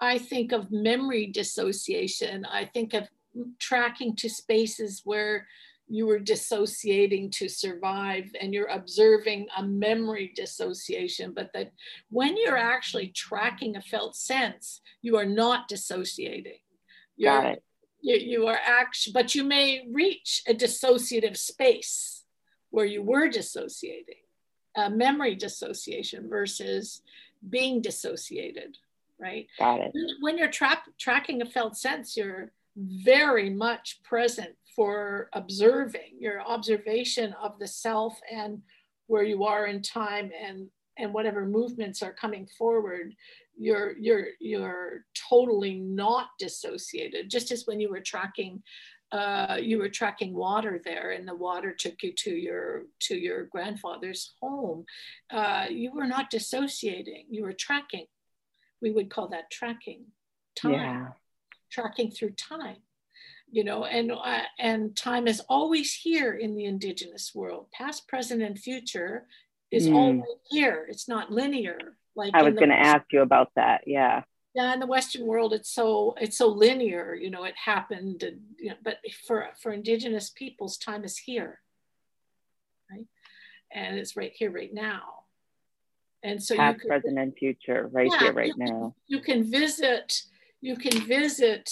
I 0.00 0.18
think 0.18 0.52
of 0.52 0.70
memory 0.70 1.26
dissociation. 1.26 2.44
I 2.44 2.66
think 2.66 2.94
of 2.94 3.08
tracking 3.58 4.14
to 4.16 4.28
spaces 4.28 5.02
where 5.04 5.46
you 5.90 6.06
were 6.06 6.18
dissociating 6.18 7.30
to 7.30 7.48
survive 7.48 8.30
and 8.38 8.52
you're 8.52 8.66
observing 8.66 9.46
a 9.56 9.62
memory 9.62 10.32
dissociation, 10.36 11.32
but 11.34 11.50
that 11.54 11.72
when 12.10 12.36
you're 12.36 12.58
actually 12.58 13.08
tracking 13.08 13.76
a 13.76 13.80
felt 13.80 14.14
sense, 14.14 14.82
you 15.00 15.16
are 15.16 15.24
not 15.24 15.66
dissociating. 15.66 16.58
You're, 17.16 17.32
Got 17.32 17.52
it. 17.52 17.62
You, 18.08 18.16
you 18.16 18.46
are 18.46 18.58
actually, 18.64 19.12
but 19.12 19.34
you 19.34 19.44
may 19.44 19.86
reach 19.92 20.42
a 20.48 20.54
dissociative 20.54 21.36
space 21.36 22.24
where 22.70 22.86
you 22.86 23.02
were 23.02 23.28
dissociating, 23.28 24.22
uh, 24.76 24.88
memory 24.88 25.34
dissociation 25.34 26.26
versus 26.26 27.02
being 27.50 27.82
dissociated, 27.82 28.78
right? 29.20 29.46
Got 29.58 29.80
it. 29.80 29.92
When 30.20 30.38
you're 30.38 30.50
tra- 30.50 30.82
tracking 30.98 31.42
a 31.42 31.46
felt 31.46 31.76
sense, 31.76 32.16
you're 32.16 32.50
very 32.76 33.50
much 33.50 34.00
present 34.04 34.54
for 34.74 35.28
observing 35.34 36.16
your 36.18 36.40
observation 36.40 37.34
of 37.42 37.58
the 37.58 37.66
self 37.66 38.18
and 38.32 38.62
where 39.08 39.24
you 39.24 39.44
are 39.44 39.66
in 39.66 39.82
time 39.82 40.30
and 40.40 40.68
and 41.00 41.12
whatever 41.12 41.46
movements 41.46 42.02
are 42.02 42.12
coming 42.12 42.48
forward 42.58 43.14
you're 43.58 43.96
you're 43.98 44.28
you're 44.40 45.04
totally 45.28 45.74
not 45.74 46.28
dissociated 46.38 47.30
just 47.30 47.50
as 47.50 47.64
when 47.66 47.80
you 47.80 47.90
were 47.90 48.00
tracking 48.00 48.62
uh, 49.10 49.56
you 49.60 49.78
were 49.78 49.88
tracking 49.88 50.34
water 50.34 50.80
there 50.84 51.12
and 51.12 51.26
the 51.26 51.34
water 51.34 51.72
took 51.72 52.02
you 52.02 52.12
to 52.12 52.30
your 52.30 52.82
to 53.00 53.16
your 53.16 53.44
grandfather's 53.44 54.34
home 54.40 54.84
uh, 55.30 55.66
you 55.70 55.90
were 55.92 56.06
not 56.06 56.30
dissociating 56.30 57.26
you 57.30 57.42
were 57.42 57.52
tracking. 57.52 58.06
We 58.80 58.92
would 58.92 59.10
call 59.10 59.28
that 59.28 59.50
tracking 59.50 60.04
time. 60.54 60.72
Yeah. 60.72 61.08
tracking 61.70 62.10
through 62.10 62.32
time 62.32 62.76
you 63.50 63.64
know 63.64 63.84
and 63.84 64.12
uh, 64.12 64.42
and 64.58 64.94
time 64.96 65.26
is 65.26 65.40
always 65.48 65.94
here 65.94 66.34
in 66.34 66.54
the 66.54 66.66
indigenous 66.66 67.32
world. 67.34 67.66
Past 67.72 68.06
present 68.08 68.42
and 68.42 68.58
future 68.58 69.26
is 69.70 69.88
mm. 69.88 69.94
always 69.94 70.38
here. 70.50 70.86
It's 70.88 71.08
not 71.08 71.32
linear 71.32 71.96
like 72.18 72.34
i 72.34 72.42
was 72.42 72.54
going 72.54 72.68
to 72.68 72.78
ask 72.78 73.04
you 73.12 73.22
about 73.22 73.50
that 73.56 73.82
yeah. 73.86 74.22
Yeah 74.54 74.74
in 74.74 74.80
the 74.80 74.86
western 74.86 75.24
world 75.24 75.52
it's 75.52 75.72
so 75.72 76.14
it's 76.20 76.36
so 76.36 76.48
linear 76.48 77.14
you 77.14 77.30
know 77.30 77.44
it 77.44 77.54
happened 77.56 78.22
and, 78.22 78.40
you 78.58 78.70
know, 78.70 78.76
but 78.82 78.96
for 79.26 79.46
for 79.62 79.72
indigenous 79.72 80.30
peoples 80.30 80.76
time 80.76 81.04
is 81.04 81.16
here 81.16 81.60
right? 82.90 83.06
And 83.72 83.98
it's 83.98 84.16
right 84.16 84.32
here 84.34 84.50
right 84.50 84.72
now. 84.72 85.02
And 86.22 86.42
so 86.42 86.56
past 86.56 86.80
can, 86.80 86.88
present 86.88 87.18
and 87.18 87.34
future 87.36 87.88
right 87.92 88.08
yeah, 88.10 88.18
here 88.18 88.32
right 88.32 88.52
you, 88.56 88.64
now. 88.64 88.94
you 89.06 89.20
can 89.20 89.48
visit 89.48 90.22
you 90.60 90.76
can 90.76 91.00
visit 91.02 91.70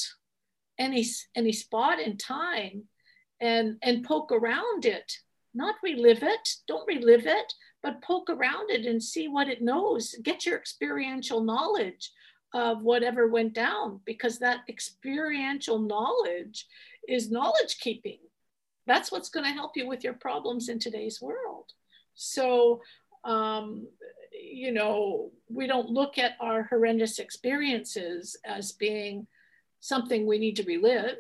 any 0.79 1.05
any 1.35 1.53
spot 1.53 1.99
in 1.99 2.17
time 2.17 2.85
and 3.41 3.77
and 3.83 4.05
poke 4.05 4.31
around 4.31 4.85
it. 4.85 5.13
Not 5.53 5.77
relive 5.83 6.23
it. 6.23 6.49
Don't 6.69 6.87
relive 6.87 7.27
it 7.27 7.53
but 7.87 8.03
poke 8.03 8.29
around 8.29 8.69
it 8.69 8.85
and 8.85 9.01
see 9.01 9.29
what 9.29 9.49
it 9.49 9.63
knows 9.63 10.17
get 10.25 10.45
your 10.45 10.57
experiential 10.57 11.41
knowledge 11.41 12.11
of 12.53 12.83
whatever 12.83 13.29
went 13.29 13.53
down 13.53 14.01
because 14.05 14.41
that 14.41 14.61
experiential 14.69 15.79
knowledge 15.79 16.67
is 17.09 17.31
knowledge 17.31 17.79
keeping. 17.79 18.19
That's 18.89 19.13
what's 19.13 19.29
going 19.29 19.45
to 19.45 19.53
help 19.53 19.77
you 19.77 19.87
with 19.87 20.03
your 20.03 20.15
problems 20.15 20.69
in 20.69 20.81
today's 20.81 21.23
world. 21.23 21.67
So, 22.17 22.83
um, 23.25 23.87
you 24.33 24.73
know, 24.73 25.31
we 25.49 25.69
don't 25.69 25.89
look 25.89 26.19
at 26.19 26.33
our 26.41 26.65
horrendous 26.65 27.21
experiences 27.21 28.37
as 28.45 28.73
being 28.73 29.29
something 29.79 30.27
we 30.27 30.39
need 30.39 30.57
to 30.57 30.65
relive. 30.65 31.19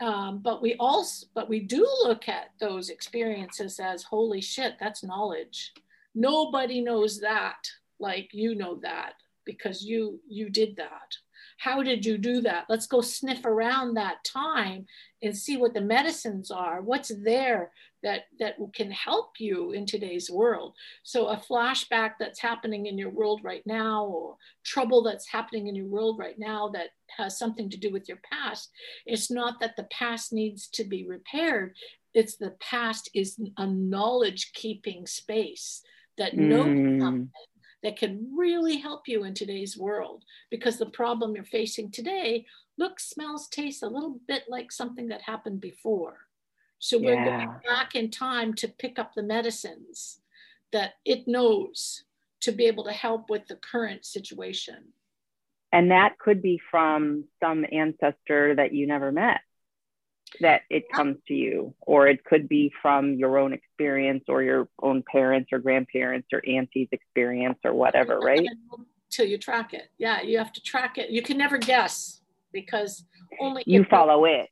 Um, 0.00 0.40
but 0.42 0.60
we 0.60 0.74
also, 0.80 1.26
but 1.36 1.48
we 1.48 1.60
do 1.60 1.86
look 2.02 2.28
at 2.28 2.50
those 2.58 2.88
experiences 2.88 3.78
as 3.78 4.02
holy 4.02 4.40
shit, 4.40 4.74
that's 4.80 5.04
knowledge. 5.04 5.72
Nobody 6.14 6.80
knows 6.80 7.20
that 7.20 7.58
like 7.98 8.30
you 8.32 8.54
know 8.54 8.80
that 8.82 9.14
because 9.44 9.84
you 9.84 10.20
you 10.28 10.48
did 10.50 10.76
that. 10.76 11.16
How 11.58 11.82
did 11.82 12.06
you 12.06 12.16
do 12.16 12.40
that? 12.42 12.64
Let's 12.70 12.86
go 12.86 13.02
sniff 13.02 13.44
around 13.44 13.94
that 13.94 14.24
time 14.24 14.86
and 15.22 15.36
see 15.36 15.58
what 15.58 15.74
the 15.74 15.80
medicines 15.80 16.50
are 16.50 16.80
what's 16.80 17.12
there 17.22 17.70
that 18.02 18.22
that 18.38 18.54
can 18.74 18.90
help 18.90 19.32
you 19.38 19.72
in 19.72 19.84
today's 19.84 20.30
world. 20.30 20.74
So 21.02 21.26
a 21.28 21.36
flashback 21.36 22.12
that's 22.18 22.40
happening 22.40 22.86
in 22.86 22.96
your 22.96 23.10
world 23.10 23.42
right 23.44 23.62
now 23.66 24.06
or 24.06 24.36
trouble 24.64 25.02
that's 25.02 25.28
happening 25.28 25.66
in 25.68 25.74
your 25.74 25.86
world 25.86 26.18
right 26.18 26.38
now 26.38 26.68
that 26.70 26.90
has 27.16 27.38
something 27.38 27.68
to 27.70 27.76
do 27.76 27.92
with 27.92 28.08
your 28.08 28.20
past 28.32 28.70
it's 29.06 29.30
not 29.30 29.60
that 29.60 29.76
the 29.76 29.84
past 29.84 30.32
needs 30.32 30.68
to 30.68 30.84
be 30.84 31.06
repaired. 31.06 31.74
It's 32.14 32.36
the 32.36 32.56
past 32.60 33.10
is 33.14 33.40
a 33.56 33.66
knowledge 33.66 34.52
keeping 34.54 35.06
space 35.06 35.82
that 36.18 36.36
knows 36.36 36.66
mm. 36.66 37.00
something 37.00 37.30
that 37.82 37.96
can 37.96 38.30
really 38.36 38.76
help 38.76 39.08
you 39.08 39.24
in 39.24 39.34
today's 39.34 39.76
world 39.76 40.24
because 40.50 40.78
the 40.78 40.86
problem 40.86 41.34
you're 41.34 41.44
facing 41.44 41.90
today 41.90 42.44
looks, 42.76 43.08
smells, 43.08 43.48
tastes 43.48 43.82
a 43.82 43.88
little 43.88 44.18
bit 44.28 44.44
like 44.48 44.70
something 44.70 45.08
that 45.08 45.22
happened 45.22 45.60
before. 45.60 46.18
So 46.78 46.98
we're 46.98 47.24
going 47.24 47.50
back 47.66 47.94
in 47.94 48.10
time 48.10 48.54
to 48.54 48.68
pick 48.68 48.98
up 48.98 49.12
the 49.14 49.22
medicines 49.22 50.20
that 50.72 50.94
it 51.04 51.28
knows 51.28 52.04
to 52.40 52.52
be 52.52 52.66
able 52.66 52.84
to 52.84 52.92
help 52.92 53.28
with 53.28 53.46
the 53.46 53.56
current 53.56 54.06
situation. 54.06 54.92
And 55.72 55.90
that 55.90 56.18
could 56.18 56.40
be 56.42 56.58
from 56.70 57.24
some 57.42 57.64
ancestor 57.70 58.54
that 58.56 58.72
you 58.72 58.86
never 58.86 59.12
met 59.12 59.40
that 60.40 60.62
it 60.70 60.84
comes 60.92 61.16
to 61.26 61.34
you, 61.34 61.74
or 61.80 62.06
it 62.06 62.24
could 62.24 62.48
be 62.48 62.72
from 62.80 63.14
your 63.14 63.38
own 63.38 63.52
experience 63.52 64.24
or 64.28 64.42
your 64.42 64.68
own 64.80 65.02
parents 65.10 65.50
or 65.52 65.58
grandparents 65.58 66.28
or 66.32 66.40
auntie's 66.46 66.88
experience 66.92 67.58
or 67.64 67.74
whatever, 67.74 68.18
right? 68.18 68.46
Till 69.10 69.26
you 69.26 69.38
track 69.38 69.74
it. 69.74 69.90
Yeah, 69.98 70.22
you 70.22 70.38
have 70.38 70.52
to 70.52 70.62
track 70.62 70.98
it. 70.98 71.10
You 71.10 71.20
can 71.20 71.36
never 71.36 71.58
guess 71.58 72.20
because 72.52 73.04
only 73.40 73.64
you 73.66 73.84
follow 73.84 74.24
it. 74.24 74.48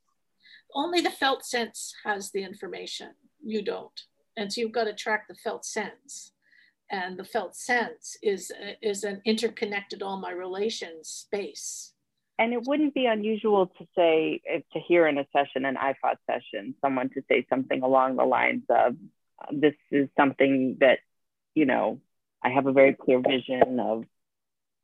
Only 0.75 1.01
the 1.01 1.09
felt 1.09 1.45
sense 1.45 1.93
has 2.03 2.31
the 2.31 2.43
information. 2.43 3.11
You 3.43 3.63
don't. 3.63 3.99
And 4.37 4.51
so 4.51 4.61
you've 4.61 4.71
got 4.71 4.83
to 4.83 4.93
track 4.93 5.27
the 5.27 5.35
felt 5.35 5.65
sense. 5.65 6.33
And 6.91 7.17
the 7.17 7.23
felt 7.23 7.55
sense 7.55 8.17
is 8.21 8.51
is 8.81 9.03
an 9.03 9.21
interconnected 9.23 10.01
all 10.01 10.17
my 10.17 10.31
relations 10.31 11.07
space 11.07 11.93
and 12.39 12.53
it 12.53 12.63
wouldn't 12.63 12.93
be 12.95 13.05
unusual 13.05 13.67
to 13.67 13.87
say 13.95 14.41
to 14.73 14.79
hear 14.79 15.07
in 15.07 15.17
a 15.17 15.27
session 15.35 15.65
an 15.65 15.75
ifot 15.75 16.15
session 16.25 16.73
someone 16.81 17.09
to 17.09 17.21
say 17.29 17.45
something 17.49 17.83
along 17.83 18.15
the 18.15 18.23
lines 18.23 18.63
of 18.69 18.95
this 19.51 19.75
is 19.91 20.09
something 20.17 20.77
that 20.79 20.99
you 21.53 21.65
know 21.65 21.99
i 22.43 22.49
have 22.49 22.65
a 22.65 22.71
very 22.71 22.93
clear 22.93 23.19
vision 23.19 23.79
of 23.79 24.05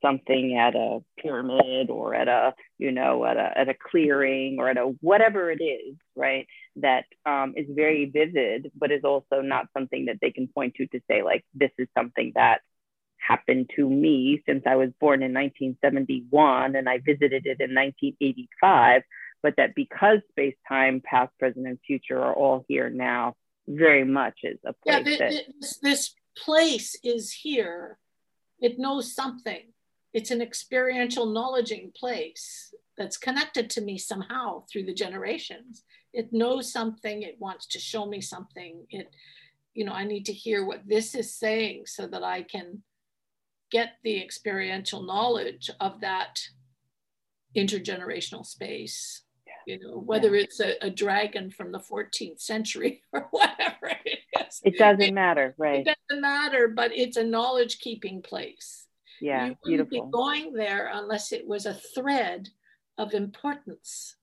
something 0.01 0.57
at 0.57 0.75
a 0.75 0.99
pyramid 1.17 1.89
or 1.89 2.13
at 2.13 2.27
a 2.27 2.53
you 2.77 2.91
know 2.91 3.25
at 3.25 3.37
a, 3.37 3.57
at 3.57 3.69
a 3.69 3.73
clearing 3.73 4.57
or 4.59 4.69
at 4.69 4.77
a 4.77 4.83
whatever 5.01 5.49
it 5.49 5.63
is 5.63 5.95
right? 6.15 6.47
That 6.77 7.05
um, 7.25 7.53
is 7.55 7.65
very 7.69 8.05
vivid 8.05 8.71
but 8.77 8.91
is 8.91 9.03
also 9.03 9.41
not 9.41 9.67
something 9.73 10.05
that 10.05 10.17
they 10.21 10.31
can 10.31 10.47
point 10.47 10.75
to 10.75 10.87
to 10.87 10.99
say 11.09 11.23
like 11.23 11.45
this 11.53 11.71
is 11.77 11.87
something 11.97 12.33
that 12.35 12.61
happened 13.27 13.69
to 13.75 13.89
me 13.89 14.41
since 14.45 14.63
I 14.65 14.75
was 14.75 14.89
born 14.99 15.23
in 15.23 15.33
1971 15.33 16.75
and 16.75 16.89
I 16.89 16.99
visited 16.99 17.45
it 17.45 17.59
in 17.59 17.73
1985, 17.73 19.01
but 19.41 19.55
that 19.57 19.75
because 19.75 20.19
space, 20.29 20.55
time, 20.67 21.01
past, 21.03 21.31
present, 21.39 21.67
and 21.67 21.79
future 21.85 22.19
are 22.19 22.33
all 22.33 22.65
here 22.67 22.89
now, 22.89 23.35
very 23.67 24.03
much 24.03 24.39
is 24.43 24.59
a 24.65 24.73
place. 24.73 25.05
Yeah, 25.05 25.17
that, 25.17 25.43
this, 25.59 25.77
this 25.81 26.15
place 26.37 26.95
is 27.03 27.31
here. 27.31 27.97
It 28.59 28.79
knows 28.79 29.13
something. 29.13 29.63
It's 30.13 30.31
an 30.31 30.41
experiential 30.41 31.25
knowledging 31.25 31.91
place 31.95 32.73
that's 32.97 33.17
connected 33.17 33.69
to 33.71 33.81
me 33.81 33.97
somehow 33.97 34.63
through 34.71 34.85
the 34.85 34.93
generations. 34.93 35.83
It 36.13 36.31
knows 36.31 36.71
something. 36.71 37.23
It 37.23 37.35
wants 37.39 37.65
to 37.67 37.79
show 37.79 38.05
me 38.05 38.21
something. 38.21 38.85
It, 38.89 39.13
you 39.73 39.83
know, 39.83 39.91
I 39.91 40.05
need 40.05 40.25
to 40.27 40.33
hear 40.33 40.65
what 40.65 40.87
this 40.87 41.15
is 41.15 41.33
saying 41.33 41.83
so 41.87 42.07
that 42.07 42.23
I 42.23 42.43
can 42.43 42.81
get 43.75 43.97
the 44.03 44.21
experiential 44.21 45.01
knowledge 45.03 45.69
of 45.81 45.99
that 45.99 46.39
intergenerational 47.57 48.45
space 48.45 49.23
you 49.65 49.79
know 49.79 49.97
whether 49.97 50.35
it's 50.35 50.59
a, 50.59 50.75
a, 50.85 50.89
dragon 50.89 51.49
from 51.49 51.71
the 51.71 51.79
14th 51.79 52.39
century 52.39 53.01
or 53.13 53.27
whatever 53.31 53.91
it 54.05 54.19
is. 54.39 54.61
It 54.63 54.77
doesn't 54.77 55.01
it, 55.01 55.13
matter 55.13 55.55
right. 55.57 55.85
It 55.85 55.97
doesn't 56.09 56.21
matter 56.21 56.67
but 56.67 56.91
it's 56.95 57.17
a 57.17 57.23
knowledge 57.23 57.79
keeping 57.79 58.21
place. 58.21 58.85
Yeah 59.19 59.47
you 59.47 59.55
wouldn't 59.63 59.89
beautiful. 59.89 60.05
be 60.05 60.11
going 60.11 60.53
there 60.53 60.89
unless 60.93 61.31
it 61.31 61.47
was 61.47 61.65
a 61.65 61.73
thread 61.95 62.49
of 62.97 63.13
importance. 63.13 64.15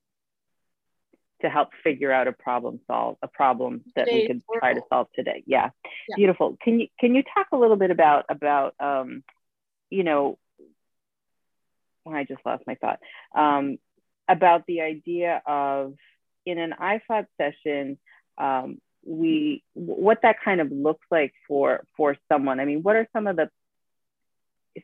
To 1.40 1.50
help 1.50 1.70
figure 1.82 2.12
out 2.12 2.28
a 2.28 2.32
problem 2.32 2.78
solve 2.86 3.16
a 3.20 3.28
problem 3.28 3.82
that 3.96 4.06
we 4.06 4.28
could 4.28 4.42
try 4.60 4.74
to 4.74 4.82
solve 4.88 5.08
today. 5.12 5.42
Yeah. 5.44 5.70
yeah. 6.08 6.16
beautiful. 6.16 6.56
Can 6.62 6.78
you 6.78 6.86
can 7.00 7.16
you 7.16 7.24
talk 7.34 7.48
a 7.52 7.56
little 7.56 7.76
bit 7.76 7.90
about 7.90 8.26
about 8.28 8.74
um 8.78 9.24
you 9.92 10.04
know 10.04 10.38
i 12.10 12.24
just 12.24 12.44
lost 12.44 12.64
my 12.66 12.74
thought 12.76 12.98
um 13.34 13.78
about 14.28 14.64
the 14.66 14.80
idea 14.80 15.42
of 15.46 15.94
in 16.46 16.58
an 16.58 16.74
ifot 16.80 17.26
session 17.38 17.98
um 18.38 18.78
we 19.04 19.62
what 19.74 20.20
that 20.22 20.36
kind 20.44 20.60
of 20.60 20.70
looks 20.70 21.04
like 21.10 21.32
for 21.48 21.84
for 21.96 22.16
someone. 22.30 22.60
I 22.60 22.64
mean 22.64 22.82
what 22.82 22.96
are 22.96 23.08
some 23.12 23.26
of 23.26 23.36
the 23.36 23.50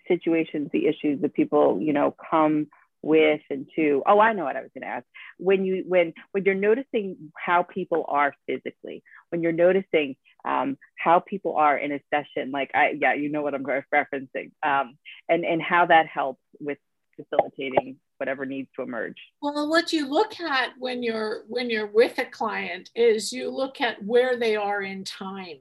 situations 0.07 0.69
the 0.73 0.87
issues 0.87 1.21
that 1.23 1.35
people 1.35 1.81
you 1.81 1.93
know 1.93 2.15
come 2.31 2.67
with 3.01 3.41
and 3.49 3.69
to 3.77 4.03
oh 4.07 4.19
i 4.19 4.33
know 4.33 4.45
what 4.45 4.57
i 4.57 4.61
was 4.61 4.71
going 4.75 4.83
to 4.83 4.89
ask. 4.89 5.07
When 5.39 5.65
you 5.65 5.85
when 5.87 6.15
when 6.33 6.45
you're 6.45 6.55
noticing 6.55 7.33
how 7.37 7.63
people 7.63 8.05
are 8.09 8.35
physically 8.47 9.03
when 9.31 9.43
you're 9.43 9.53
noticing 9.53 10.17
um, 10.45 10.79
how 10.97 11.21
people 11.21 11.57
are 11.57 11.77
in 11.77 11.93
a 11.93 12.01
session. 12.13 12.51
Like 12.51 12.71
i 12.75 12.95
yeah 12.99 13.15
you 13.15 13.29
know 13.29 13.43
what 13.43 13.55
i'm 13.55 13.65
referencing. 13.65 14.51
Um, 14.63 14.97
and 15.29 15.45
and 15.45 15.63
how 15.63 15.87
that 15.87 16.07
helps 16.07 16.43
with 16.61 16.79
facilitating 17.17 17.97
whatever 18.19 18.47
needs 18.47 18.69
to 18.77 18.83
emerge. 18.83 19.17
Well 19.43 19.69
what 19.69 19.93
you 19.93 20.09
look 20.09 20.41
at 20.41 20.71
when 20.79 21.03
you're 21.03 21.45
when 21.49 21.71
you're 21.71 21.87
with 21.91 22.19
a 22.19 22.25
client 22.25 22.91
is 22.95 23.33
you 23.33 23.51
look 23.51 23.81
at 23.81 24.03
where 24.05 24.37
they 24.37 24.57
are 24.57 24.83
in 24.83 25.05
time. 25.05 25.59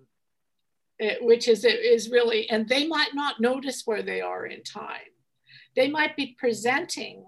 It, 0.99 1.23
which 1.23 1.47
is 1.47 1.63
is 1.63 2.09
really 2.09 2.49
and 2.49 2.67
they 2.67 2.87
might 2.87 3.13
not 3.13 3.39
notice 3.39 3.83
where 3.85 4.01
they 4.01 4.21
are 4.21 4.47
in 4.47 4.63
time. 4.63 5.13
They 5.75 5.89
might 5.89 6.17
be 6.17 6.35
presenting 6.39 7.23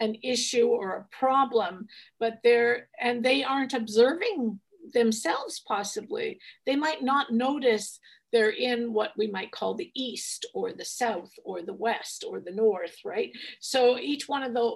an 0.00 0.16
issue 0.22 0.68
or 0.68 0.96
a 0.96 1.16
problem, 1.16 1.86
but 2.18 2.38
they're, 2.42 2.88
and 2.98 3.22
they 3.22 3.44
aren't 3.44 3.74
observing 3.74 4.58
themselves 4.92 5.62
possibly. 5.66 6.38
They 6.66 6.76
might 6.76 7.02
not 7.02 7.32
notice 7.32 7.98
they're 8.32 8.50
in 8.50 8.92
what 8.92 9.12
we 9.16 9.26
might 9.26 9.50
call 9.50 9.74
the 9.74 9.90
east 9.94 10.46
or 10.54 10.72
the 10.72 10.84
south 10.84 11.30
or 11.44 11.62
the 11.62 11.74
west 11.74 12.24
or 12.26 12.40
the 12.40 12.52
north 12.52 12.96
right 13.04 13.32
so 13.60 13.98
each 13.98 14.28
one 14.28 14.42
of 14.42 14.54
the 14.54 14.72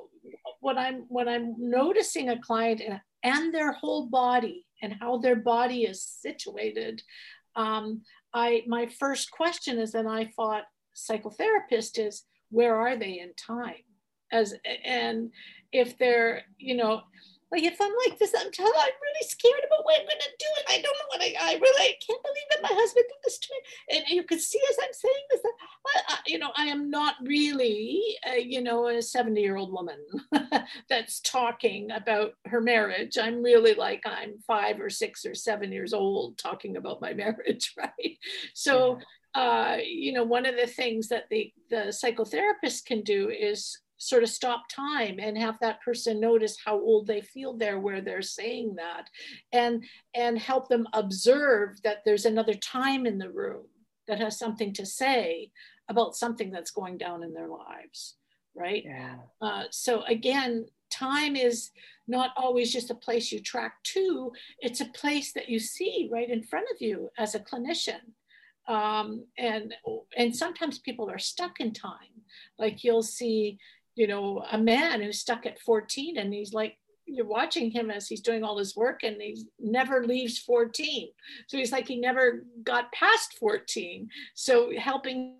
what 0.60 0.76
i'm 0.78 1.04
what 1.08 1.28
i'm 1.28 1.54
noticing 1.58 2.30
a 2.30 2.40
client 2.40 2.80
and, 2.86 3.00
and 3.22 3.54
their 3.54 3.72
whole 3.72 4.06
body 4.06 4.66
and 4.82 4.94
how 5.00 5.18
their 5.18 5.36
body 5.36 5.84
is 5.84 6.02
situated 6.02 7.02
um, 7.56 8.02
i 8.32 8.62
my 8.66 8.86
first 8.86 9.30
question 9.30 9.78
as 9.78 9.92
IFOT 9.92 10.62
psychotherapist 10.96 11.98
is 12.04 12.24
where 12.50 12.76
are 12.76 12.96
they 12.96 13.20
in 13.20 13.32
time 13.34 13.82
as 14.32 14.54
and 14.84 15.30
if 15.72 15.98
they're 15.98 16.42
you 16.58 16.76
know 16.76 17.02
like 17.54 17.62
if 17.62 17.80
I'm 17.80 17.92
like 18.06 18.18
this, 18.18 18.34
I'm, 18.36 18.50
telling, 18.50 18.72
I'm 18.76 18.90
really 19.00 19.28
scared 19.28 19.62
about 19.64 19.84
what 19.84 20.00
I'm 20.00 20.06
going 20.06 20.18
to 20.18 20.36
do, 20.38 20.46
and 20.58 20.66
I 20.68 20.82
don't 20.82 20.96
know 20.98 21.08
what 21.08 21.22
I, 21.22 21.34
I 21.40 21.58
really 21.60 21.84
I 21.84 21.94
can't 22.04 22.22
believe 22.22 22.48
that 22.50 22.62
my 22.62 22.70
husband 22.72 23.04
did 23.08 23.18
this 23.24 23.38
to 23.38 23.48
me. 23.52 23.96
And 23.96 24.04
you 24.08 24.24
can 24.24 24.40
see 24.40 24.60
as 24.70 24.76
I'm 24.82 24.92
saying 24.92 25.24
this, 25.30 25.42
that 25.42 25.52
I, 25.86 26.14
I, 26.14 26.18
you 26.26 26.38
know, 26.38 26.50
I 26.56 26.64
am 26.64 26.90
not 26.90 27.14
really, 27.22 28.02
a, 28.28 28.40
you 28.40 28.60
know, 28.60 28.88
a 28.88 29.00
70 29.00 29.40
year 29.40 29.56
old 29.56 29.72
woman 29.72 29.98
that's 30.88 31.20
talking 31.20 31.92
about 31.92 32.32
her 32.46 32.60
marriage. 32.60 33.16
I'm 33.18 33.42
really 33.42 33.74
like 33.74 34.02
I'm 34.04 34.38
five 34.46 34.80
or 34.80 34.90
six 34.90 35.24
or 35.24 35.34
seven 35.34 35.70
years 35.70 35.94
old 35.94 36.38
talking 36.38 36.76
about 36.76 37.00
my 37.00 37.12
marriage, 37.14 37.72
right? 37.78 38.18
So 38.54 38.98
uh, 39.34 39.78
you 39.84 40.12
know, 40.12 40.22
one 40.22 40.46
of 40.46 40.54
the 40.56 40.66
things 40.66 41.08
that 41.08 41.24
the, 41.28 41.52
the 41.68 41.92
psychotherapist 41.92 42.84
can 42.84 43.02
do 43.02 43.30
is 43.30 43.80
sort 44.04 44.22
of 44.22 44.28
stop 44.28 44.64
time 44.68 45.18
and 45.18 45.36
have 45.38 45.58
that 45.60 45.82
person 45.82 46.20
notice 46.20 46.56
how 46.64 46.74
old 46.74 47.06
they 47.06 47.20
feel 47.20 47.56
there 47.56 47.80
where 47.80 48.00
they're 48.00 48.22
saying 48.22 48.74
that 48.76 49.08
and 49.52 49.84
and 50.14 50.38
help 50.38 50.68
them 50.68 50.86
observe 50.92 51.80
that 51.82 51.98
there's 52.04 52.26
another 52.26 52.54
time 52.54 53.06
in 53.06 53.18
the 53.18 53.30
room 53.30 53.64
that 54.06 54.20
has 54.20 54.38
something 54.38 54.72
to 54.72 54.84
say 54.84 55.50
about 55.88 56.16
something 56.16 56.50
that's 56.50 56.70
going 56.70 56.98
down 56.98 57.22
in 57.22 57.32
their 57.32 57.48
lives 57.48 58.16
right? 58.56 58.84
Yeah. 58.84 59.16
Uh, 59.40 59.64
so 59.70 60.02
again 60.04 60.66
time 60.90 61.34
is 61.34 61.70
not 62.06 62.30
always 62.36 62.72
just 62.72 62.90
a 62.90 62.94
place 62.94 63.32
you 63.32 63.40
track 63.40 63.82
to 63.82 64.30
it's 64.60 64.80
a 64.80 64.86
place 64.86 65.32
that 65.32 65.48
you 65.48 65.58
see 65.58 66.08
right 66.12 66.30
in 66.30 66.42
front 66.42 66.66
of 66.72 66.80
you 66.80 67.10
as 67.18 67.34
a 67.34 67.40
clinician. 67.40 68.00
Um, 68.66 69.26
and 69.36 69.74
and 70.16 70.34
sometimes 70.34 70.78
people 70.78 71.10
are 71.10 71.18
stuck 71.18 71.60
in 71.60 71.72
time. 71.72 72.22
Like 72.58 72.82
you'll 72.82 73.02
see 73.02 73.58
you 73.94 74.06
know 74.06 74.44
a 74.50 74.58
man 74.58 75.00
who's 75.00 75.20
stuck 75.20 75.46
at 75.46 75.60
14 75.60 76.18
and 76.18 76.32
he's 76.32 76.52
like 76.52 76.76
you're 77.06 77.26
watching 77.26 77.70
him 77.70 77.90
as 77.90 78.08
he's 78.08 78.22
doing 78.22 78.42
all 78.42 78.58
his 78.58 78.74
work 78.74 79.02
and 79.02 79.20
he 79.20 79.44
never 79.60 80.04
leaves 80.04 80.38
14 80.38 81.08
so 81.46 81.56
he's 81.56 81.72
like 81.72 81.86
he 81.86 81.96
never 81.96 82.44
got 82.62 82.92
past 82.92 83.36
14 83.38 84.08
so 84.34 84.72
helping 84.78 85.36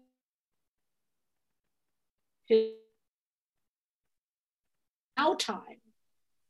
his 2.47 2.73
now 5.17 5.35
time 5.35 5.79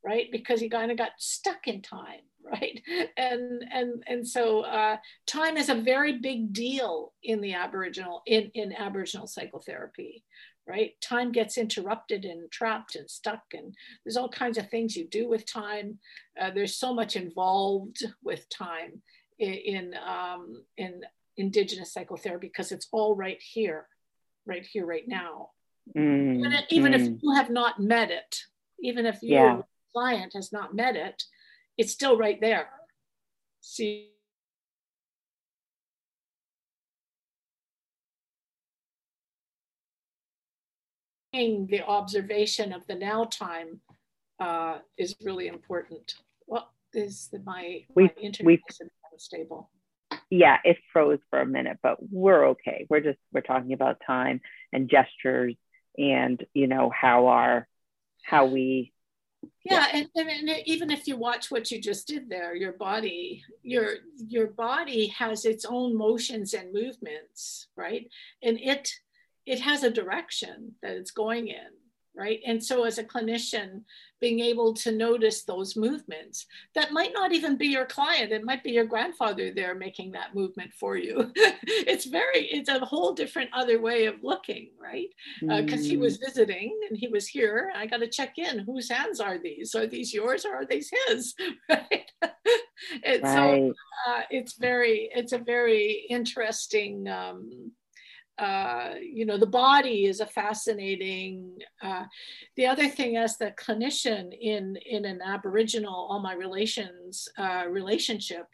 right? 0.04 0.30
Because 0.30 0.60
he 0.60 0.68
kind 0.68 0.90
of 0.90 0.98
got 0.98 1.12
stuck 1.18 1.66
in 1.66 1.80
time 1.82 2.20
right? 2.44 2.80
And 3.16 3.64
and 3.72 4.04
and 4.06 4.28
so 4.28 4.60
uh, 4.60 4.98
time 5.26 5.56
is 5.56 5.70
a 5.70 5.74
very 5.74 6.18
big 6.18 6.52
deal 6.52 7.14
in 7.22 7.40
the 7.40 7.54
aboriginal 7.54 8.22
in 8.26 8.50
in 8.54 8.74
aboriginal 8.74 9.26
psychotherapy 9.26 10.22
right 10.66 10.92
time 11.00 11.30
gets 11.32 11.58
interrupted 11.58 12.24
and 12.24 12.50
trapped 12.50 12.96
and 12.96 13.10
stuck 13.10 13.42
and 13.52 13.74
there's 14.04 14.16
all 14.16 14.28
kinds 14.28 14.58
of 14.58 14.68
things 14.70 14.96
you 14.96 15.06
do 15.06 15.28
with 15.28 15.44
time 15.46 15.98
uh, 16.40 16.50
there's 16.50 16.76
so 16.76 16.94
much 16.94 17.16
involved 17.16 18.04
with 18.22 18.48
time 18.48 19.02
in 19.38 19.52
in, 19.54 19.94
um, 20.06 20.62
in 20.76 21.02
indigenous 21.36 21.92
psychotherapy 21.92 22.46
because 22.46 22.72
it's 22.72 22.88
all 22.92 23.14
right 23.14 23.42
here 23.42 23.86
right 24.46 24.64
here 24.64 24.86
right 24.86 25.08
now 25.08 25.50
Mm, 25.96 26.38
even, 26.38 26.52
even 26.70 26.92
mm. 26.92 26.94
if 26.94 27.22
you 27.22 27.34
have 27.34 27.50
not 27.50 27.78
met 27.78 28.10
it, 28.10 28.40
even 28.80 29.06
if 29.06 29.22
your 29.22 29.38
Yeah. 29.38 29.62
client 29.92 30.32
has 30.34 30.52
not 30.52 30.74
met 30.74 30.96
it, 30.96 31.22
it's 31.76 31.92
still 31.92 32.16
right 32.16 32.40
there. 32.40 32.70
See, 33.60 34.13
the 41.34 41.82
observation 41.86 42.72
of 42.72 42.86
the 42.86 42.94
now 42.94 43.24
time 43.24 43.80
uh, 44.38 44.78
is 44.96 45.16
really 45.22 45.48
important. 45.48 46.14
What 46.46 46.68
is 46.92 47.28
the, 47.32 47.40
my, 47.40 47.84
We- 47.94 48.04
my 48.04 48.12
internet 48.22 48.46
we- 48.46 48.62
is 48.68 48.80
unstable? 49.12 49.70
yeah, 50.30 50.58
it 50.64 50.76
froze 50.92 51.18
for 51.30 51.40
a 51.40 51.46
minute, 51.46 51.78
but 51.82 51.96
we're 52.10 52.48
okay. 52.50 52.86
We're 52.88 53.00
just 53.00 53.18
we're 53.32 53.40
talking 53.40 53.72
about 53.72 54.00
time 54.06 54.40
and 54.72 54.88
gestures 54.88 55.54
and 55.98 56.44
you 56.54 56.66
know 56.68 56.90
how 56.90 57.26
our 57.26 57.66
how 58.24 58.46
we 58.46 58.92
yeah 59.64 59.86
and, 59.92 60.08
and, 60.16 60.28
and 60.28 60.50
even 60.66 60.90
if 60.90 61.06
you 61.06 61.16
watch 61.16 61.50
what 61.50 61.70
you 61.70 61.80
just 61.80 62.08
did 62.08 62.28
there 62.30 62.56
your 62.56 62.72
body 62.72 63.44
your 63.62 63.96
your 64.16 64.46
body 64.48 65.06
has 65.08 65.44
its 65.44 65.64
own 65.64 65.96
motions 65.96 66.54
and 66.54 66.72
movements 66.72 67.68
right 67.76 68.08
and 68.42 68.58
it 68.58 68.90
it 69.46 69.60
has 69.60 69.82
a 69.82 69.90
direction 69.90 70.72
that 70.82 70.96
it's 70.96 71.10
going 71.10 71.48
in 71.48 71.68
right 72.16 72.40
and 72.46 72.62
so 72.62 72.84
as 72.84 72.98
a 72.98 73.04
clinician 73.04 73.82
being 74.20 74.38
able 74.38 74.72
to 74.72 74.92
notice 74.92 75.42
those 75.42 75.74
movements 75.76 76.46
that 76.74 76.92
might 76.92 77.12
not 77.12 77.32
even 77.32 77.56
be 77.56 77.66
your 77.66 77.84
client 77.86 78.30
it 78.30 78.44
might 78.44 78.62
be 78.62 78.70
your 78.70 78.84
grandfather 78.84 79.52
there 79.52 79.74
making 79.74 80.12
that 80.12 80.32
movement 80.34 80.72
for 80.78 80.96
you 80.96 81.32
it's 81.36 82.04
very 82.04 82.46
it's 82.46 82.68
a 82.68 82.78
whole 82.78 83.12
different 83.12 83.50
other 83.52 83.80
way 83.80 84.06
of 84.06 84.14
looking 84.22 84.70
right 84.80 85.08
because 85.40 85.80
Uh, 85.84 85.88
he 85.90 85.96
Mm, 85.96 86.00
was 86.00 86.16
visiting 86.18 86.78
and 86.88 86.96
he 86.96 87.08
was 87.08 87.26
here. 87.26 87.72
I 87.74 87.86
got 87.86 87.98
to 87.98 88.08
check 88.08 88.38
in. 88.38 88.60
Whose 88.60 88.88
hands 88.90 89.20
are 89.20 89.38
these? 89.38 89.74
Are 89.74 89.86
these 89.86 90.12
yours 90.14 90.44
or 90.44 90.54
are 90.54 90.66
these 90.66 90.90
his? 91.06 91.34
right. 91.68 92.10
and 93.02 93.20
so 93.34 93.74
uh, 94.06 94.22
it's 94.30 94.54
very, 94.56 95.10
it's 95.14 95.32
a 95.32 95.38
very 95.38 96.06
interesting. 96.08 97.08
Um, 97.08 97.72
uh, 98.38 98.94
you 99.00 99.24
know, 99.24 99.38
the 99.38 99.46
body 99.46 100.06
is 100.06 100.20
a 100.20 100.26
fascinating. 100.26 101.58
Uh, 101.82 102.04
the 102.56 102.66
other 102.66 102.88
thing, 102.88 103.16
as 103.16 103.36
the 103.36 103.52
clinician 103.52 104.36
in 104.38 104.76
in 104.86 105.04
an 105.04 105.20
Aboriginal 105.24 105.94
all 106.10 106.20
my 106.20 106.34
relations 106.34 107.28
uh, 107.38 107.64
relationship, 107.68 108.46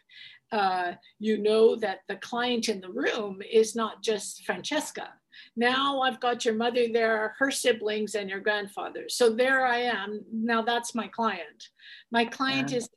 uh, 0.52 0.92
you 1.18 1.38
know 1.38 1.76
that 1.76 2.00
the 2.08 2.16
client 2.16 2.68
in 2.68 2.80
the 2.80 2.90
room 2.90 3.40
is 3.50 3.74
not 3.74 4.02
just 4.02 4.44
Francesca 4.44 5.08
now 5.56 6.00
I've 6.00 6.20
got 6.20 6.44
your 6.44 6.54
mother 6.54 6.86
there, 6.92 7.34
her 7.38 7.50
siblings, 7.50 8.14
and 8.14 8.28
your 8.28 8.40
grandfather. 8.40 9.08
So 9.08 9.30
there 9.30 9.66
I 9.66 9.78
am. 9.78 10.24
Now 10.32 10.62
that's 10.62 10.94
my 10.94 11.08
client. 11.08 11.68
My 12.10 12.24
client 12.24 12.70
Yeah. 12.70 12.78
is 12.78 12.88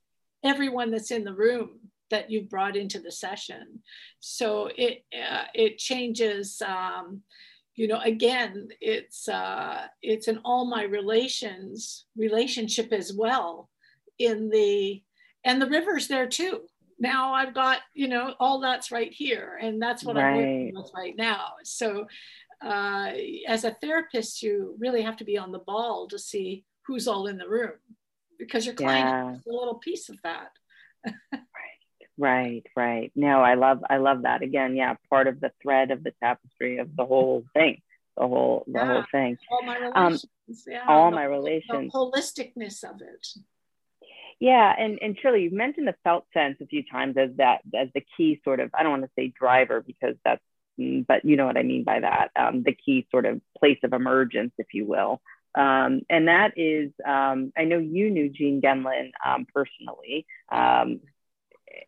everyone 0.43 0.91
that's 0.91 1.11
in 1.11 1.23
the 1.23 1.33
room 1.33 1.79
that 2.13 2.29
you've 2.29 2.47
brought 2.49 2.75
into 2.77 2.99
the 2.99 3.11
session. 3.11 3.81
So 4.19 4.69
it 4.77 5.03
uh, 5.13 5.45
it 5.53 5.79
changes. 5.79 6.61
Um, 6.65 7.21
you 7.75 7.87
know, 7.87 7.99
again, 8.01 8.69
it's 8.79 9.27
uh, 9.27 9.87
it's 10.03 10.27
an 10.27 10.39
all 10.45 10.65
my 10.65 10.83
relations 10.83 12.05
relationship 12.15 12.93
as 12.93 13.11
well. 13.11 13.69
In 14.19 14.49
the 14.49 15.01
and 15.43 15.59
the 15.59 15.67
river's 15.67 16.07
there 16.07 16.27
too. 16.27 16.61
Now 16.99 17.33
I've 17.33 17.55
got 17.55 17.79
you 17.95 18.07
know 18.07 18.35
all 18.39 18.59
that's 18.59 18.91
right 18.91 19.11
here, 19.11 19.57
and 19.59 19.81
that's 19.81 20.03
what 20.03 20.15
I'm 20.15 20.35
working 20.35 20.65
Right. 20.65 20.73
with 20.75 20.91
right 20.95 21.15
now. 21.17 21.53
So 21.63 22.05
uh, 22.61 23.11
as 23.47 23.63
a 23.63 23.75
therapist, 23.81 24.43
you 24.43 24.75
really 24.77 25.01
have 25.01 25.17
to 25.17 25.25
be 25.25 25.37
on 25.39 25.51
the 25.51 25.59
ball 25.71 26.07
to 26.09 26.19
see 26.19 26.63
who's 26.85 27.07
all 27.07 27.25
in 27.25 27.37
the 27.37 27.49
room 27.49 27.79
because 28.37 28.65
your 28.67 28.75
client 28.75 29.09
Yeah. 29.09 29.31
has 29.31 29.45
a 29.47 29.51
little 29.51 29.79
piece 29.79 30.09
of 30.09 30.17
that. 30.23 30.51
Right, 32.17 32.63
right. 32.75 33.11
No, 33.15 33.41
I 33.41 33.55
love 33.55 33.83
I 33.89 33.97
love 33.97 34.23
that. 34.23 34.43
Again, 34.43 34.75
yeah, 34.75 34.95
part 35.09 35.27
of 35.27 35.39
the 35.39 35.51
thread 35.61 35.91
of 35.91 36.03
the 36.03 36.13
tapestry 36.21 36.77
of 36.77 36.95
the 36.95 37.05
whole 37.05 37.43
thing. 37.53 37.81
The 38.17 38.27
whole 38.27 38.63
the 38.67 38.85
whole 38.85 39.03
thing. 39.11 39.37
All 39.49 39.63
my 39.63 39.77
Um, 39.77 40.13
relations, 40.13 40.63
yeah, 40.67 40.83
All 40.87 41.09
the, 41.09 41.15
my 41.15 41.23
the 41.23 41.29
relations. 41.29 41.91
holisticness 41.91 42.83
of 42.83 43.01
it. 43.01 43.27
Yeah, 44.39 44.73
and 44.77 44.99
and 45.01 45.17
Shirley, 45.19 45.43
you've 45.43 45.53
mentioned 45.53 45.87
the 45.87 45.95
felt 46.03 46.25
sense 46.33 46.57
a 46.61 46.67
few 46.67 46.83
times 46.83 47.17
as 47.17 47.31
that 47.37 47.61
as 47.73 47.89
the 47.95 48.03
key 48.15 48.39
sort 48.43 48.59
of 48.59 48.69
I 48.73 48.83
don't 48.83 48.91
want 48.91 49.03
to 49.05 49.11
say 49.17 49.29
driver 49.35 49.81
because 49.81 50.15
that's 50.23 50.41
mm, 50.79 51.05
but 51.07 51.25
you 51.25 51.35
know 51.35 51.45
what 51.47 51.57
I 51.57 51.63
mean 51.63 51.83
by 51.83 51.99
that 52.01 52.29
um, 52.35 52.61
the 52.61 52.73
key 52.75 53.07
sort 53.09 53.25
of 53.25 53.41
place 53.57 53.79
of 53.83 53.93
emergence, 53.93 54.53
if 54.59 54.67
you 54.73 54.85
will. 54.85 55.19
Um, 55.55 56.01
and 56.09 56.27
that 56.27 56.53
is 56.57 56.91
um, 57.05 57.53
I 57.57 57.63
know 57.65 57.77
you 57.77 58.09
knew 58.11 58.29
Gene 58.29 58.61
Gendlin 58.61 59.11
um, 59.25 59.45
personally 59.53 60.25
um, 60.51 60.99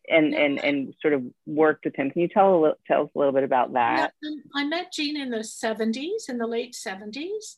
and 0.09 0.33
and 0.33 0.63
and 0.63 0.93
sort 1.01 1.13
of 1.13 1.23
worked 1.45 1.85
with 1.85 1.95
him. 1.95 2.11
Can 2.11 2.21
you 2.21 2.27
tell 2.27 2.55
a 2.55 2.59
little, 2.59 2.77
tell 2.87 3.03
us 3.03 3.09
a 3.15 3.19
little 3.19 3.33
bit 3.33 3.43
about 3.43 3.73
that? 3.73 4.13
um, 4.25 4.43
I 4.55 4.63
met 4.63 4.91
Gene 4.91 5.17
in 5.17 5.29
the 5.29 5.37
70s, 5.37 6.29
in 6.29 6.37
the 6.37 6.47
late 6.47 6.73
70s, 6.73 7.57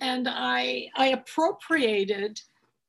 and 0.00 0.28
I 0.28 0.88
I 0.96 1.08
appropriated 1.08 2.40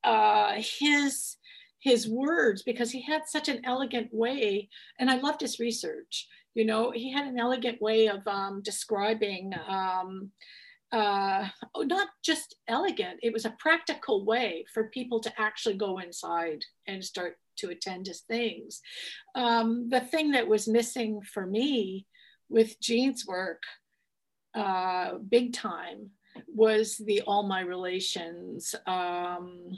uh, 0.03 0.53
his 0.57 1.37
his 1.79 2.09
words 2.09 2.61
because 2.63 2.91
he 2.91 3.01
had 3.01 3.21
such 3.27 3.47
an 3.47 3.61
elegant 3.63 4.13
way, 4.13 4.69
and 4.99 5.09
I 5.09 5.17
loved 5.17 5.41
his 5.41 5.59
research. 5.59 6.27
You 6.55 6.65
know, 6.65 6.91
he 6.91 7.11
had 7.11 7.25
an 7.25 7.39
elegant 7.39 7.81
way 7.81 8.07
of 8.07 8.27
um, 8.27 8.61
describing. 8.63 9.53
Um, 9.67 10.31
uh, 10.91 11.47
oh, 11.75 11.83
not 11.83 12.07
just 12.23 12.55
elegant, 12.67 13.19
it 13.21 13.31
was 13.31 13.45
a 13.45 13.55
practical 13.59 14.25
way 14.25 14.65
for 14.73 14.89
people 14.89 15.19
to 15.19 15.31
actually 15.39 15.75
go 15.75 15.99
inside 15.99 16.65
and 16.87 17.05
start 17.05 17.37
to 17.59 17.69
attend 17.69 18.05
to 18.05 18.13
things. 18.13 18.81
Um, 19.35 19.89
the 19.89 20.01
thing 20.01 20.31
that 20.31 20.47
was 20.47 20.67
missing 20.67 21.21
for 21.21 21.45
me 21.45 22.05
with 22.49 22.79
Gene's 22.79 23.25
work, 23.25 23.63
uh, 24.55 25.15
big 25.29 25.53
time, 25.53 26.11
was 26.47 26.97
the 26.97 27.21
All 27.21 27.43
My 27.43 27.61
Relations, 27.61 28.75
um, 28.87 29.77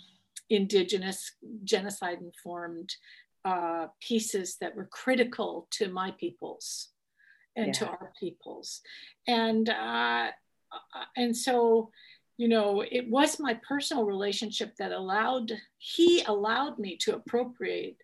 Indigenous, 0.49 1.31
genocide 1.63 2.19
informed 2.21 2.93
uh, 3.45 3.87
pieces 3.99 4.57
that 4.61 4.75
were 4.75 4.89
critical 4.91 5.67
to 5.71 5.89
my 5.89 6.11
peoples 6.11 6.89
and 7.55 7.73
to 7.73 7.87
our 7.87 8.13
peoples. 8.19 8.81
And, 9.27 9.67
uh, 9.69 10.27
and 11.17 11.35
so, 11.35 11.91
you 12.41 12.47
know, 12.47 12.81
it 12.81 13.07
was 13.07 13.39
my 13.39 13.53
personal 13.53 14.03
relationship 14.03 14.75
that 14.77 14.91
allowed, 14.91 15.51
he 15.77 16.23
allowed 16.23 16.79
me 16.79 16.97
to 17.01 17.13
appropriate 17.13 17.97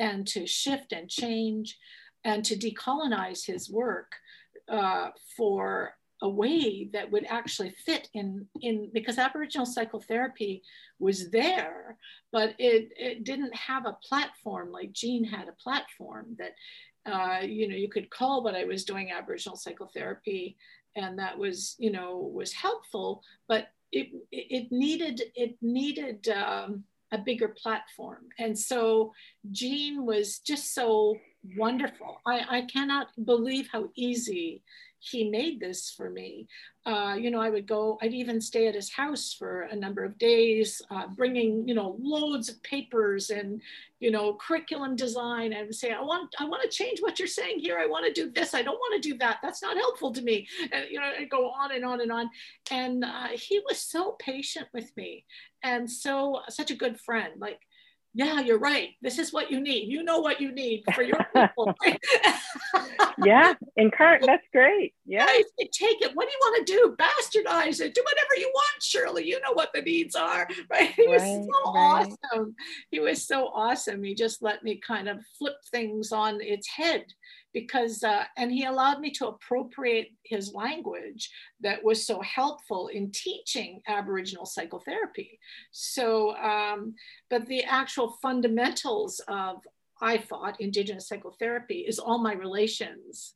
and 0.00 0.26
to 0.26 0.48
shift 0.48 0.92
and 0.92 1.08
change 1.08 1.78
and 2.24 2.44
to 2.44 2.56
decolonize 2.56 3.46
his 3.46 3.70
work 3.70 4.10
uh, 4.68 5.10
for 5.36 5.94
a 6.22 6.28
way 6.28 6.88
that 6.92 7.12
would 7.12 7.24
actually 7.28 7.70
fit 7.86 8.08
in 8.14 8.46
in 8.62 8.90
because 8.92 9.18
aboriginal 9.18 9.66
psychotherapy 9.66 10.62
was 10.98 11.30
there 11.30 11.96
but 12.32 12.54
it, 12.58 12.88
it 12.96 13.24
didn't 13.24 13.54
have 13.54 13.84
a 13.84 13.98
platform 14.08 14.70
like 14.72 14.92
Gene 14.92 15.24
had 15.24 15.48
a 15.48 15.62
platform 15.62 16.36
that 16.38 16.54
uh, 17.04 17.44
you 17.44 17.68
know 17.68 17.76
you 17.76 17.90
could 17.90 18.08
call 18.10 18.42
what 18.42 18.54
i 18.54 18.64
was 18.64 18.84
doing 18.84 19.10
aboriginal 19.10 19.56
psychotherapy 19.56 20.56
and 20.96 21.18
that 21.18 21.36
was 21.36 21.74
you 21.78 21.90
know 21.90 22.16
was 22.32 22.52
helpful 22.52 23.22
but 23.48 23.68
it 23.94 24.08
it 24.32 24.66
needed 24.70 25.22
it 25.34 25.56
needed 25.62 26.28
um, 26.28 26.84
a 27.12 27.18
bigger 27.18 27.48
platform. 27.48 28.24
And 28.38 28.58
so 28.58 29.12
Gene 29.50 30.04
was 30.04 30.38
just 30.40 30.74
so 30.74 31.16
wonderful. 31.56 32.20
I, 32.26 32.58
I 32.58 32.60
cannot 32.62 33.08
believe 33.24 33.68
how 33.72 33.90
easy 33.94 34.62
he 35.10 35.28
made 35.28 35.60
this 35.60 35.90
for 35.90 36.10
me. 36.10 36.46
Uh, 36.86 37.16
you 37.18 37.30
know, 37.30 37.40
I 37.40 37.48
would 37.48 37.66
go, 37.66 37.98
I'd 38.02 38.12
even 38.12 38.40
stay 38.40 38.66
at 38.66 38.74
his 38.74 38.92
house 38.92 39.34
for 39.38 39.62
a 39.62 39.76
number 39.76 40.04
of 40.04 40.18
days, 40.18 40.82
uh, 40.90 41.06
bringing, 41.08 41.66
you 41.66 41.74
know, 41.74 41.96
loads 42.00 42.48
of 42.48 42.62
papers 42.62 43.30
and, 43.30 43.62
you 44.00 44.10
know, 44.10 44.34
curriculum 44.34 44.94
design. 44.94 45.54
Would 45.56 45.74
say, 45.74 45.92
I 45.92 46.02
want, 46.02 46.34
I 46.38 46.44
want 46.44 46.62
to 46.62 46.68
change 46.68 47.00
what 47.00 47.18
you're 47.18 47.28
saying 47.28 47.60
here. 47.60 47.78
I 47.78 47.86
want 47.86 48.06
to 48.06 48.12
do 48.12 48.30
this. 48.30 48.54
I 48.54 48.62
don't 48.62 48.78
want 48.78 49.02
to 49.02 49.08
do 49.08 49.16
that. 49.18 49.38
That's 49.42 49.62
not 49.62 49.76
helpful 49.76 50.12
to 50.12 50.22
me. 50.22 50.46
And, 50.72 50.84
you 50.90 51.00
know, 51.00 51.10
I 51.18 51.24
go 51.24 51.50
on 51.50 51.72
and 51.72 51.84
on 51.84 52.00
and 52.02 52.12
on. 52.12 52.28
And 52.70 53.04
uh, 53.04 53.28
he 53.32 53.60
was 53.68 53.78
so 53.78 54.16
patient 54.18 54.68
with 54.74 54.94
me 54.96 55.24
and 55.62 55.90
so, 55.90 56.40
such 56.50 56.70
a 56.70 56.76
good 56.76 57.00
friend. 57.00 57.32
Like, 57.38 57.60
yeah, 58.14 58.40
you're 58.40 58.60
right. 58.60 58.90
This 59.02 59.18
is 59.18 59.32
what 59.32 59.50
you 59.50 59.60
need. 59.60 59.90
You 59.90 60.04
know 60.04 60.20
what 60.20 60.40
you 60.40 60.52
need 60.52 60.84
for 60.94 61.02
your 61.02 61.18
people. 61.34 61.74
yeah, 63.24 63.54
encourage. 63.76 64.22
That's 64.26 64.46
great. 64.52 64.94
Yeah. 65.04 65.26
Guys, 65.26 65.44
take 65.72 66.00
it. 66.00 66.12
What 66.14 66.28
do 66.28 66.32
you 66.32 66.38
want 66.40 66.66
to 66.66 66.72
do? 66.72 66.96
Bastardize 66.96 67.80
it. 67.80 67.94
Do 67.94 68.02
whatever 68.04 68.36
you 68.38 68.50
want, 68.54 68.82
Shirley. 68.82 69.26
You 69.26 69.40
know 69.40 69.52
what 69.52 69.70
the 69.74 69.82
needs 69.82 70.14
are, 70.14 70.46
right? 70.70 70.92
He 70.92 71.06
was 71.08 71.22
Right, 71.22 71.44
so 71.44 71.72
right. 71.72 72.06
awesome. 72.32 72.54
He 72.90 73.00
was 73.00 73.26
so 73.26 73.48
awesome. 73.48 74.02
He 74.02 74.14
just 74.14 74.42
let 74.42 74.62
me 74.62 74.76
kind 74.86 75.08
of 75.08 75.18
flip 75.38 75.56
things 75.70 76.12
on 76.12 76.40
its 76.40 76.68
head, 76.68 77.04
because 77.54 78.02
uh, 78.02 78.24
and 78.36 78.52
he 78.52 78.64
allowed 78.64 79.00
me 79.00 79.10
to 79.12 79.28
appropriate 79.28 80.08
his 80.24 80.52
language 80.52 81.30
that 81.60 81.82
was 81.82 82.06
so 82.06 82.20
helpful 82.20 82.88
in 82.88 83.10
teaching 83.12 83.80
aboriginal 83.88 84.44
psychotherapy. 84.44 85.38
So 85.70 86.36
um, 86.36 86.94
but 87.30 87.46
the 87.46 87.64
actual 87.64 88.18
fundamentals 88.20 89.20
of 89.28 89.62
IFOT 90.02 90.56
indigenous 90.58 91.08
psychotherapy 91.08 91.86
is 91.88 91.98
all 91.98 92.18
my 92.18 92.34
relations. 92.34 93.34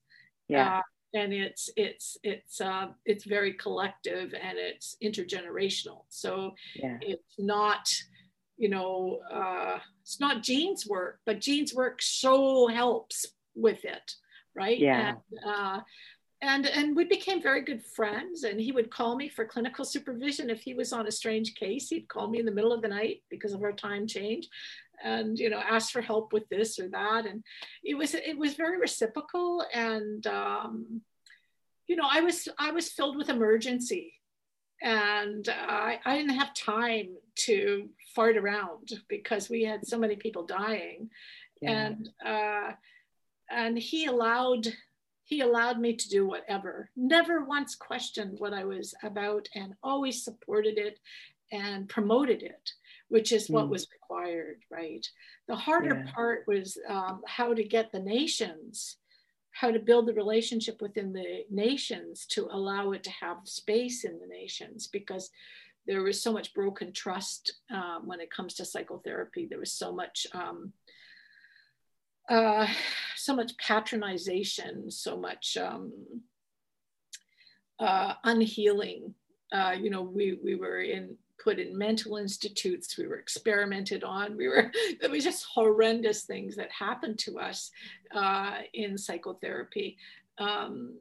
Yeah. 0.49 0.79
Uh, 0.79 0.83
and 1.15 1.33
it's 1.33 1.71
it's 1.77 2.19
it's 2.23 2.61
uh, 2.61 2.89
it's 3.07 3.25
very 3.25 3.55
collective 3.55 4.35
and 4.35 4.59
it's 4.59 4.97
intergenerational. 5.03 6.03
So 6.11 6.55
yeah. 6.75 6.99
it's 7.01 7.39
not 7.39 7.89
you 8.59 8.69
know 8.69 9.21
uh, 9.33 9.79
it's 10.03 10.21
not 10.21 10.43
gene's 10.43 10.87
work 10.87 11.21
but 11.25 11.41
gene's 11.41 11.73
work 11.73 12.03
so 12.03 12.67
helps 12.67 13.25
with 13.61 13.85
it, 13.85 14.13
right? 14.55 14.79
Yeah. 14.79 15.15
And, 15.31 15.45
uh, 15.47 15.81
and 16.41 16.67
and 16.67 16.95
we 16.95 17.05
became 17.05 17.43
very 17.43 17.63
good 17.63 17.83
friends 17.83 18.45
and 18.45 18.61
he 18.61 18.71
would 18.71 18.91
call 18.91 19.17
me 19.17 19.29
for 19.29 19.45
clinical 19.45 19.85
supervision 19.85 20.51
if 20.51 20.61
he 20.61 20.73
was 20.73 20.93
on 20.93 21.07
a 21.09 21.11
strange 21.11 21.55
case 21.55 21.89
he'd 21.89 22.09
call 22.09 22.29
me 22.29 22.39
in 22.39 22.47
the 22.47 22.53
middle 22.53 22.73
of 22.73 22.81
the 22.81 22.89
night 22.89 23.23
because 23.29 23.53
of 23.53 23.63
our 23.63 23.73
time 23.73 24.07
change 24.07 24.49
and 25.03 25.39
you 25.39 25.51
know 25.51 25.59
ask 25.59 25.93
for 25.93 26.01
help 26.01 26.33
with 26.33 26.49
this 26.49 26.79
or 26.79 26.89
that 26.89 27.27
and 27.27 27.43
it 27.83 27.95
was 27.95 28.15
it 28.15 28.39
was 28.39 28.55
very 28.55 28.79
reciprocal 28.79 29.65
and 29.75 30.27
um, 30.29 31.01
you 31.89 31.97
know 31.97 32.09
i 32.09 32.21
was 32.21 32.49
i 32.59 32.71
was 32.71 32.89
filled 32.89 33.17
with 33.17 33.29
emergency 33.29 34.13
and 34.81 35.49
I, 35.49 35.99
I 36.05 36.17
didn't 36.17 36.39
have 36.39 36.55
time 36.55 37.17
to 37.47 37.89
fart 38.15 38.37
around 38.37 38.93
because 39.09 39.51
we 39.51 39.65
had 39.65 39.85
so 39.85 39.99
many 39.99 40.15
people 40.15 40.47
dying 40.47 41.11
yeah. 41.61 41.87
and 41.87 42.09
uh, 42.25 42.73
and 43.51 43.79
he 43.79 44.07
allowed 44.07 44.67
he 45.25 45.43
allowed 45.43 45.79
me 45.79 45.95
to 45.95 46.09
do 46.09 46.27
whatever 46.27 46.91
never 46.97 47.45
once 47.45 47.75
questioned 47.75 48.39
what 48.39 48.55
i 48.55 48.65
was 48.65 48.95
about 49.03 49.49
and 49.55 49.75
always 49.83 50.25
supported 50.25 50.79
it 50.79 50.99
and 51.53 51.89
promoted 51.89 52.43
it 52.43 52.71
which 53.09 53.33
is 53.33 53.49
what 53.49 53.67
mm. 53.67 53.71
was 53.71 53.87
required 53.93 54.61
right 54.71 55.07
the 55.49 55.57
harder 55.57 56.03
yeah. 56.05 56.13
part 56.13 56.45
was 56.47 56.79
um, 56.89 57.23
how 57.27 57.55
to 57.55 57.65
get 57.65 57.91
the 57.93 58.01
nations 58.01 58.97
how 59.53 59.71
to 59.71 59.81
build 59.81 60.07
the 60.07 60.15
relationship 60.15 60.81
within 60.81 61.13
the 61.13 61.45
nations 61.51 62.27
to 62.27 62.49
allow 62.53 62.93
it 62.93 63.03
to 63.03 63.11
have 63.11 63.39
space 63.45 64.05
in 64.05 64.19
the 64.21 64.27
nations 64.27 64.87
because 64.87 65.31
there 65.87 66.03
was 66.03 66.23
so 66.23 66.33
much 66.33 66.55
broken 66.55 66.93
trust 66.93 67.55
um, 67.73 68.03
when 68.05 68.21
it 68.21 68.31
comes 68.31 68.55
to 68.55 68.65
psychotherapy 68.65 69.47
there 69.47 69.59
was 69.59 69.73
so 69.73 69.93
much 69.93 70.27
um, 70.33 70.73
uh, 72.29 72.67
so 73.17 73.35
much 73.35 73.57
patronization, 73.57 74.93
so 74.93 75.17
much 75.17 75.57
um, 75.57 75.93
uh, 77.79 78.15
unhealing. 78.25 79.15
Uh, 79.53 79.75
you 79.79 79.91
know, 79.91 80.03
we 80.03 80.39
we 80.43 80.55
were 80.55 80.81
in 80.81 81.17
put 81.43 81.59
in 81.59 81.77
mental 81.77 82.17
institutes. 82.17 82.99
We 82.99 83.07
were 83.07 83.19
experimented 83.19 84.05
on. 84.05 84.37
We 84.37 84.49
were 84.49 84.71
there 85.01 85.11
was 85.11 85.25
just 85.25 85.47
horrendous 85.53 86.25
things 86.25 86.57
that 86.57 86.71
happened 86.71 87.19
to 87.21 87.39
us 87.39 87.71
uh, 88.15 88.59
in 88.75 88.99
psychotherapy. 88.99 89.97
Um, 90.39 90.97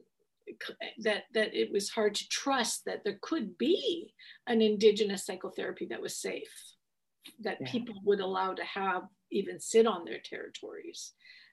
that 1.00 1.24
that 1.34 1.54
it 1.54 1.70
was 1.70 1.90
hard 1.90 2.14
to 2.14 2.28
trust 2.28 2.86
that 2.86 3.04
there 3.04 3.18
could 3.20 3.58
be 3.58 4.14
an 4.46 4.62
indigenous 4.62 5.26
psychotherapy 5.26 5.84
that 5.86 6.00
was 6.00 6.16
safe 6.16 6.74
that 7.40 7.58
yeah. 7.60 7.70
people 7.70 7.94
would 8.04 8.20
allow 8.20 8.54
to 8.54 8.64
have 8.64 9.02
even 9.30 9.60
sit 9.60 9.86
on 9.86 10.04
their 10.04 10.18
territories. 10.18 11.12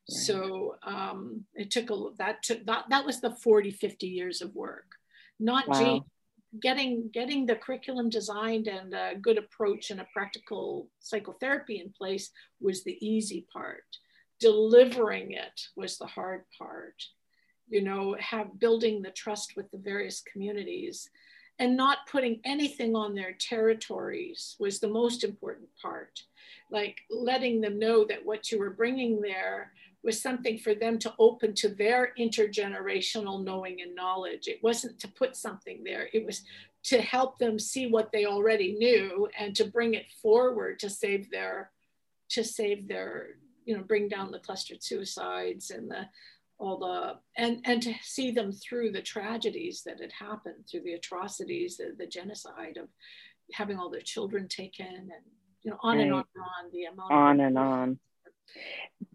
Right. 0.10 0.18
So 0.18 0.76
um, 0.84 1.46
it 1.56 1.72
took 1.72 1.90
a 1.90 2.10
that 2.18 2.44
took 2.44 2.66
that 2.66 2.86
that 2.90 3.06
was 3.06 3.22
the 3.22 3.32
40, 3.32 3.72
50 3.72 4.08
years 4.08 4.42
of 4.42 4.54
work, 4.54 4.86
not 5.40 5.68
wow. 5.68 6.04
getting 6.62 7.10
getting 7.14 7.46
the 7.46 7.56
curriculum 7.56 8.10
designed 8.10 8.68
and 8.68 8.94
a 8.94 9.16
good 9.20 9.38
approach 9.38 9.90
and 9.90 10.00
a 10.00 10.08
practical 10.14 10.90
psychotherapy 11.00 11.80
in 11.80 11.92
place 11.92 12.32
was 12.62 12.84
the 12.84 12.98
easy 13.06 13.46
part. 13.52 13.84
Delivering 14.40 15.32
it 15.32 15.62
was 15.76 15.98
the 15.98 16.06
hard 16.06 16.44
part. 16.58 17.02
You 17.68 17.82
know, 17.82 18.16
have 18.20 18.60
building 18.60 19.02
the 19.02 19.12
trust 19.12 19.54
with 19.58 19.72
the 19.72 19.80
various 19.80 20.22
communities 20.22 21.10
and 21.60 21.78
not 21.78 22.08
putting 22.10 22.40
anything 22.44 22.96
on 22.96 23.16
their 23.16 23.34
territories 23.34 24.56
was 24.60 24.80
the 24.80 24.88
most 24.88 25.24
important 25.24 25.70
part. 25.82 26.22
Like 26.72 26.98
letting 27.10 27.62
them 27.62 27.80
know 27.80 28.06
that 28.06 28.26
what 28.26 28.52
you 28.52 28.60
were 28.60 28.72
bringing 28.72 29.22
there 29.22 29.72
was 30.04 30.22
something 30.22 30.58
for 30.58 30.76
them 30.76 31.00
to 31.00 31.14
open 31.18 31.54
to 31.56 31.70
their 31.70 32.14
intergenerational 32.20 33.44
knowing 33.44 33.82
and 33.82 33.96
knowledge. 33.96 34.48
It 34.48 34.62
wasn't 34.62 35.00
to 35.00 35.08
put 35.08 35.36
something 35.36 35.84
there. 35.84 36.10
It 36.14 36.26
was 36.26 36.44
to 36.84 37.02
help 37.02 37.40
them 37.40 37.58
see 37.58 37.88
what 37.88 38.12
they 38.12 38.26
already 38.26 38.74
knew 38.74 39.28
and 39.38 39.56
to 39.56 39.66
bring 39.66 39.96
it 39.96 40.06
forward 40.22 40.80
to 40.80 40.90
save 40.90 41.32
their 41.32 41.72
to 42.30 42.44
save 42.44 42.88
their 42.88 43.38
you 43.66 43.76
know 43.76 43.84
bring 43.84 44.08
down 44.08 44.32
the 44.32 44.40
clustered 44.40 44.84
suicides 44.84 45.72
and 45.72 45.90
the 45.90 46.06
all 46.58 46.78
the 46.80 47.14
and 47.38 47.62
and 47.66 47.82
to 47.82 47.94
see 48.02 48.32
them 48.32 48.52
through 48.52 48.92
the 48.92 49.02
tragedies 49.02 49.84
that 49.86 50.00
had 50.00 50.12
happened 50.12 50.66
through 50.70 50.82
the 50.82 50.94
atrocities 50.94 51.78
the, 51.78 51.94
the 51.98 52.08
genocide 52.08 52.78
of 52.78 52.88
having 53.54 53.78
all 53.78 53.90
their 53.90 54.02
children 54.02 54.48
taken 54.48 54.86
and 54.86 55.24
you 55.64 55.72
know 55.72 55.78
on 55.84 55.98
right. 55.98 56.06
and 56.06 56.14
on 56.14 56.24
and 56.36 56.44
on 56.44 56.72
the 56.72 56.84
amount 56.86 57.12
on 57.12 57.40
and 57.42 57.58
on 57.58 58.00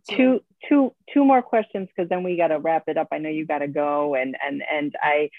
so, 0.03 0.16
two 0.16 0.41
two 0.68 0.95
two 1.12 1.24
more 1.24 1.41
questions 1.41 1.88
because 1.88 2.09
then 2.09 2.22
we 2.22 2.36
got 2.36 2.49
to 2.49 2.59
wrap 2.59 2.84
it 2.88 2.99
up 2.99 3.09
i 3.12 3.18
know 3.18 3.30
you 3.30 3.47
got 3.47 3.59
to 3.59 3.68
go 3.68 4.14
and 4.14 4.36
and 4.47 4.62
and 4.70 4.95
i 5.03 5.30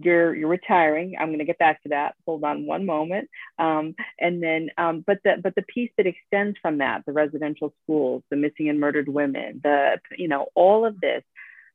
you're 0.00 0.34
you're 0.34 0.48
retiring. 0.48 1.16
I'm 1.18 1.28
going 1.28 1.38
to 1.38 1.44
get 1.44 1.58
back 1.58 1.82
to 1.82 1.90
that. 1.90 2.14
Hold 2.24 2.44
on 2.44 2.66
one 2.66 2.86
moment. 2.86 3.28
Um, 3.58 3.94
and 4.18 4.42
then 4.42 4.70
um, 4.78 5.04
but 5.06 5.18
the 5.24 5.36
but 5.42 5.54
the 5.54 5.62
piece 5.62 5.90
that 5.96 6.06
extends 6.06 6.58
from 6.60 6.78
that 6.78 7.02
the 7.06 7.12
residential 7.12 7.74
schools 7.82 8.22
the 8.30 8.36
missing 8.36 8.68
and 8.68 8.80
murdered 8.80 9.08
women 9.08 9.60
the 9.62 9.98
you 10.16 10.28
know 10.28 10.48
all 10.54 10.86
of 10.86 11.00
this 11.00 11.22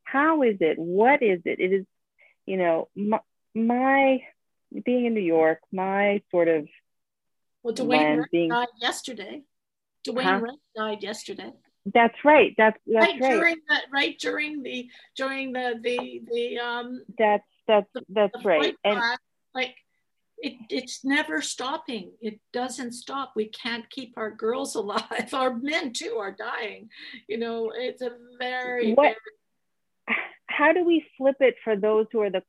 how 0.06 0.44
is 0.44 0.58
it? 0.60 0.78
What 0.78 1.24
is 1.24 1.42
it? 1.46 1.60
It 1.60 1.72
is 1.74 1.86
you 2.46 2.58
know 2.58 2.90
my, 2.96 3.20
my 3.56 4.22
being 4.86 5.06
in 5.06 5.14
new 5.14 5.22
york 5.22 5.60
my 5.72 6.20
sort 6.32 6.48
of 6.48 6.68
well 7.62 7.74
dwayne 7.74 8.24
being, 8.32 8.50
died 8.50 8.68
yesterday. 8.82 9.42
Dwayne 10.06 10.42
huh? 10.42 10.56
died 10.76 11.04
yesterday 11.04 11.52
that's 11.86 12.16
right. 12.24 12.54
That's 12.58 12.78
that's 12.86 13.20
right. 13.20 13.22
right. 13.22 13.32
During 13.32 13.56
the 13.68 13.78
right 13.92 14.20
during 14.20 14.64
the 14.64 14.90
during 15.16 15.54
the 15.54 15.80
the 15.82 16.22
the 16.32 16.60
um. 16.60 17.04
That's 17.18 17.44
that's 17.68 17.90
that's 18.10 18.44
the 18.44 18.48
right. 18.48 18.76
And 18.84 19.02
like 19.54 19.76
it, 20.38 20.54
it's 20.70 21.04
never 21.06 21.42
stopping. 21.42 22.12
It 22.22 22.40
doesn't 22.52 22.94
stop. 22.94 23.34
We 23.36 23.46
can't 23.46 23.90
keep 23.90 24.14
our 24.18 24.32
girls 24.32 24.76
alive. 24.76 25.34
Our 25.34 25.56
men 25.56 25.94
too 25.94 26.18
are 26.20 26.36
dying. 26.38 26.90
You 27.28 27.38
know, 27.38 27.72
it's 27.76 28.02
a 28.02 28.12
very, 28.40 28.94
what, 28.94 29.04
very 29.04 29.16
how 30.48 30.72
do 30.72 30.86
we 30.86 31.06
flip 31.18 31.38
it 31.40 31.56
for 31.64 31.76
those 31.76 32.06
who 32.12 32.22
are 32.22 32.30
the 32.30 32.44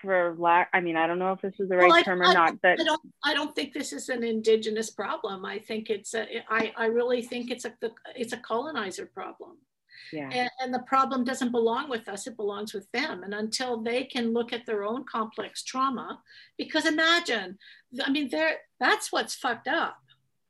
for 0.00 0.34
lack 0.38 0.68
i 0.72 0.80
mean 0.80 0.96
i 0.96 1.06
don't 1.06 1.18
know 1.18 1.32
if 1.32 1.40
this 1.40 1.54
is 1.58 1.68
the 1.68 1.76
right 1.76 1.88
well, 1.88 2.04
term 2.04 2.22
I, 2.22 2.26
or 2.26 2.28
I, 2.28 2.34
not 2.34 2.60
but 2.62 2.80
I 2.80 2.84
don't, 2.84 3.00
I 3.24 3.34
don't 3.34 3.54
think 3.54 3.72
this 3.72 3.92
is 3.92 4.08
an 4.08 4.22
indigenous 4.22 4.90
problem. 4.90 5.44
I 5.44 5.58
think 5.58 5.90
it's 5.90 6.14
a, 6.14 6.26
I, 6.48 6.72
I 6.76 6.86
really 6.86 7.22
think 7.22 7.50
it's 7.50 7.64
a 7.64 7.72
it's 8.16 8.32
a 8.32 8.38
colonizer 8.38 9.06
problem. 9.06 9.56
Yeah. 10.12 10.30
And, 10.32 10.50
and 10.60 10.74
the 10.74 10.80
problem 10.80 11.24
doesn't 11.24 11.50
belong 11.50 11.90
with 11.90 12.08
us 12.08 12.26
it 12.26 12.36
belongs 12.36 12.72
with 12.72 12.90
them. 12.92 13.22
And 13.24 13.34
until 13.34 13.82
they 13.82 14.04
can 14.04 14.32
look 14.32 14.52
at 14.52 14.64
their 14.64 14.84
own 14.84 15.04
complex 15.04 15.62
trauma 15.62 16.20
because 16.56 16.86
imagine 16.86 17.58
i 18.04 18.10
mean 18.10 18.28
they're 18.30 18.58
that's 18.80 19.12
what's 19.12 19.34
fucked 19.34 19.68
up. 19.68 19.98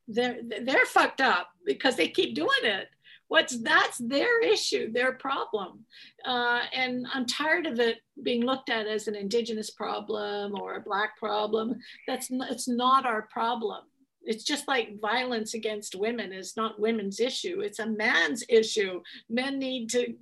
They're 0.06 0.40
they're 0.62 0.86
fucked 0.86 1.20
up 1.20 1.48
because 1.66 1.96
they 1.96 2.08
keep 2.08 2.34
doing 2.34 2.64
it 2.64 2.88
what's 3.28 3.58
that's 3.58 3.98
their 3.98 4.42
issue 4.42 4.90
their 4.92 5.12
problem. 5.12 5.84
Uh, 6.24 6.62
and 6.74 7.06
i'm 7.14 7.26
tired 7.26 7.66
of 7.66 7.78
it 7.78 7.98
being 8.22 8.44
looked 8.44 8.70
at 8.70 8.86
as 8.86 9.06
an 9.06 9.14
indigenous 9.14 9.70
problem 9.70 10.58
or 10.60 10.74
a 10.74 10.80
black 10.80 11.16
problem. 11.18 11.76
That's 12.06 12.30
not, 12.30 12.50
it's 12.50 12.68
not 12.68 13.06
our 13.06 13.22
problem. 13.22 13.84
It's 14.22 14.44
just 14.44 14.68
like 14.68 15.00
violence 15.00 15.54
against 15.54 15.94
women 15.94 16.32
is 16.32 16.56
not 16.56 16.80
women's 16.80 17.20
issue. 17.20 17.60
It's 17.60 17.78
a 17.78 17.86
man's 17.86 18.44
issue. 18.48 19.00
Men 19.30 19.58
need 19.58 19.88
to 19.90 20.14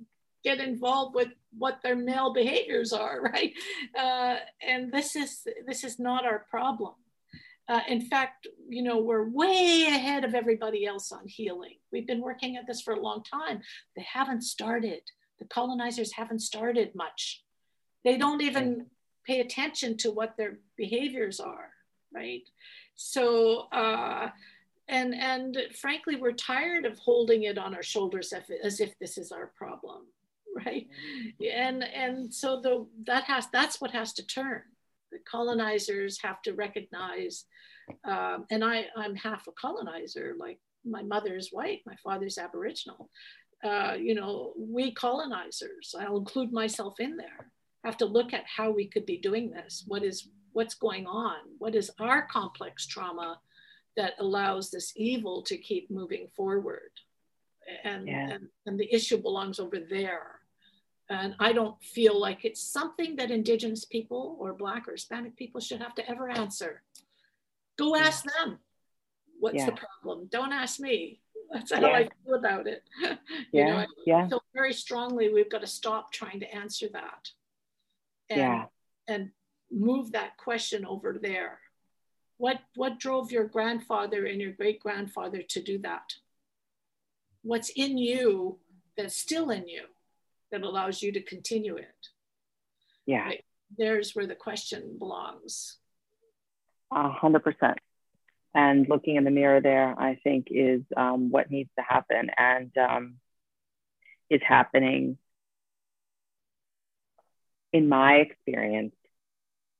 get 0.43 0.59
involved 0.59 1.15
with 1.15 1.29
what 1.57 1.79
their 1.83 1.95
male 1.95 2.31
behaviors 2.33 2.93
are 2.93 3.21
right? 3.33 3.53
Uh, 3.97 4.37
and 4.65 4.91
this 4.91 5.15
is 5.15 5.45
this 5.65 5.83
is 5.83 5.99
not 5.99 6.25
our 6.25 6.45
problem 6.49 6.93
uh, 7.69 7.81
in 7.87 8.01
fact, 8.01 8.47
you 8.69 8.81
know, 8.81 8.97
we're 8.99 9.27
way 9.29 9.85
ahead 9.87 10.23
of 10.23 10.33
everybody 10.33 10.85
else 10.85 11.11
on 11.11 11.27
healing. 11.27 11.75
We've 11.91 12.07
been 12.07 12.21
working 12.21 12.57
at 12.57 12.65
this 12.67 12.81
for 12.81 12.93
a 12.93 12.99
long 12.99 13.23
time. 13.23 13.61
They 13.95 14.05
haven't 14.11 14.43
started. 14.43 15.01
The 15.39 15.45
colonizers 15.45 16.13
haven't 16.13 16.39
started 16.39 16.95
much. 16.95 17.43
They 18.03 18.17
don't 18.17 18.41
even 18.41 18.87
pay 19.25 19.41
attention 19.41 19.97
to 19.97 20.11
what 20.11 20.37
their 20.37 20.59
behaviors 20.77 21.39
are, 21.39 21.69
right? 22.13 22.43
So, 22.95 23.67
uh, 23.71 24.29
and 24.87 25.13
and 25.13 25.57
frankly, 25.75 26.15
we're 26.15 26.31
tired 26.31 26.85
of 26.85 26.97
holding 26.99 27.43
it 27.43 27.57
on 27.57 27.75
our 27.75 27.83
shoulders 27.83 28.33
as 28.63 28.79
if 28.79 28.97
this 28.99 29.17
is 29.17 29.31
our 29.31 29.47
problem. 29.57 30.03
right? 30.65 30.87
And 31.53 31.83
and 31.83 32.33
so 32.33 32.61
the 32.61 32.87
that 33.05 33.23
has 33.25 33.47
that's 33.51 33.81
what 33.81 33.91
has 33.91 34.13
to 34.13 34.25
turn. 34.25 34.61
The 35.11 35.19
colonizers 35.19 36.19
have 36.21 36.41
to 36.43 36.53
recognize, 36.53 37.45
um, 38.05 38.45
and 38.49 38.63
I 38.63 38.85
I'm 38.95 39.15
half 39.15 39.47
a 39.47 39.51
colonizer. 39.51 40.35
Like 40.37 40.59
my 40.85 41.03
mother's 41.03 41.49
white, 41.51 41.81
my 41.85 41.95
father's 42.03 42.37
Aboriginal. 42.37 43.09
Uh, 43.63 43.95
you 43.99 44.13
know, 44.13 44.53
we 44.57 44.91
colonizers. 44.91 45.95
I'll 45.99 46.17
include 46.17 46.51
myself 46.51 46.99
in 46.99 47.17
there. 47.17 47.51
Have 47.83 47.97
to 47.97 48.05
look 48.05 48.33
at 48.33 48.43
how 48.45 48.71
we 48.71 48.87
could 48.87 49.05
be 49.05 49.17
doing 49.17 49.49
this. 49.49 49.83
What 49.87 50.03
is 50.03 50.29
what's 50.53 50.75
going 50.75 51.05
on? 51.05 51.37
What 51.57 51.75
is 51.75 51.91
our 51.99 52.27
complex 52.27 52.85
trauma 52.87 53.39
that 53.95 54.13
allows 54.19 54.69
this 54.69 54.93
evil 54.95 55.41
to 55.43 55.57
keep 55.57 55.89
moving 55.89 56.27
forward? 56.35 56.91
And, 57.83 58.07
yeah. 58.07 58.29
and, 58.31 58.47
and 58.65 58.79
the 58.79 58.93
issue 58.93 59.17
belongs 59.17 59.59
over 59.59 59.77
there 59.77 60.39
and 61.09 61.35
I 61.39 61.53
don't 61.53 61.81
feel 61.81 62.19
like 62.19 62.43
it's 62.43 62.61
something 62.61 63.15
that 63.15 63.31
Indigenous 63.31 63.85
people 63.85 64.35
or 64.39 64.53
Black 64.53 64.87
or 64.87 64.91
Hispanic 64.91 65.37
people 65.37 65.61
should 65.61 65.81
have 65.81 65.95
to 65.95 66.09
ever 66.09 66.29
answer. 66.29 66.81
Go 67.77 67.95
ask 67.95 68.23
them 68.23 68.59
what's 69.39 69.57
yeah. 69.57 69.67
the 69.67 69.73
problem. 69.73 70.27
Don't 70.31 70.53
ask 70.53 70.79
me. 70.79 71.19
That's 71.51 71.71
how 71.71 71.81
yeah. 71.81 71.87
I 71.87 72.09
feel 72.25 72.35
about 72.35 72.67
it. 72.67 72.83
you 73.01 73.17
yeah. 73.53 73.65
know, 73.65 73.77
I 73.77 73.85
yeah. 74.05 74.27
feel 74.27 74.43
very 74.53 74.73
strongly 74.73 75.31
we've 75.31 75.49
got 75.49 75.61
to 75.61 75.67
stop 75.67 76.11
trying 76.11 76.41
to 76.41 76.53
answer 76.53 76.87
that. 76.91 77.29
And, 78.29 78.39
yeah. 78.39 78.65
and 79.07 79.29
move 79.71 80.11
that 80.11 80.37
question 80.37 80.85
over 80.85 81.17
there. 81.21 81.59
What 82.37 82.59
what 82.75 82.99
drove 82.99 83.31
your 83.31 83.45
grandfather 83.45 84.25
and 84.25 84.41
your 84.41 84.51
great 84.51 84.81
grandfather 84.81 85.41
to 85.41 85.61
do 85.61 85.79
that? 85.79 86.13
What's 87.41 87.69
in 87.69 87.97
you 87.97 88.59
that's 88.97 89.15
still 89.15 89.49
in 89.49 89.67
you? 89.67 89.83
that 90.51 90.63
allows 90.63 91.01
you 91.01 91.11
to 91.11 91.21
continue 91.21 91.75
it. 91.75 92.07
Yeah. 93.05 93.23
Right? 93.23 93.45
There's 93.77 94.15
where 94.15 94.27
the 94.27 94.35
question 94.35 94.95
belongs. 94.97 95.77
Hundred 96.91 97.43
percent. 97.43 97.77
And 98.55 98.87
looking 98.89 99.17
in 99.17 99.23
the 99.23 99.31
mirror 99.31 99.61
there, 99.61 99.93
I 99.99 100.15
think 100.23 100.47
is 100.49 100.81
um, 100.95 101.29
what 101.29 101.51
needs 101.51 101.69
to 101.77 101.83
happen 101.83 102.31
and 102.37 102.71
um, 102.77 103.15
is 104.29 104.41
happening 104.47 105.17
in 107.73 107.89
my 107.89 108.15
experience 108.15 108.93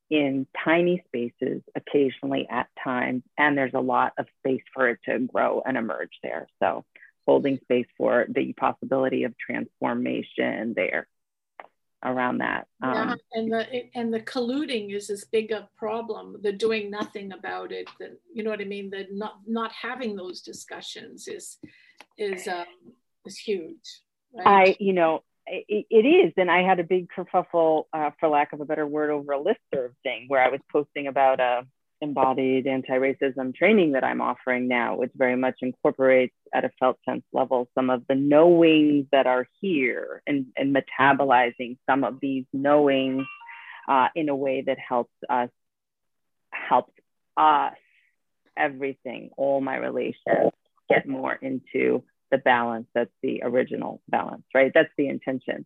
in 0.10 0.48
tiny 0.64 1.04
spaces 1.08 1.62
occasionally 1.76 2.48
at 2.50 2.68
times 2.82 3.24
and 3.38 3.58
there's 3.58 3.74
a 3.74 3.80
lot 3.80 4.14
of 4.18 4.26
space 4.40 4.62
for 4.74 4.90
it 4.90 5.00
to 5.06 5.20
grow 5.20 5.62
and 5.66 5.76
emerge 5.78 6.12
there 6.24 6.48
so 6.62 6.86
holding 7.26 7.60
space 7.60 7.88
for 7.98 8.26
the 8.30 8.54
possibility 8.54 9.26
of 9.26 9.34
transformation 9.38 10.74
there 10.76 11.08
around 12.04 12.40
that. 12.40 12.68
Um, 12.82 12.94
yeah, 12.94 13.16
and 13.34 13.52
the 13.52 13.66
and 13.96 14.14
the 14.14 14.22
colluding 14.22 14.96
is 14.96 15.10
as 15.10 15.26
big 15.26 15.52
a 15.52 15.68
problem. 15.78 16.38
The 16.42 16.52
doing 16.52 16.92
nothing 16.92 17.32
about 17.32 17.72
it. 17.72 17.88
The, 18.00 18.18
you 18.34 18.44
know 18.44 18.50
what 18.50 18.62
I 18.62 18.66
mean. 18.66 18.90
The 18.90 19.08
not 19.12 19.40
not 19.48 19.72
having 19.72 20.16
those 20.16 20.42
discussions 20.42 21.28
is 21.28 21.58
is 22.18 22.48
um, 22.48 22.66
is 23.26 23.38
huge. 23.38 24.02
Right? 24.34 24.48
I 24.48 24.76
you 24.80 24.94
know 24.94 25.24
it, 25.48 25.86
it 25.90 26.06
is, 26.06 26.34
and 26.38 26.52
I 26.52 26.62
had 26.64 26.80
a 26.80 26.84
big 26.84 27.08
kerfuffle, 27.10 27.86
uh, 27.94 28.12
for 28.20 28.30
lack 28.30 28.54
of 28.54 28.62
a 28.62 28.66
better 28.66 28.86
word, 28.86 29.10
over 29.10 29.34
a 29.34 29.40
listserv 29.40 29.92
thing 30.04 30.26
where 30.28 30.42
I 30.42 30.50
was 30.50 30.60
posting 30.72 31.08
about 31.08 31.40
a 31.40 31.66
embodied 32.02 32.68
anti-racism 32.68 33.56
training 33.56 33.94
that 33.94 34.04
I'm 34.04 34.22
offering 34.22 34.68
now, 34.68 34.98
which 34.98 35.12
very 35.16 35.36
much 35.36 35.56
incorporates 35.62 36.36
at 36.54 36.66
a 36.66 36.72
felt 36.80 36.98
sense 37.08 37.24
level 37.34 37.70
some 37.76 37.90
of 37.90 38.04
the 38.08 38.16
knowings 38.16 39.08
that 39.12 39.28
are 39.28 39.48
here 39.62 40.22
and, 40.28 40.48
and 40.56 40.76
metabolizing 40.76 41.78
some 41.90 42.04
of 42.04 42.20
these 42.22 42.46
knowings 42.54 43.26
uh, 43.88 44.08
in 44.16 44.30
a 44.30 44.36
way 44.36 44.62
that 44.62 44.78
helps 44.78 45.14
us 45.30 45.50
helps 46.52 46.94
us 47.36 47.74
everything, 48.56 49.30
all 49.38 49.62
my 49.62 49.76
relations 49.76 50.52
get 50.90 51.08
more 51.08 51.34
into 51.34 52.04
the 52.32 52.38
balance 52.38 52.88
that's 52.94 53.12
the 53.22 53.42
original 53.44 54.02
balance, 54.10 54.44
right? 54.54 54.72
That's 54.74 54.92
the 54.98 55.08
intention. 55.08 55.66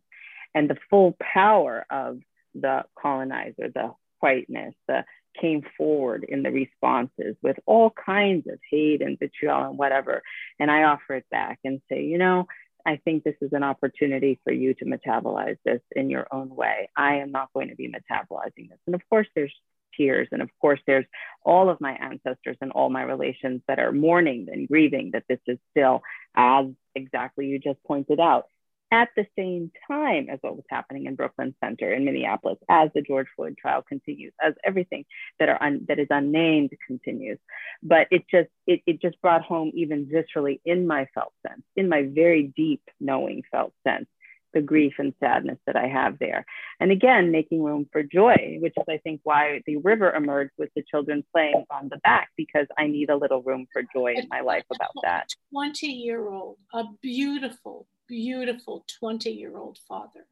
And 0.54 0.70
the 0.70 0.78
full 0.90 1.16
power 1.20 1.86
of 1.90 2.20
the 2.54 2.84
colonizer, 2.96 3.72
the 3.74 3.94
whiteness, 4.20 4.76
the 4.88 5.06
came 5.40 5.64
forward 5.78 6.26
in 6.28 6.44
the 6.44 6.52
responses 6.52 7.36
with 7.42 7.58
all 7.66 7.90
kinds 7.92 8.48
of 8.48 8.60
hate 8.70 9.02
and 9.02 9.20
vitriol 9.20 9.70
and 9.70 9.78
whatever. 9.78 10.22
And 10.60 10.70
I 10.70 10.84
offer 10.84 11.16
it 11.16 11.26
back 11.30 11.60
and 11.64 11.82
say, 11.90 12.04
you 12.04 12.18
know, 12.18 12.48
I 12.86 12.98
think 12.98 13.24
this 13.24 13.36
is 13.42 13.54
an 13.54 13.64
opportunity 13.64 14.40
for 14.44 14.52
you 14.52 14.74
to 14.76 14.86
metabolize 14.86 15.58
this 15.64 15.82
in 15.96 16.10
your 16.10 16.28
own 16.32 16.56
way. 16.56 16.90
I 16.96 17.18
am 17.18 17.32
not 17.32 17.54
going 17.54 17.70
to 17.70 17.76
be 17.76 17.90
metabolizing 17.90 18.70
this. 18.70 18.80
And 18.88 18.96
of 18.96 19.02
course, 19.10 19.28
there's 19.36 19.54
tears. 19.96 20.28
And 20.32 20.42
of 20.42 20.50
course, 20.60 20.80
there's 20.88 21.06
all 21.44 21.70
of 21.70 21.82
my 21.82 21.92
ancestors 21.94 22.58
and 22.62 22.72
all 22.72 22.90
my 22.90 23.04
relations 23.04 23.62
that 23.68 23.80
are 23.80 23.92
mourning 23.92 24.48
and 24.52 24.68
grieving 24.68 25.12
that 25.12 25.26
this 25.28 25.40
is 25.48 25.58
still, 25.72 26.02
as 26.36 26.66
exactly 26.96 27.48
you 27.48 27.60
just 27.60 27.84
pointed 27.84 28.20
out, 28.20 28.46
at 28.92 29.10
the 29.16 29.26
same 29.38 29.72
time 29.88 30.28
as 30.30 30.40
what 30.42 30.56
was 30.56 30.66
happening 30.70 31.06
in 31.06 31.16
Brooklyn 31.16 31.56
Center 31.64 31.94
in 31.94 32.06
Minneapolis, 32.06 32.58
as 32.70 32.90
the 32.94 33.02
George 33.02 33.28
Floyd 33.36 33.56
trial 33.60 33.82
continues, 33.82 34.34
as 34.44 34.54
everything 34.66 35.06
that 35.40 35.50
are 35.50 35.62
un, 35.62 35.86
that 35.88 36.00
is 36.00 36.08
unnamed 36.10 36.72
continues. 36.86 37.40
But 37.82 38.08
it 38.12 38.24
just 38.30 38.50
it, 38.68 38.82
it 38.86 39.02
just 39.02 39.22
brought 39.22 39.44
home 39.44 39.72
even 39.74 40.06
viscerally 40.06 40.60
in 40.66 40.86
my 40.88 41.08
felt 41.14 41.34
sense, 41.48 41.64
in 41.76 41.90
my 41.90 42.04
very 42.04 42.52
deep 42.56 42.82
knowing 43.00 43.44
felt 43.52 43.74
sense, 43.88 44.08
the 44.54 44.62
grief 44.62 44.94
and 44.98 45.14
sadness 45.20 45.58
that 45.66 45.76
I 45.76 45.88
have 45.88 46.20
there. 46.20 46.46
And 46.80 46.92
again, 46.92 47.32
making 47.32 47.64
room 47.64 47.88
for 47.92 48.04
joy, 48.04 48.58
which 48.60 48.74
is, 48.78 48.86
I 48.90 48.98
think, 48.98 49.22
why 49.24 49.62
the 49.66 49.78
river 49.78 50.12
emerged 50.12 50.52
with 50.58 50.70
the 50.76 50.84
children 50.90 51.24
playing 51.34 51.66
on 51.72 51.90
the 51.90 51.98
back, 52.04 52.30
because 52.36 52.68
I 52.78 52.88
need 52.88 53.10
a 53.10 53.16
little 53.16 53.42
room 53.42 53.68
for 53.72 53.84
joy 53.94 54.14
in 54.16 54.28
my 54.30 54.42
life 54.42 54.66
about 54.74 54.92
that. 55.04 55.30
20 55.54 55.88
year 55.88 56.30
old, 56.30 56.58
a 56.74 56.84
beautiful, 57.02 57.88
beautiful 58.12 58.84
20 59.00 59.30
year 59.30 59.56
old 59.56 59.80
father, 59.88 60.28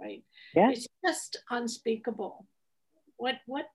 right? 0.00 0.22
Yeah. 0.54 0.70
It's 0.70 0.86
just 1.04 1.38
unspeakable. 1.50 2.46
What, 3.16 3.38
what, 3.46 3.66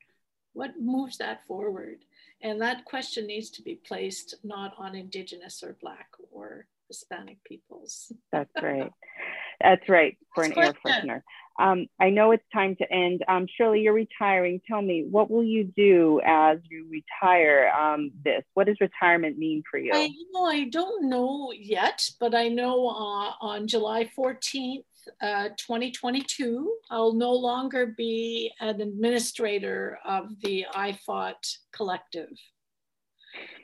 what 0.53 0.79
moves 0.79 1.17
that 1.17 1.45
forward? 1.45 1.97
And 2.41 2.61
that 2.61 2.85
question 2.85 3.27
needs 3.27 3.49
to 3.51 3.61
be 3.61 3.75
placed 3.75 4.35
not 4.43 4.73
on 4.77 4.95
Indigenous 4.95 5.61
or 5.61 5.75
Black 5.81 6.07
or 6.31 6.67
Hispanic 6.87 7.43
peoples. 7.43 8.13
That's 8.31 8.49
right. 8.61 8.91
That's 9.61 9.87
right 9.89 10.17
for 10.33 10.43
an 10.43 10.57
air 10.57 10.73
freshener. 10.85 11.21
Um, 11.57 11.87
I 11.99 12.09
know 12.09 12.31
it's 12.31 12.43
time 12.53 12.75
to 12.77 12.91
end. 12.91 13.23
Um, 13.27 13.47
Shirley, 13.55 13.81
you're 13.81 13.93
retiring. 13.93 14.59
Tell 14.67 14.81
me, 14.81 15.05
what 15.09 15.31
will 15.31 15.43
you 15.43 15.63
do 15.63 16.19
as 16.25 16.59
you 16.69 16.85
retire 16.89 17.69
um, 17.69 18.11
this? 18.25 18.43
What 18.55 18.67
does 18.67 18.75
retirement 18.81 19.37
mean 19.37 19.63
for 19.69 19.77
you? 19.77 19.91
I, 19.93 20.03
you 20.03 20.27
know, 20.33 20.45
I 20.45 20.65
don't 20.65 21.07
know 21.09 21.53
yet, 21.57 22.09
but 22.19 22.35
I 22.35 22.49
know 22.49 22.89
uh, 22.89 23.31
on 23.39 23.67
July 23.67 24.09
14th, 24.17 24.83
uh, 25.21 25.49
2022, 25.57 26.75
I'll 26.89 27.13
no 27.13 27.31
longer 27.31 27.93
be 27.97 28.51
an 28.59 28.81
administrator 28.81 29.97
of 30.03 30.29
the 30.41 30.65
IFOT 30.73 31.35
collective 31.71 32.29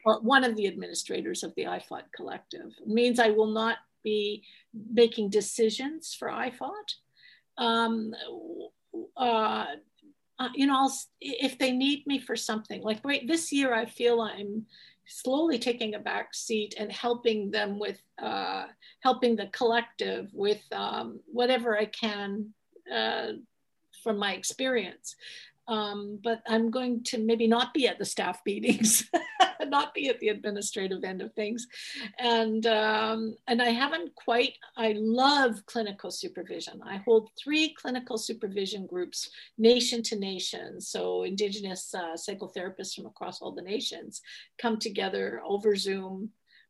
or 0.05 0.21
one 0.21 0.43
of 0.43 0.55
the 0.55 0.67
administrators 0.67 1.43
of 1.43 1.53
the 1.55 1.63
IFOT 1.63 2.03
collective. 2.15 2.71
It 2.81 2.87
means 2.87 3.19
I 3.19 3.29
will 3.29 3.51
not 3.51 3.77
be 4.03 4.43
making 4.73 5.29
decisions 5.29 6.15
for 6.17 6.29
IFOT. 6.29 6.95
Um, 7.57 8.13
uh, 9.17 9.65
you 10.55 10.65
know, 10.65 10.75
I'll, 10.75 10.97
if 11.19 11.57
they 11.57 11.71
need 11.71 12.07
me 12.07 12.19
for 12.19 12.35
something, 12.35 12.81
like 12.81 12.99
right 13.03 13.27
this 13.27 13.51
year, 13.51 13.73
I 13.73 13.85
feel 13.85 14.21
I'm 14.21 14.65
slowly 15.05 15.59
taking 15.59 15.95
a 15.95 15.99
back 15.99 16.33
seat 16.33 16.75
and 16.77 16.91
helping 16.91 17.51
them 17.51 17.77
with 17.79 18.01
uh, 18.21 18.65
helping 19.01 19.35
the 19.35 19.47
collective 19.47 20.29
with 20.33 20.61
um, 20.71 21.19
whatever 21.27 21.77
I 21.77 21.85
can 21.85 22.53
uh, 22.93 23.33
from 24.03 24.17
my 24.17 24.33
experience. 24.33 25.15
Um, 25.67 26.19
but 26.23 26.41
I'm 26.47 26.69
going 26.69 27.03
to 27.05 27.17
maybe 27.17 27.47
not 27.47 27.73
be 27.73 27.87
at 27.87 27.99
the 27.99 28.05
staff 28.05 28.39
meetings. 28.45 29.09
not 29.67 29.93
be 29.93 30.09
at 30.09 30.19
the 30.19 30.29
administrative 30.29 31.03
end 31.03 31.21
of 31.21 31.33
things. 31.33 31.67
And, 32.19 32.65
um, 32.67 33.35
and 33.47 33.61
I 33.61 33.69
haven't 33.69 34.13
quite, 34.15 34.53
I 34.77 34.93
love 34.97 35.65
clinical 35.65 36.11
supervision. 36.11 36.81
I 36.85 36.97
hold 36.97 37.29
three 37.41 37.73
clinical 37.73 38.17
supervision 38.17 38.85
groups, 38.85 39.29
nation 39.57 40.03
to 40.03 40.19
nation. 40.19 40.81
So 40.81 41.23
Indigenous 41.23 41.93
uh, 41.95 42.15
psychotherapists 42.15 42.95
from 42.95 43.05
across 43.05 43.41
all 43.41 43.53
the 43.53 43.61
nations 43.61 44.21
come 44.61 44.77
together 44.77 45.41
over 45.45 45.75
Zoom 45.75 46.29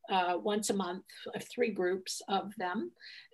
uh, 0.09 0.37
once 0.37 0.69
a 0.69 0.73
month, 0.73 1.05
three 1.53 1.71
groups 1.71 2.21
of 2.27 2.53
them. 2.57 2.91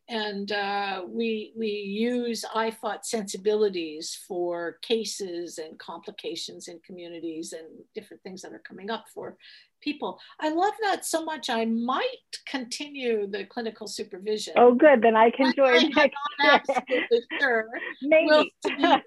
And 0.09 0.51
uh, 0.51 1.03
we 1.07 1.53
we 1.57 1.67
use 1.67 2.45
IFOT 2.55 3.03
sensibilities 3.03 4.17
for 4.27 4.77
cases 4.81 5.57
and 5.57 5.77
complications 5.79 6.67
in 6.67 6.79
communities 6.85 7.53
and 7.53 7.67
different 7.93 8.23
things 8.23 8.41
that 8.41 8.53
are 8.53 8.63
coming 8.67 8.89
up 8.89 9.05
for 9.13 9.37
people. 9.81 10.19
I 10.39 10.49
love 10.49 10.73
that 10.81 11.05
so 11.05 11.23
much. 11.23 11.49
I 11.49 11.65
might 11.65 12.03
continue 12.47 13.27
the 13.27 13.45
clinical 13.45 13.87
supervision. 13.87 14.53
Oh, 14.57 14.73
good. 14.73 15.01
Then 15.01 15.15
I 15.15 15.29
can 15.29 15.53
join 15.55 15.91
I, 15.95 16.03
am 16.05 16.11
absolutely 16.49 17.21
sure. 17.39 17.67
Maybe. 18.01 18.27
We'll 18.27 18.45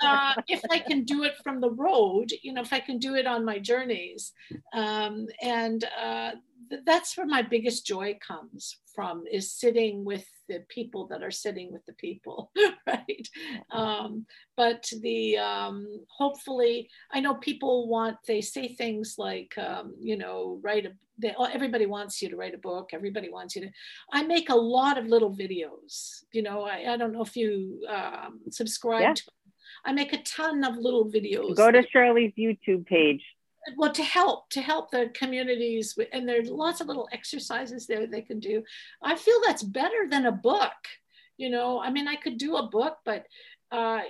uh, 0.00 0.34
if 0.48 0.62
I 0.70 0.78
can 0.78 1.04
do 1.04 1.24
it 1.24 1.34
from 1.42 1.60
the 1.60 1.70
road, 1.70 2.30
you 2.42 2.52
know, 2.52 2.62
if 2.62 2.72
I 2.72 2.80
can 2.80 2.98
do 2.98 3.14
it 3.14 3.26
on 3.26 3.44
my 3.44 3.58
journeys. 3.58 4.32
Um, 4.72 5.26
and 5.42 5.84
uh, 6.00 6.32
that's 6.84 7.16
where 7.16 7.26
my 7.26 7.42
biggest 7.42 7.86
joy 7.86 8.18
comes 8.26 8.76
from 8.94 9.24
is 9.30 9.52
sitting 9.52 10.04
with 10.04 10.26
the 10.48 10.60
people 10.68 11.06
that 11.08 11.22
are 11.22 11.30
sitting 11.30 11.72
with 11.72 11.84
the 11.86 11.92
people 11.94 12.50
right 12.86 13.28
um, 13.70 14.26
but 14.56 14.88
the 15.02 15.36
um, 15.36 15.86
hopefully 16.08 16.88
i 17.12 17.20
know 17.20 17.34
people 17.34 17.88
want 17.88 18.16
they 18.26 18.40
say 18.40 18.68
things 18.68 19.16
like 19.18 19.56
um, 19.58 19.94
you 20.00 20.16
know 20.16 20.58
write 20.62 20.86
a 20.86 20.92
they, 21.18 21.34
everybody 21.52 21.86
wants 21.86 22.20
you 22.20 22.28
to 22.28 22.36
write 22.36 22.54
a 22.54 22.58
book 22.58 22.90
everybody 22.92 23.30
wants 23.30 23.56
you 23.56 23.62
to 23.62 23.70
i 24.12 24.22
make 24.22 24.50
a 24.50 24.54
lot 24.54 24.98
of 24.98 25.06
little 25.06 25.34
videos 25.34 26.22
you 26.32 26.42
know 26.42 26.62
i, 26.62 26.92
I 26.92 26.96
don't 26.96 27.12
know 27.12 27.22
if 27.22 27.36
you 27.36 27.80
um, 27.88 28.40
subscribe 28.50 29.02
yeah. 29.02 29.14
to 29.14 29.22
I 29.84 29.92
make 29.92 30.12
a 30.12 30.22
ton 30.22 30.64
of 30.64 30.76
little 30.76 31.04
videos. 31.04 31.54
Go 31.54 31.70
to 31.70 31.86
Shirley's 31.92 32.32
YouTube 32.36 32.86
page 32.86 33.22
well 33.76 33.92
to 33.92 34.02
help 34.02 34.48
to 34.50 34.60
help 34.60 34.90
the 34.90 35.10
communities 35.14 35.98
and 36.12 36.28
there's 36.28 36.48
lots 36.48 36.80
of 36.80 36.86
little 36.86 37.08
exercises 37.12 37.86
there 37.86 38.06
they 38.06 38.22
can 38.22 38.40
do. 38.40 38.62
I 39.02 39.16
feel 39.16 39.40
that's 39.44 39.62
better 39.62 40.08
than 40.08 40.26
a 40.26 40.32
book 40.32 40.72
you 41.38 41.50
know? 41.50 41.80
I 41.80 41.90
mean 41.90 42.08
i 42.08 42.16
could 42.16 42.38
do 42.38 42.56
a 42.56 42.68
book 42.68 42.98
but 43.04 43.26
uh, 43.72 44.00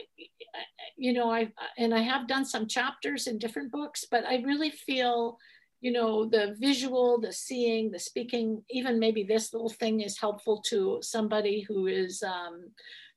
you 0.96 1.12
know 1.14 1.30
i 1.30 1.50
and 1.78 1.94
i 1.94 2.00
have 2.00 2.28
done 2.28 2.44
some 2.44 2.68
chapters 2.68 3.26
in 3.26 3.38
different 3.38 3.72
books 3.72 4.04
but 4.10 4.24
i 4.26 4.42
really 4.44 4.70
feel 4.70 5.38
you 5.80 5.92
know 5.92 6.26
the 6.26 6.54
visual 6.58 7.18
the 7.20 7.32
seeing 7.32 7.90
the 7.90 7.98
speaking 7.98 8.62
even 8.70 8.98
maybe 8.98 9.22
this 9.22 9.52
little 9.52 9.70
thing 9.70 10.00
is 10.00 10.18
helpful 10.18 10.62
to 10.68 10.98
somebody 11.02 11.62
who 11.62 11.86
is 11.86 12.22
um, 12.22 12.70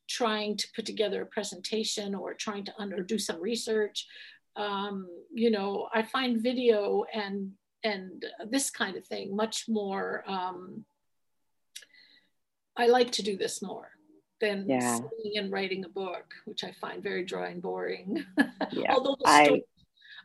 trying 0.08 0.58
to 0.58 0.68
put 0.76 0.86
together 0.86 1.22
a 1.22 1.26
presentation 1.26 2.16
or 2.16 2.34
trying 2.34 2.66
to 2.66 2.74
under, 2.80 3.02
do 3.04 3.20
some 3.20 3.42
research 3.42 4.08
um, 4.60 5.08
you 5.34 5.50
know, 5.50 5.88
I 5.94 6.04
find 6.04 6.44
video 6.44 7.06
and 7.14 7.52
and 7.84 8.26
this 8.50 8.70
kind 8.70 8.98
of 8.98 9.06
thing 9.08 9.36
much 9.36 9.66
more. 9.70 10.24
Um, 10.28 10.86
I 12.76 12.88
like 12.88 13.12
to 13.14 13.24
do 13.24 13.38
this 13.38 13.62
more 13.62 13.90
than 14.42 14.70
yeah. 14.70 15.00
and 15.36 15.52
writing 15.52 15.86
a 15.86 15.90
book, 15.90 16.34
which 16.46 16.64
I 16.64 16.72
find 16.74 17.02
very 17.02 17.24
dry 17.24 17.50
and 17.50 17.62
boring. 17.62 18.26
Yeah, 18.72 18.94
Although 18.94 19.16
the 19.24 19.46
story, 19.46 19.64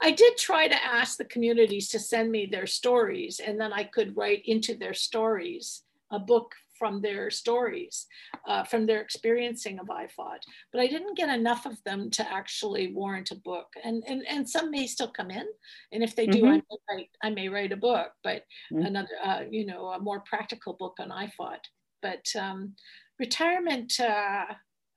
I, 0.03 0.09
I 0.09 0.11
did 0.11 0.37
try 0.37 0.69
to 0.69 0.85
ask 0.85 1.17
the 1.17 1.25
communities 1.25 1.89
to 1.91 1.99
send 1.99 2.31
me 2.31 2.47
their 2.47 2.67
stories, 2.67 3.41
and 3.41 3.59
then 3.59 3.73
I 3.73 3.85
could 3.85 4.17
write 4.17 4.43
into 4.45 4.75
their 4.75 4.93
stories 4.93 5.83
a 6.11 6.19
book 6.19 6.55
from 6.85 7.01
their 7.01 7.31
stories, 7.31 8.07
uh, 8.47 8.63
from 8.63 8.85
their 8.85 9.01
experiencing 9.01 9.79
of 9.79 9.87
IFOT. 9.87 10.41
But 10.71 10.83
I 10.83 10.87
didn't 10.87 11.17
get 11.17 11.35
enough 11.35 11.65
of 11.65 11.83
them 11.85 12.11
to 12.11 12.31
actually 12.31 12.93
warrant 12.93 13.31
a 13.31 13.37
book. 13.37 13.69
And, 13.83 14.05
and, 14.07 14.23
and 14.29 14.47
some 14.47 14.71
may 14.71 14.87
still 14.87 15.09
come 15.09 15.31
in. 15.31 15.47
And 15.93 16.03
if 16.03 16.15
they 16.15 16.27
do, 16.27 16.43
mm-hmm. 16.43 16.47
I, 16.47 16.57
may 16.57 16.79
write, 16.91 17.11
I 17.23 17.31
may 17.31 17.49
write 17.49 17.73
a 17.73 17.79
book, 17.79 18.11
but 18.23 18.43
mm-hmm. 18.71 18.85
another, 18.85 19.09
uh, 19.25 19.41
you 19.51 19.65
know, 19.65 19.87
a 19.87 19.99
more 19.99 20.21
practical 20.21 20.75
book 20.75 20.97
on 21.01 21.09
IFOT. 21.09 21.61
But 22.03 22.27
um, 22.39 22.75
retirement 23.19 23.99
uh, 23.99 24.45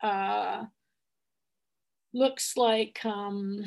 uh, 0.05 0.65
looks 2.13 2.57
like 2.57 2.99
um, 3.05 3.63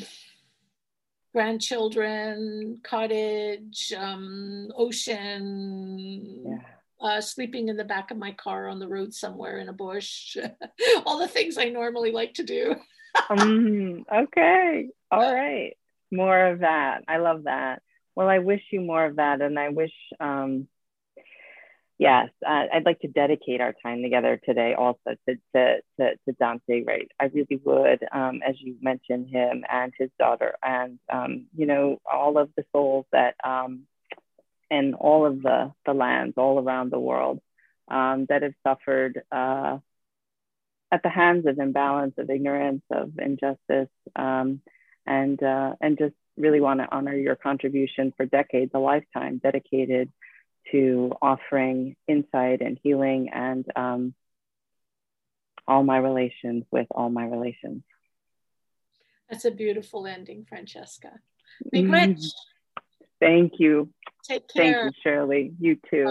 grandchildren, 1.33 2.81
cottage, 2.85 3.95
um, 3.97 4.69
ocean. 4.77 6.45
Yeah 6.47 6.80
uh, 7.01 7.21
sleeping 7.21 7.69
in 7.69 7.77
the 7.77 7.85
back 7.85 8.11
of 8.11 8.17
my 8.17 8.33
car 8.33 8.69
on 8.69 8.79
the 8.79 8.89
road 8.89 9.15
somewhere 9.15 9.59
in 9.59 9.69
a 9.69 9.73
bush, 9.73 10.37
all 11.07 11.19
the 11.19 11.29
things 11.29 11.57
I 11.57 11.71
normally 11.71 12.13
like 12.13 12.35
to 12.35 12.43
do. 12.43 12.75
um, 13.31 14.05
okay. 14.15 14.89
All 15.11 15.35
right. 15.35 15.77
More 16.13 16.47
of 16.47 16.61
that. 16.61 17.03
I 17.09 17.19
love 17.19 17.45
that. 17.45 17.83
Well, 18.15 18.29
I 18.29 18.39
wish 18.39 18.63
you 18.71 18.81
more 18.81 19.05
of 19.05 19.17
that. 19.17 19.41
And 19.41 19.59
I 19.59 19.71
wish, 19.71 19.93
um, 20.19 20.69
yes, 21.99 22.29
uh, 22.47 22.65
I'd 22.73 22.85
like 22.85 23.01
to 23.01 23.09
dedicate 23.09 23.61
our 23.61 23.75
time 23.83 24.03
together 24.03 24.41
today 24.45 24.75
also 24.75 25.15
to, 25.29 25.37
to, 25.55 25.77
to, 25.99 26.11
to 26.17 26.33
Daunte 26.41 26.87
Wright? 26.87 27.09
I 27.19 27.27
really 27.27 27.61
would, 27.65 28.05
um, 28.13 28.41
as 28.47 28.57
you 28.61 28.77
mentioned 28.83 29.29
him 29.29 29.65
and 29.71 29.93
his 29.97 30.11
daughter 30.19 30.57
and, 30.63 30.99
um, 31.11 31.47
you 31.57 31.67
know, 31.67 31.99
all 32.11 32.37
of 32.37 32.51
the 32.57 32.65
souls 32.73 33.07
that 33.13 33.37
um, 33.45 33.87
in 34.71 34.95
all 34.95 35.27
of 35.27 35.43
the, 35.43 35.73
the 35.85 35.93
lands 35.93 36.35
all 36.37 36.59
around 36.59 36.91
the 36.91 36.99
world 36.99 37.41
um, 37.89 38.27
that 38.29 38.43
have 38.43 38.55
suffered 38.67 39.23
uh, 39.33 39.79
at 40.93 41.03
the 41.03 41.09
hands 41.09 41.47
of 41.47 41.59
imbalance, 41.59 42.15
of 42.19 42.31
ignorance, 42.31 42.83
of 42.91 43.13
injustice, 43.19 43.89
um, 44.17 44.61
and 45.07 45.43
uh, 45.43 45.75
and 45.81 45.99
just 45.99 46.15
really 46.37 46.61
want 46.61 46.81
to 46.81 46.89
honor 46.91 47.15
your 47.15 47.37
contribution 47.37 48.13
for 48.17 48.27
decades, 48.27 48.73
a 48.75 48.79
lifetime 48.79 49.39
dedicated 49.39 50.11
to 50.73 51.13
offering 51.21 51.97
insight 52.07 52.61
and 52.61 52.79
healing 52.83 53.31
and 53.33 53.67
um, 53.77 54.15
all 55.67 55.83
my 55.83 55.99
relations 55.99 56.65
with 56.71 56.87
all 56.91 57.11
my 57.11 57.25
relations. 57.25 57.83
That's 59.29 59.45
a 59.45 59.51
beautiful 59.51 60.07
ending, 60.07 60.45
Francesca. 60.49 61.13
Thank 63.21 63.53
you. 63.59 63.91
Take 64.23 64.49
care. 64.49 64.83
Thank 64.83 64.85
you, 64.85 64.91
Shirley. 65.03 65.53
You 65.61 65.79
too. 65.91 66.05